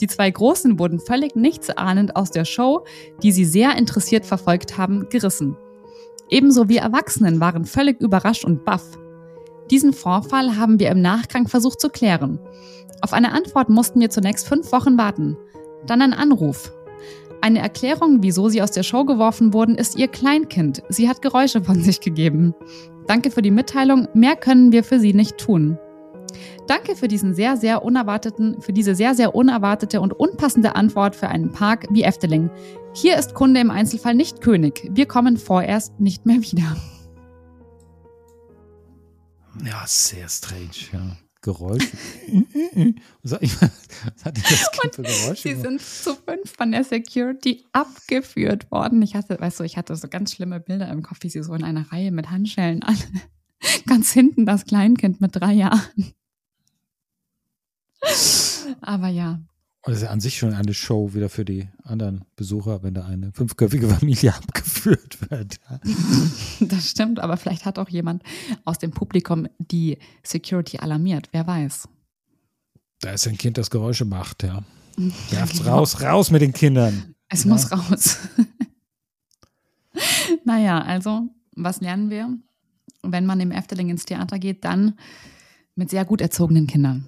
Die 0.00 0.06
zwei 0.06 0.30
Großen 0.30 0.78
wurden 0.78 1.00
völlig 1.00 1.34
nichtsahnend 1.36 2.16
aus 2.16 2.30
der 2.30 2.44
Show, 2.44 2.84
die 3.22 3.32
sie 3.32 3.44
sehr 3.44 3.76
interessiert 3.76 4.26
verfolgt 4.26 4.76
haben, 4.76 5.08
gerissen. 5.08 5.56
Ebenso 6.28 6.68
wir 6.68 6.80
Erwachsenen 6.80 7.40
waren 7.40 7.64
völlig 7.64 8.00
überrascht 8.00 8.44
und 8.44 8.64
baff. 8.64 8.84
Diesen 9.70 9.92
Vorfall 9.92 10.56
haben 10.56 10.78
wir 10.78 10.90
im 10.90 11.00
Nachgang 11.00 11.48
versucht 11.48 11.80
zu 11.80 11.88
klären. 11.88 12.38
Auf 13.00 13.12
eine 13.12 13.32
Antwort 13.32 13.68
mussten 13.68 14.00
wir 14.00 14.10
zunächst 14.10 14.46
fünf 14.46 14.70
Wochen 14.72 14.98
warten. 14.98 15.36
Dann 15.86 16.02
ein 16.02 16.12
Anruf. 16.12 16.72
Eine 17.40 17.60
Erklärung, 17.60 18.22
wieso 18.22 18.48
sie 18.48 18.62
aus 18.62 18.70
der 18.70 18.82
Show 18.82 19.04
geworfen 19.04 19.52
wurden, 19.52 19.76
ist 19.76 19.96
ihr 19.96 20.08
Kleinkind. 20.08 20.82
Sie 20.88 21.08
hat 21.08 21.22
Geräusche 21.22 21.62
von 21.62 21.82
sich 21.82 22.00
gegeben. 22.00 22.54
Danke 23.06 23.30
für 23.30 23.42
die 23.42 23.50
Mitteilung. 23.50 24.08
Mehr 24.14 24.36
können 24.36 24.72
wir 24.72 24.84
für 24.84 24.98
Sie 24.98 25.14
nicht 25.14 25.38
tun. 25.38 25.78
Danke 26.66 26.96
für 26.96 27.06
diesen 27.06 27.34
sehr, 27.34 27.56
sehr 27.56 27.84
unerwarteten, 27.84 28.60
für 28.60 28.72
diese 28.72 28.94
sehr, 28.94 29.14
sehr 29.14 29.34
unerwartete 29.34 30.00
und 30.00 30.12
unpassende 30.12 30.74
Antwort 30.74 31.14
für 31.14 31.28
einen 31.28 31.52
Park 31.52 31.86
wie 31.90 32.02
Efteling. 32.02 32.50
Hier 32.92 33.16
ist 33.16 33.34
Kunde 33.34 33.60
im 33.60 33.70
Einzelfall 33.70 34.14
nicht 34.14 34.40
König. 34.40 34.88
Wir 34.90 35.06
kommen 35.06 35.36
vorerst 35.36 36.00
nicht 36.00 36.26
mehr 36.26 36.40
wieder. 36.40 36.76
Ja, 39.64 39.84
sehr 39.86 40.28
strange, 40.28 40.90
ja. 40.92 41.16
Geräusch. 41.46 41.84
was 43.22 44.24
hat 44.24 44.36
das 44.36 44.70
kind 44.72 44.94
für 44.96 45.02
Geräusche? 45.02 45.48
Sie 45.48 45.54
sind 45.54 45.80
zu 45.80 46.16
fünf 46.16 46.52
von 46.56 46.72
der 46.72 46.82
Security 46.82 47.64
abgeführt 47.70 48.68
worden. 48.72 49.00
Ich 49.00 49.14
hatte, 49.14 49.38
weißt 49.38 49.60
du, 49.60 49.64
ich 49.64 49.76
hatte 49.76 49.94
so 49.94 50.08
ganz 50.08 50.32
schlimme 50.32 50.58
Bilder 50.58 50.90
im 50.90 51.04
Kopf, 51.04 51.18
wie 51.20 51.28
sie 51.28 51.44
so 51.44 51.54
in 51.54 51.62
einer 51.62 51.92
Reihe 51.92 52.10
mit 52.10 52.32
Handschellen 52.32 52.82
alle. 52.82 52.98
Ganz 53.86 54.12
hinten 54.12 54.44
das 54.44 54.64
Kleinkind 54.64 55.20
mit 55.20 55.36
drei 55.36 55.52
Jahren. 55.52 55.80
Aber 58.80 59.08
ja, 59.08 59.40
und 59.86 59.92
das 59.92 59.98
ist 59.98 60.02
ja 60.06 60.10
an 60.10 60.20
sich 60.20 60.36
schon 60.36 60.52
eine 60.52 60.74
Show 60.74 61.14
wieder 61.14 61.28
für 61.28 61.44
die 61.44 61.68
anderen 61.84 62.24
Besucher, 62.34 62.82
wenn 62.82 62.94
da 62.94 63.04
eine 63.06 63.30
fünfköpfige 63.32 63.88
Familie 63.94 64.34
abgeführt 64.34 65.30
wird. 65.30 65.60
Das 66.60 66.90
stimmt, 66.90 67.20
aber 67.20 67.36
vielleicht 67.36 67.64
hat 67.66 67.78
auch 67.78 67.88
jemand 67.88 68.22
aus 68.64 68.78
dem 68.78 68.90
Publikum 68.90 69.46
die 69.58 69.98
Security 70.24 70.78
alarmiert, 70.78 71.28
wer 71.32 71.46
weiß. 71.46 71.88
Da 73.00 73.10
ist 73.12 73.28
ein 73.28 73.36
Kind, 73.38 73.58
das 73.58 73.70
Geräusche 73.70 74.04
macht, 74.04 74.42
ja. 74.42 74.62
Ja, 75.30 75.44
raus, 75.66 76.00
raus 76.02 76.30
mit 76.30 76.42
den 76.42 76.52
Kindern. 76.52 77.14
Es 77.28 77.44
Ja. 77.44 77.50
muss 77.50 77.70
raus. 77.70 78.18
naja, 80.44 80.80
also, 80.80 81.28
was 81.54 81.80
lernen 81.80 82.10
wir? 82.10 82.36
Wenn 83.02 83.26
man 83.26 83.38
im 83.40 83.50
Efteling 83.52 83.88
ins 83.90 84.04
Theater 84.04 84.38
geht, 84.38 84.64
dann 84.64 84.98
mit 85.74 85.90
sehr 85.90 86.04
gut 86.04 86.20
erzogenen 86.20 86.66
Kindern. 86.66 87.06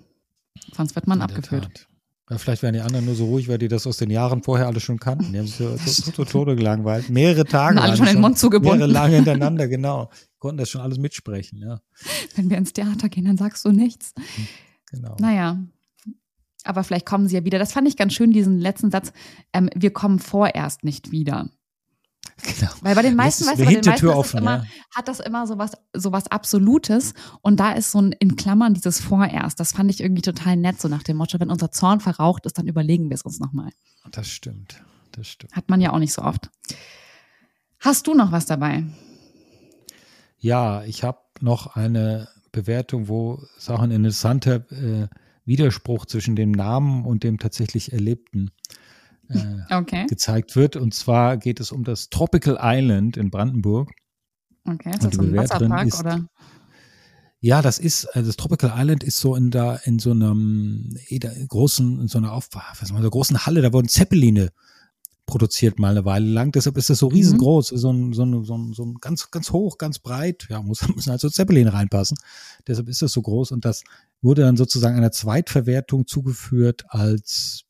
Sonst 0.77 0.95
wird 0.95 1.07
man 1.07 1.19
In 1.19 1.23
abgeführt. 1.23 1.88
Ja, 2.31 2.37
vielleicht 2.37 2.62
wären 2.62 2.75
die 2.75 2.81
anderen 2.81 3.07
nur 3.07 3.14
so 3.14 3.25
ruhig, 3.25 3.49
weil 3.49 3.59
die 3.59 3.69
das 3.69 3.87
aus 3.87 3.97
den 3.97 4.11
Jahren 4.11 4.43
vorher 4.43 4.67
alle 4.67 4.81
schon 4.81 4.99
kannten. 4.99 5.33
Die 5.33 5.38
haben 5.38 5.47
sich 5.47 5.57
so, 5.57 5.77
so, 5.77 6.12
so 6.14 6.25
Tode 6.25 6.57
gelangweilt. 6.57 7.09
Mehrere 7.09 7.47
Tage. 7.47 7.81
Alle 7.81 7.97
schon 7.97 8.07
den 8.07 8.21
Mund 8.21 8.38
zugebunden. 8.38 8.79
Mehrere 8.79 8.93
lange 8.93 9.17
hintereinander, 9.17 9.67
genau. 9.67 10.11
Konnten 10.38 10.59
das 10.59 10.69
schon 10.69 10.83
alles 10.83 10.99
mitsprechen, 10.99 11.59
ja. 11.59 11.81
Wenn 12.37 12.51
wir 12.51 12.59
ins 12.59 12.75
Theater 12.75 13.09
gehen, 13.09 13.25
dann 13.25 13.38
sagst 13.38 13.64
du 13.64 13.73
nichts. 13.73 14.12
Genau. 14.91 15.17
Naja. 15.21 15.59
Aber 16.64 16.85
vielleicht 16.85 17.07
kommen 17.07 17.29
sie 17.29 17.37
ja 17.37 17.45
wieder. 17.45 17.59
Das 17.59 17.73
fand 17.73 17.88
ich 17.88 17.97
ganz 17.97 18.12
schön, 18.12 18.31
diesen 18.31 18.59
letzten 18.59 18.91
Satz. 18.91 19.12
Ähm, 19.55 19.71
wir 19.75 19.91
kommen 19.91 20.19
vorerst 20.19 20.85
nicht 20.85 21.11
wieder. 21.11 21.49
Genau. 22.42 22.70
Weil 22.81 22.94
bei 22.94 23.03
den 23.03 23.16
meisten, 23.16 23.46
weißt 23.46 23.61
du, 23.61 23.64
bei 23.64 23.74
den 23.74 23.85
meisten 23.85 24.07
ist 24.07 24.14
offen, 24.14 24.38
immer, 24.38 24.57
ja. 24.59 24.64
hat 24.94 25.09
das 25.09 25.20
immer 25.20 25.46
so 25.46 25.59
was, 25.59 25.72
so 25.94 26.12
was 26.12 26.29
Absolutes. 26.29 27.14
Und 27.42 27.59
da 27.59 27.72
ist 27.72 27.90
so 27.90 28.01
ein 28.01 28.12
in 28.12 28.37
Klammern 28.37 28.74
dieses 28.74 29.01
vorerst. 29.01 29.61
Das 29.61 29.72
fand 29.72 29.90
ich 29.90 30.01
irgendwie 30.01 30.22
total 30.22 30.57
nett, 30.57 30.81
so 30.81 30.88
nach 30.88 31.03
dem 31.03 31.16
Motto, 31.16 31.40
wenn 31.40 31.51
unser 31.51 31.70
Zorn 31.70 32.01
verraucht 32.01 32.46
ist, 32.46 32.59
dann 32.59 32.66
überlegen 32.66 33.11
wir 33.11 33.14
es 33.14 33.22
uns 33.22 33.40
nochmal. 33.40 33.70
Das 34.11 34.29
stimmt. 34.29 34.83
Das 35.12 35.27
stimmt. 35.27 35.55
Hat 35.55 35.68
man 35.68 35.81
ja 35.81 35.92
auch 35.92 35.98
nicht 35.98 36.12
so 36.12 36.22
oft. 36.22 36.51
Hast 37.81 38.07
du 38.07 38.14
noch 38.14 38.33
was 38.33 38.46
dabei? 38.46 38.85
Ja, 40.38 40.85
ich 40.85 41.03
habe 41.03 41.18
noch 41.40 41.77
eine 41.77 42.29
Bewertung, 42.53 43.09
wo 43.09 43.42
es 43.57 43.68
auch 43.70 43.81
ein 43.81 43.90
interessanter 43.90 44.70
äh, 44.70 45.09
Widerspruch 45.44 46.07
zwischen 46.07 46.37
dem 46.37 46.53
Namen 46.53 47.05
und 47.05 47.24
dem 47.24 47.38
tatsächlich 47.38 47.92
Erlebten 47.92 48.51
äh, 49.29 49.75
Okay. 49.75 50.07
gezeigt 50.07 50.57
wird. 50.57 50.77
Und 50.77 50.95
zwar 50.95 51.37
geht 51.37 51.61
es 51.61 51.73
um 51.73 51.85
das 51.85 52.09
Tropical 52.11 52.59
Island 52.61 53.17
in 53.17 53.31
Brandenburg. 53.31 53.91
Okay. 54.64 54.91
Ist 54.91 55.05
das 55.05 55.14
so 55.14 55.23
ein 55.23 55.37
Wasserpark 55.37 55.87
ist- 55.87 56.01
oder? 56.01 56.27
Ja, 57.41 57.62
das 57.62 57.79
ist, 57.79 58.07
also 58.17 58.29
das 58.29 58.37
Tropical 58.37 58.73
Island 58.75 59.05
ist 59.05 59.21
so 59.21 59.37
in 59.37 59.51
da, 59.51 59.77
in 59.77 60.01
so 60.01 60.11
einem 60.11 60.97
eh, 61.09 61.19
großen, 61.21 62.01
in 62.01 62.09
so 62.09 62.19
einer 62.19 62.33
Auf, 62.33 62.49
was 62.81 62.93
man, 62.93 63.01
so 63.03 63.11
großen 63.11 63.47
Halle, 63.47 63.62
da 63.62 63.73
wurden 63.73 63.88
Zeppeline 63.88 64.51
produziert 65.25 65.79
mal 65.79 65.91
eine 65.93 66.05
Weile 66.05 66.27
lang. 66.27 66.51
Deshalb 66.51 66.77
ist 66.79 66.91
das 66.91 66.99
so 66.99 67.07
riesengroß, 67.07 67.69
so 67.69 67.93
ein, 67.93 68.12
so 68.12 68.25
ein, 68.25 68.45
so 68.45 68.57
ein, 68.57 68.73
so 68.73 68.85
ein 68.85 68.95
ganz, 69.01 69.31
ganz 69.31 69.53
hoch, 69.53 69.79
ganz 69.79 70.01
breit. 70.01 70.47
Ja, 70.49 70.62
muss, 70.62 70.81
müssen 70.97 71.11
halt 71.11 71.21
so 71.21 71.29
Zeppeline 71.29 71.73
reinpassen. 71.73 72.19
Deshalb 72.67 72.88
ist 72.88 73.03
das 73.03 73.12
so 73.12 73.23
groß 73.23 73.53
und 73.53 73.64
das 73.64 73.85
wurde 74.21 74.43
dann 74.43 74.57
sozusagen 74.57 74.97
einer 74.97 75.12
Zweitverwertung 75.12 76.09
zugeführt 76.09 76.87
als 76.88 77.62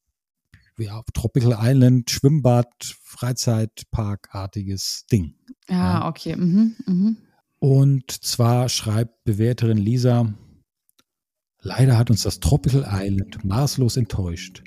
ja, 0.78 1.02
Tropical 1.12 1.56
Island 1.60 2.10
Schwimmbad 2.10 2.68
Freizeitparkartiges 3.02 5.06
Ding. 5.10 5.34
Ja, 5.68 6.08
okay. 6.08 6.36
Mhm, 6.36 6.76
mhm. 6.86 7.16
Und 7.58 8.10
zwar 8.10 8.68
schreibt 8.68 9.24
Bewerterin 9.24 9.78
Lisa, 9.78 10.34
leider 11.60 11.98
hat 11.98 12.10
uns 12.10 12.22
das 12.22 12.40
Tropical 12.40 12.86
Island 12.88 13.44
maßlos 13.44 13.96
enttäuscht. 13.96 14.62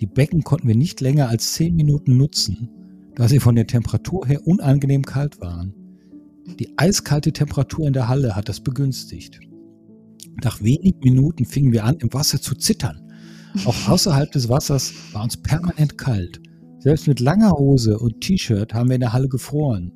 Die 0.00 0.06
Becken 0.06 0.42
konnten 0.42 0.68
wir 0.68 0.76
nicht 0.76 1.00
länger 1.00 1.28
als 1.28 1.54
zehn 1.54 1.76
Minuten 1.76 2.16
nutzen, 2.16 2.68
da 3.14 3.28
sie 3.28 3.40
von 3.40 3.54
der 3.54 3.66
Temperatur 3.66 4.26
her 4.26 4.46
unangenehm 4.46 5.02
kalt 5.02 5.40
waren. 5.40 5.74
Die 6.58 6.76
eiskalte 6.76 7.32
Temperatur 7.32 7.86
in 7.86 7.92
der 7.92 8.08
Halle 8.08 8.36
hat 8.36 8.48
das 8.48 8.60
begünstigt. 8.60 9.40
Nach 10.42 10.62
wenigen 10.62 11.00
Minuten 11.00 11.44
fingen 11.44 11.72
wir 11.72 11.84
an, 11.84 11.96
im 11.96 12.12
Wasser 12.12 12.40
zu 12.40 12.54
zittern. 12.54 13.05
Auch 13.64 13.88
außerhalb 13.88 14.30
des 14.32 14.48
Wassers 14.48 14.92
war 15.12 15.22
uns 15.24 15.36
permanent 15.36 15.96
kalt. 15.98 16.40
Selbst 16.78 17.08
mit 17.08 17.20
langer 17.20 17.52
Hose 17.52 17.98
und 17.98 18.20
T-Shirt 18.20 18.74
haben 18.74 18.88
wir 18.88 18.94
in 18.94 19.00
der 19.00 19.12
Halle 19.12 19.28
gefroren. 19.28 19.92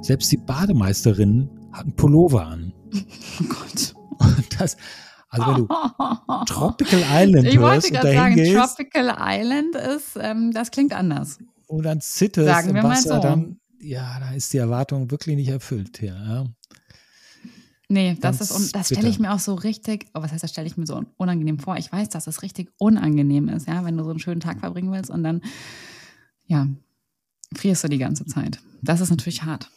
Selbst 0.00 0.32
die 0.32 0.36
Bademeisterinnen 0.36 1.50
hatten 1.72 1.94
Pullover 1.94 2.46
an. 2.46 2.72
Oh 2.94 3.44
Gott. 3.48 3.94
Und 4.18 4.60
das, 4.60 4.76
also 5.28 5.46
wenn 5.46 5.56
du 5.56 5.66
Tropical 6.46 7.02
Island 7.10 7.46
ich 7.46 7.60
wollte 7.60 7.74
hörst 7.74 7.86
und 7.86 7.92
gerade 7.92 8.14
dahin 8.14 8.20
sagen, 8.20 8.34
gehst 8.36 8.76
Tropical 8.76 9.16
Island 9.18 9.76
ist, 9.76 10.18
ähm, 10.20 10.52
das 10.52 10.70
klingt 10.70 10.92
anders. 10.92 11.38
und 11.66 11.84
dann 11.84 12.00
zitterst 12.00 12.48
Sagen 12.48 12.76
im 12.76 12.82
Wasser, 12.84 13.16
so. 13.16 13.20
dann, 13.20 13.58
ja, 13.80 14.18
da 14.20 14.32
ist 14.32 14.52
die 14.52 14.58
Erwartung 14.58 15.10
wirklich 15.10 15.36
nicht 15.36 15.48
erfüllt. 15.48 16.00
Ja. 16.00 16.46
Nee, 17.88 18.16
das 18.20 18.38
Ganz 18.38 18.50
ist, 18.50 18.74
das 18.74 18.86
stelle 18.88 19.08
ich 19.08 19.18
mir 19.18 19.32
auch 19.34 19.38
so 19.38 19.54
richtig, 19.54 20.06
oh, 20.14 20.22
was 20.22 20.32
heißt, 20.32 20.42
das 20.42 20.50
stelle 20.50 20.66
ich 20.66 20.76
mir 20.76 20.86
so 20.86 20.96
un- 20.96 21.06
unangenehm 21.18 21.58
vor. 21.58 21.76
Ich 21.76 21.92
weiß, 21.92 22.08
dass 22.08 22.26
es 22.26 22.42
richtig 22.42 22.70
unangenehm 22.78 23.48
ist, 23.48 23.68
ja, 23.68 23.84
wenn 23.84 23.96
du 23.96 24.04
so 24.04 24.10
einen 24.10 24.18
schönen 24.20 24.40
Tag 24.40 24.60
verbringen 24.60 24.90
willst 24.92 25.10
und 25.10 25.22
dann, 25.22 25.42
ja, 26.46 26.66
frierst 27.54 27.84
du 27.84 27.88
die 27.88 27.98
ganze 27.98 28.24
Zeit. 28.26 28.58
Das 28.82 29.00
ist 29.00 29.10
natürlich 29.10 29.42
hart. 29.42 29.70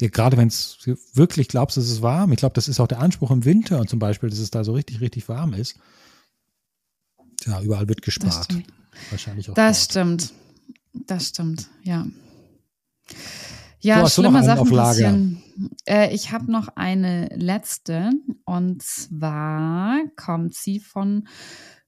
Ja, 0.00 0.08
gerade 0.08 0.36
wenn 0.36 0.48
es 0.48 0.78
wirklich 1.14 1.46
glaubst, 1.48 1.76
es 1.76 1.90
ist 1.90 2.02
warm. 2.02 2.32
Ich 2.32 2.38
glaube, 2.38 2.54
das 2.54 2.66
ist 2.66 2.80
auch 2.80 2.88
der 2.88 2.98
Anspruch 2.98 3.30
im 3.30 3.44
Winter 3.44 3.78
und 3.78 3.88
zum 3.88 4.00
Beispiel, 4.00 4.28
dass 4.30 4.40
es 4.40 4.50
da 4.50 4.64
so 4.64 4.72
richtig, 4.72 5.00
richtig 5.00 5.28
warm 5.28 5.54
ist. 5.54 5.76
Ja, 7.46 7.60
überall 7.62 7.88
wird 7.88 8.00
Das 8.00 8.04
gespart. 8.06 8.48
Wahrscheinlich 9.10 9.48
auch. 9.48 9.54
Das 9.54 9.86
dort. 9.86 9.90
stimmt. 9.92 10.32
Das 11.06 11.28
stimmt, 11.28 11.68
ja. 11.84 12.06
Ja, 13.82 13.96
So, 13.96 14.02
hast 14.02 14.18
du 14.18 14.22
noch 14.22 14.30
schlimme 14.30 14.44
Sachen 14.44 14.60
auf 14.60 14.70
Lager? 14.70 15.18
Äh, 15.86 16.14
ich 16.14 16.32
habe 16.32 16.50
noch 16.50 16.68
eine 16.76 17.28
letzte 17.34 18.10
und 18.44 18.82
zwar 18.82 20.00
kommt 20.16 20.54
sie 20.54 20.80
von 20.80 21.26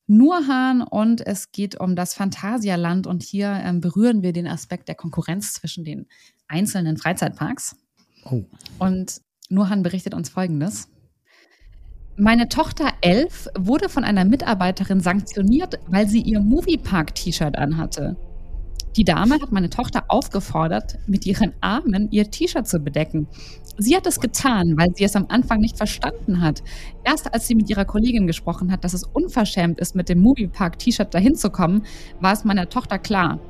Nurhan 0.06 0.82
und 0.82 1.26
es 1.26 1.50
geht 1.52 1.80
um 1.80 1.96
das 1.96 2.12
Phantasialand 2.14 3.06
und 3.06 3.22
hier 3.22 3.48
ähm, 3.64 3.80
berühren 3.80 4.22
wir 4.22 4.32
den 4.32 4.46
Aspekt 4.46 4.88
der 4.88 4.96
Konkurrenz 4.96 5.54
zwischen 5.54 5.84
den 5.84 6.06
einzelnen 6.46 6.96
Freizeitparks. 6.98 7.76
Oh, 8.24 8.42
Und 8.78 9.20
Nurhan 9.48 9.82
berichtet 9.82 10.14
uns 10.14 10.28
Folgendes. 10.28 10.88
Meine 12.16 12.48
Tochter 12.48 12.92
elf 13.00 13.48
wurde 13.56 13.88
von 13.88 14.04
einer 14.04 14.24
Mitarbeiterin 14.24 15.00
sanktioniert, 15.00 15.80
weil 15.88 16.08
sie 16.08 16.20
ihr 16.20 16.40
Moviepark-T-Shirt 16.40 17.56
anhatte. 17.56 18.16
Die 18.96 19.04
Dame 19.04 19.40
hat 19.40 19.50
meine 19.50 19.70
Tochter 19.70 20.04
aufgefordert, 20.06 20.98
mit 21.08 21.26
ihren 21.26 21.52
Armen 21.60 22.08
ihr 22.12 22.30
T-Shirt 22.30 22.68
zu 22.68 22.78
bedecken. 22.78 23.26
Sie 23.76 23.96
hat 23.96 24.06
es 24.06 24.20
getan, 24.20 24.74
weil 24.76 24.94
sie 24.94 25.02
es 25.02 25.16
am 25.16 25.26
Anfang 25.28 25.58
nicht 25.58 25.76
verstanden 25.76 26.40
hat. 26.40 26.62
Erst 27.02 27.34
als 27.34 27.48
sie 27.48 27.56
mit 27.56 27.68
ihrer 27.68 27.84
Kollegin 27.84 28.28
gesprochen 28.28 28.70
hat, 28.70 28.84
dass 28.84 28.94
es 28.94 29.02
unverschämt 29.02 29.80
ist, 29.80 29.96
mit 29.96 30.08
dem 30.08 30.20
Moviepark-T-Shirt 30.20 31.12
dahin 31.12 31.34
zu 31.34 31.50
kommen, 31.50 31.82
war 32.20 32.32
es 32.32 32.44
meiner 32.44 32.68
Tochter 32.68 33.00
klar. 33.00 33.40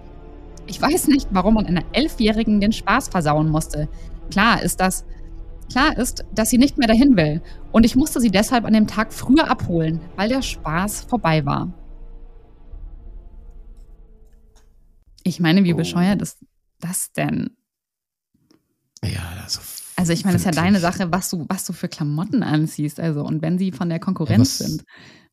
Ich 0.66 0.80
weiß 0.80 1.08
nicht, 1.08 1.28
warum 1.30 1.54
man 1.54 1.66
einer 1.66 1.84
Elfjährigen 1.92 2.60
den 2.60 2.72
Spaß 2.72 3.08
versauen 3.08 3.50
musste. 3.50 3.88
Klar 4.30 4.62
ist 4.62 4.80
das, 4.80 5.04
klar 5.70 5.94
ist, 5.98 6.24
dass 6.34 6.48
sie 6.48 6.56
nicht 6.56 6.78
mehr 6.78 6.88
dahin 6.88 7.18
will. 7.18 7.42
Und 7.70 7.84
ich 7.84 7.96
musste 7.96 8.18
sie 8.18 8.30
deshalb 8.30 8.64
an 8.64 8.72
dem 8.72 8.86
Tag 8.86 9.12
früher 9.12 9.50
abholen, 9.50 10.00
weil 10.16 10.30
der 10.30 10.40
Spaß 10.40 11.02
vorbei 11.02 11.44
war. 11.44 11.68
Ich 15.24 15.40
meine, 15.40 15.64
wie 15.64 15.74
Oh. 15.74 15.76
bescheuert 15.76 16.22
ist 16.22 16.38
das 16.80 17.10
denn? 17.12 17.50
ja, 19.02 19.20
also. 19.42 19.60
Also 19.96 20.12
ich 20.12 20.24
meine, 20.24 20.34
das 20.34 20.42
ist 20.42 20.46
ja 20.56 20.62
deine 20.62 20.80
Sache, 20.80 21.12
was 21.12 21.30
du, 21.30 21.44
was 21.48 21.64
du 21.66 21.72
für 21.72 21.88
Klamotten 21.88 22.42
anziehst. 22.42 22.98
Also, 22.98 23.24
und 23.24 23.42
wenn 23.42 23.58
sie 23.58 23.70
von 23.72 23.88
der 23.88 24.00
Konkurrenz 24.00 24.60
was- 24.60 24.68
sind. 24.68 24.84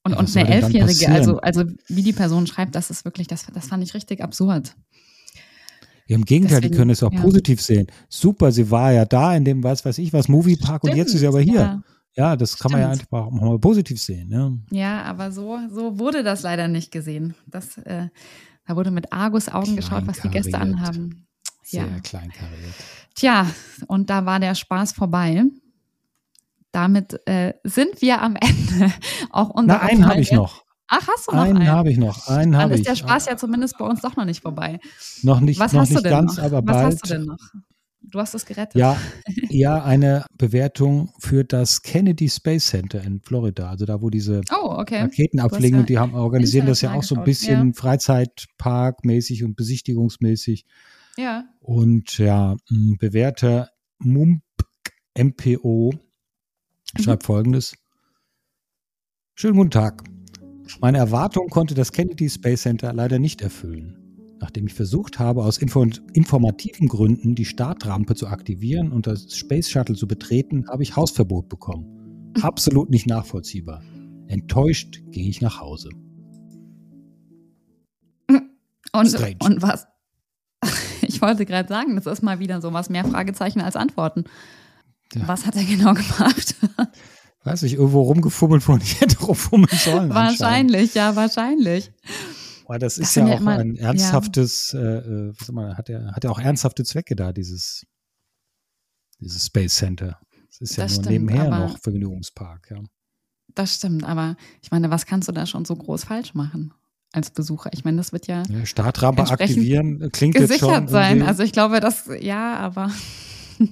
Und, 0.04 0.14
ja, 0.14 0.18
und 0.20 0.36
eine 0.36 0.50
Elfjährige, 0.50 1.10
also, 1.10 1.38
also 1.42 1.64
wie 1.88 2.02
die 2.02 2.14
Person 2.14 2.48
schreibt, 2.48 2.74
das 2.76 2.90
ist 2.90 3.06
wirklich, 3.06 3.28
das, 3.28 3.46
das 3.54 3.68
fand 3.68 3.84
ich 3.84 3.94
richtig 3.94 4.22
absurd. 4.22 4.76
Ja, 6.08 6.16
Im 6.16 6.26
Gegenteil, 6.26 6.58
die 6.62 6.68
Deswegen, 6.70 6.78
können 6.80 6.90
es 6.92 7.04
auch 7.04 7.14
ja. 7.14 7.22
positiv 7.22 7.62
sehen. 7.62 7.86
Super, 8.10 8.52
sie 8.52 8.70
war 8.72 8.92
ja 8.92 9.06
da 9.06 9.36
in 9.36 9.46
dem, 9.46 9.64
was 9.64 9.86
weiß 9.86 10.00
ich 10.00 10.12
was, 10.12 10.28
Moviepark 10.28 10.84
und 10.84 10.96
jetzt 10.96 11.14
ist 11.14 11.20
sie 11.22 11.28
aber 11.28 11.42
hier. 11.42 11.54
Ja. 11.60 11.84
Ja, 12.16 12.36
das 12.36 12.58
kann 12.58 12.72
man 12.74 12.82
ja 12.82 12.94
Stimmt. 12.96 13.14
einfach 13.14 13.28
auch 13.28 13.32
mal 13.32 13.58
positiv 13.60 14.02
sehen. 14.02 14.66
Ja, 14.72 15.04
aber 15.04 15.32
so, 15.32 15.58
so 15.72 15.98
wurde 15.98 16.24
das 16.24 16.42
leider 16.42 16.68
nicht 16.68 16.92
gesehen. 16.92 17.36
Das, 17.48 17.78
äh, 17.78 18.10
da 18.72 18.78
wurde 18.78 18.90
mit 18.92 19.12
Argus 19.12 19.50
Augen 19.50 19.76
geschaut, 19.76 20.08
was 20.08 20.22
die 20.22 20.30
Gäste 20.30 20.58
anhaben. 20.58 21.28
Sehr 21.62 21.86
Ja. 21.88 22.00
kleinkariert. 22.00 22.74
Tja, 23.16 23.46
und 23.88 24.10
da 24.10 24.26
war 24.26 24.40
der 24.40 24.56
Spaß 24.56 24.94
vorbei. 24.94 25.44
Damit 26.72 27.20
äh, 27.28 27.54
sind 27.66 28.02
wir 28.02 28.22
am 28.22 28.38
Ende 28.38 28.94
auch 29.30 29.50
unserer 29.50 29.80
Na, 29.80 29.84
einen 29.84 30.08
habe 30.08 30.22
ich 30.22 30.32
noch. 30.32 30.64
Ach, 30.88 31.06
hast 31.06 31.28
du 31.28 31.36
noch 31.36 31.42
Einen 31.44 31.58
einen? 31.58 31.70
habe 31.70 31.92
ich 31.92 31.98
noch. 31.98 32.28
Einen 32.30 32.54
Dann 32.54 32.72
ist 32.72 32.80
ich. 32.82 32.86
der 32.86 32.96
Spaß 32.96 33.26
ja 33.26 33.36
zumindest 33.36 33.78
bei 33.78 33.86
uns 33.86 34.00
doch 34.02 34.16
noch 34.16 34.24
nicht 34.26 34.42
vorbei. 34.42 34.80
noch 35.22 35.42
nicht, 35.42 35.60
Was 35.60 35.74
noch 35.74 35.82
hast 35.82 35.90
du 35.90 35.96
nicht 35.96 36.06
denn 36.06 36.12
ganz, 36.12 36.38
noch? 36.38 36.44
aber 36.46 36.66
Was 36.66 36.74
bald. 36.74 36.86
hast 36.94 37.04
du 37.10 37.14
denn 37.14 37.26
noch? 37.26 37.38
Du 38.12 38.20
hast 38.20 38.34
es 38.34 38.46
gerettet. 38.46 38.76
Ja, 38.76 38.98
ja, 39.50 39.84
eine 39.84 40.26
Bewertung 40.38 41.14
für 41.20 41.44
das 41.44 41.82
Kennedy 41.82 42.30
Space 42.30 42.68
Center 42.68 43.02
in 43.02 43.22
Florida, 43.22 43.70
also 43.70 43.86
da, 43.86 44.02
wo 44.02 44.10
diese 44.10 44.42
Oh, 44.52 44.76
okay. 44.78 45.02
Raketen 45.02 45.40
abfliegen 45.40 45.76
ja 45.76 45.80
und 45.80 45.90
die 45.90 45.98
haben 45.98 46.14
organisieren 46.14 46.68
das 46.68 46.82
ja 46.82 46.94
auch 46.94 47.04
so 47.04 47.16
ein 47.16 47.24
bisschen 47.24 47.74
Freizeitparkmäßig 47.74 49.44
und 49.44 49.56
besichtigungsmäßig. 49.56 50.66
Ja. 51.18 51.46
Und 51.60 52.18
ja, 52.18 52.56
mh, 52.70 52.96
Bewerter 53.00 53.70
Mump 54.00 54.44
MPO 55.18 55.94
Mhm. 56.98 57.04
schreibt 57.04 57.24
folgendes. 57.24 57.76
Schönen 59.36 59.56
guten 59.58 59.72
Tag. 59.72 60.04
Meine 60.80 60.98
Erwartung 61.00 61.48
konnte 61.50 61.74
das 61.74 61.92
Kennedy 61.92 62.30
Space 62.30 62.64
Center 62.64 62.94
leider 62.94 63.20
nicht 63.20 63.42
erfüllen. 63.42 64.01
Nachdem 64.42 64.66
ich 64.66 64.74
versucht 64.74 65.20
habe, 65.20 65.44
aus 65.46 65.60
info 65.60 65.86
informativen 66.14 66.88
Gründen 66.88 67.36
die 67.36 67.46
Startrampe 67.46 68.16
zu 68.16 68.28
aktivieren 68.28 68.92
und 68.92 69.06
das 69.06 69.36
Space 69.36 69.70
Shuttle 69.70 69.96
zu 69.96 70.08
betreten, 70.08 70.66
habe 70.68 70.82
ich 70.82 70.96
Hausverbot 70.96 71.48
bekommen. 71.48 72.34
Absolut 72.42 72.90
nicht 72.90 73.06
nachvollziehbar. 73.06 73.84
Enttäuscht 74.28 75.04
gehe 75.12 75.30
ich 75.30 75.42
nach 75.42 75.60
Hause. 75.62 75.90
Und, 78.94 79.16
und 79.40 79.62
was? 79.62 79.88
Ich 81.04 81.22
wollte 81.22 81.46
gerade 81.46 81.68
sagen, 81.68 81.96
das 81.96 82.06
ist 82.06 82.24
mal 82.24 82.40
wieder 82.40 82.62
so 82.62 82.74
was 82.74 82.90
mehr 82.90 83.04
Fragezeichen 83.04 83.60
als 83.60 83.76
Antworten. 83.76 84.24
Ja. 85.14 85.28
Was 85.28 85.46
hat 85.46 85.56
er 85.56 85.64
genau 85.66 85.94
gemacht? 85.94 86.56
Weiß 87.44 87.64
ich, 87.64 87.74
irgendwo 87.74 88.02
rumgefummelt, 88.04 88.68
wo 88.68 88.78
ich 88.78 89.02
hätte 89.02 89.20
rumfummeln 89.20 89.78
sollen. 89.78 90.10
wahrscheinlich, 90.10 90.94
ja, 90.96 91.16
wahrscheinlich. 91.16 91.92
Aber 92.72 92.80
das 92.80 92.98
ist 92.98 93.18
das 93.18 93.28
ja 93.28 93.36
auch 93.36 93.42
immer, 93.42 93.58
ein 93.58 93.76
ernsthaftes, 93.76 94.72
ja. 94.72 94.80
äh, 94.80 94.98
äh 95.00 95.34
was 95.38 95.78
hat 95.78 95.90
ja, 95.90 96.14
hat 96.14 96.24
ja 96.24 96.30
auch 96.30 96.40
ernsthafte 96.40 96.86
Zwecke 96.86 97.18
da, 97.18 97.34
dieses, 97.34 97.86
dieses 99.20 99.46
Space 99.46 99.76
Center. 99.76 100.22
Das 100.48 100.62
ist 100.62 100.78
ja 100.78 100.86
das 100.86 100.96
nur 100.96 101.04
stimmt, 101.04 101.26
nebenher 101.26 101.50
noch 101.50 101.78
Vergnügungspark, 101.80 102.72
ja. 102.72 102.78
Das 103.54 103.76
stimmt, 103.76 104.06
aber 104.06 104.38
ich 104.62 104.72
meine, 104.72 104.90
was 104.90 105.06
kannst 105.06 105.28
du 105.28 105.34
da 105.34 105.46
schon 105.46 105.66
so 105.66 105.76
groß 105.76 106.06
falsch 106.06 106.34
machen? 106.34 106.74
als 107.14 107.30
Besucher. 107.30 107.72
Ich 107.74 107.84
meine, 107.84 107.98
das 107.98 108.14
wird 108.14 108.28
ja, 108.28 108.44
ja 108.48 108.66
Startrampe 108.66 109.24
aktivieren 109.24 110.10
klingt 110.14 110.40
jetzt 110.40 110.60
schon 110.60 110.88
sein. 110.88 111.24
Also 111.24 111.44
ich 111.44 111.52
glaube, 111.52 111.82
das 111.82 112.10
ja, 112.22 112.56
aber 112.56 112.90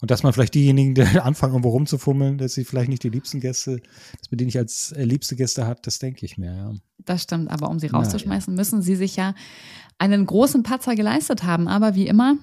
Und 0.00 0.10
dass 0.10 0.22
man 0.22 0.32
vielleicht 0.32 0.54
diejenigen, 0.54 0.94
die 0.94 1.02
anfangen, 1.20 1.54
irgendwo 1.54 1.70
rumzufummeln, 1.70 2.38
dass 2.38 2.54
sie 2.54 2.64
vielleicht 2.64 2.88
nicht 2.88 3.02
die 3.02 3.08
liebsten 3.08 3.40
Gäste, 3.40 3.80
dass 4.18 4.30
man 4.30 4.38
die 4.38 4.44
nicht 4.44 4.58
als 4.58 4.92
äh, 4.92 5.04
liebste 5.04 5.36
Gäste 5.36 5.66
hat, 5.66 5.86
das 5.86 5.98
denke 5.98 6.26
ich 6.26 6.38
mir, 6.38 6.54
ja. 6.54 6.74
Das 7.04 7.22
stimmt, 7.22 7.50
aber 7.50 7.70
um 7.70 7.78
sie 7.78 7.86
rauszuschmeißen, 7.86 8.54
ja. 8.54 8.56
müssen 8.56 8.82
sie 8.82 8.96
sich 8.96 9.16
ja 9.16 9.34
einen 9.98 10.26
großen 10.26 10.62
Patzer 10.62 10.94
geleistet 10.94 11.44
haben. 11.44 11.68
Aber 11.68 11.94
wie 11.94 12.06
immer 12.06 12.36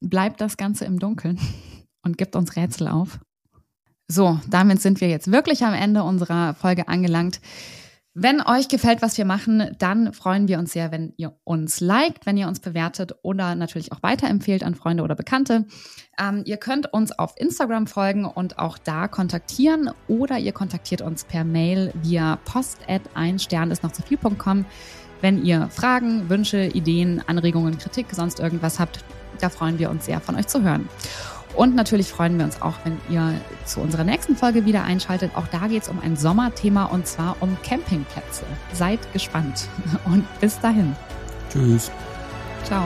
bleibt 0.00 0.40
das 0.40 0.56
Ganze 0.56 0.84
im 0.84 0.98
Dunkeln 0.98 1.38
und 2.02 2.18
gibt 2.18 2.36
uns 2.36 2.56
Rätsel 2.56 2.88
auf. 2.88 3.18
So, 4.08 4.38
damit 4.48 4.80
sind 4.80 5.00
wir 5.00 5.08
jetzt 5.08 5.32
wirklich 5.32 5.64
am 5.64 5.74
Ende 5.74 6.04
unserer 6.04 6.54
Folge 6.54 6.86
angelangt. 6.86 7.40
Wenn 8.18 8.40
euch 8.40 8.68
gefällt, 8.68 9.02
was 9.02 9.18
wir 9.18 9.26
machen, 9.26 9.76
dann 9.78 10.14
freuen 10.14 10.48
wir 10.48 10.58
uns 10.58 10.72
sehr, 10.72 10.90
wenn 10.90 11.12
ihr 11.18 11.34
uns 11.44 11.80
liked, 11.80 12.24
wenn 12.24 12.38
ihr 12.38 12.48
uns 12.48 12.60
bewertet 12.60 13.14
oder 13.20 13.54
natürlich 13.54 13.92
auch 13.92 14.02
weiterempfehlt 14.02 14.64
an 14.64 14.74
Freunde 14.74 15.02
oder 15.02 15.14
Bekannte. 15.14 15.66
Ähm, 16.18 16.40
ihr 16.46 16.56
könnt 16.56 16.90
uns 16.90 17.12
auf 17.12 17.34
Instagram 17.36 17.86
folgen 17.86 18.24
und 18.24 18.58
auch 18.58 18.78
da 18.78 19.06
kontaktieren 19.06 19.90
oder 20.08 20.38
ihr 20.38 20.52
kontaktiert 20.52 21.02
uns 21.02 21.24
per 21.24 21.44
Mail 21.44 21.92
via 22.02 22.38
post 22.46 22.78
at 22.88 23.02
ein 23.12 23.38
Stern 23.38 23.70
ist 23.70 23.82
noch 23.82 23.92
zu 23.92 24.00
viel.com. 24.00 24.64
Wenn 25.20 25.44
ihr 25.44 25.68
Fragen, 25.68 26.30
Wünsche, 26.30 26.64
Ideen, 26.64 27.22
Anregungen, 27.26 27.76
Kritik, 27.76 28.06
sonst 28.12 28.40
irgendwas 28.40 28.80
habt, 28.80 29.04
da 29.42 29.50
freuen 29.50 29.78
wir 29.78 29.90
uns 29.90 30.06
sehr 30.06 30.22
von 30.22 30.36
euch 30.36 30.46
zu 30.46 30.62
hören. 30.62 30.88
Und 31.56 31.74
natürlich 31.74 32.08
freuen 32.08 32.36
wir 32.38 32.44
uns 32.44 32.60
auch, 32.60 32.74
wenn 32.84 32.98
ihr 33.08 33.40
zu 33.64 33.80
unserer 33.80 34.04
nächsten 34.04 34.36
Folge 34.36 34.66
wieder 34.66 34.84
einschaltet. 34.84 35.32
Auch 35.34 35.46
da 35.48 35.66
geht 35.66 35.82
es 35.82 35.88
um 35.88 35.98
ein 36.00 36.14
Sommerthema 36.14 36.84
und 36.84 37.06
zwar 37.06 37.36
um 37.40 37.56
Campingplätze. 37.62 38.44
Seid 38.72 39.00
gespannt 39.12 39.68
und 40.04 40.24
bis 40.40 40.60
dahin. 40.60 40.94
Tschüss. 41.50 41.90
Ciao. 42.64 42.84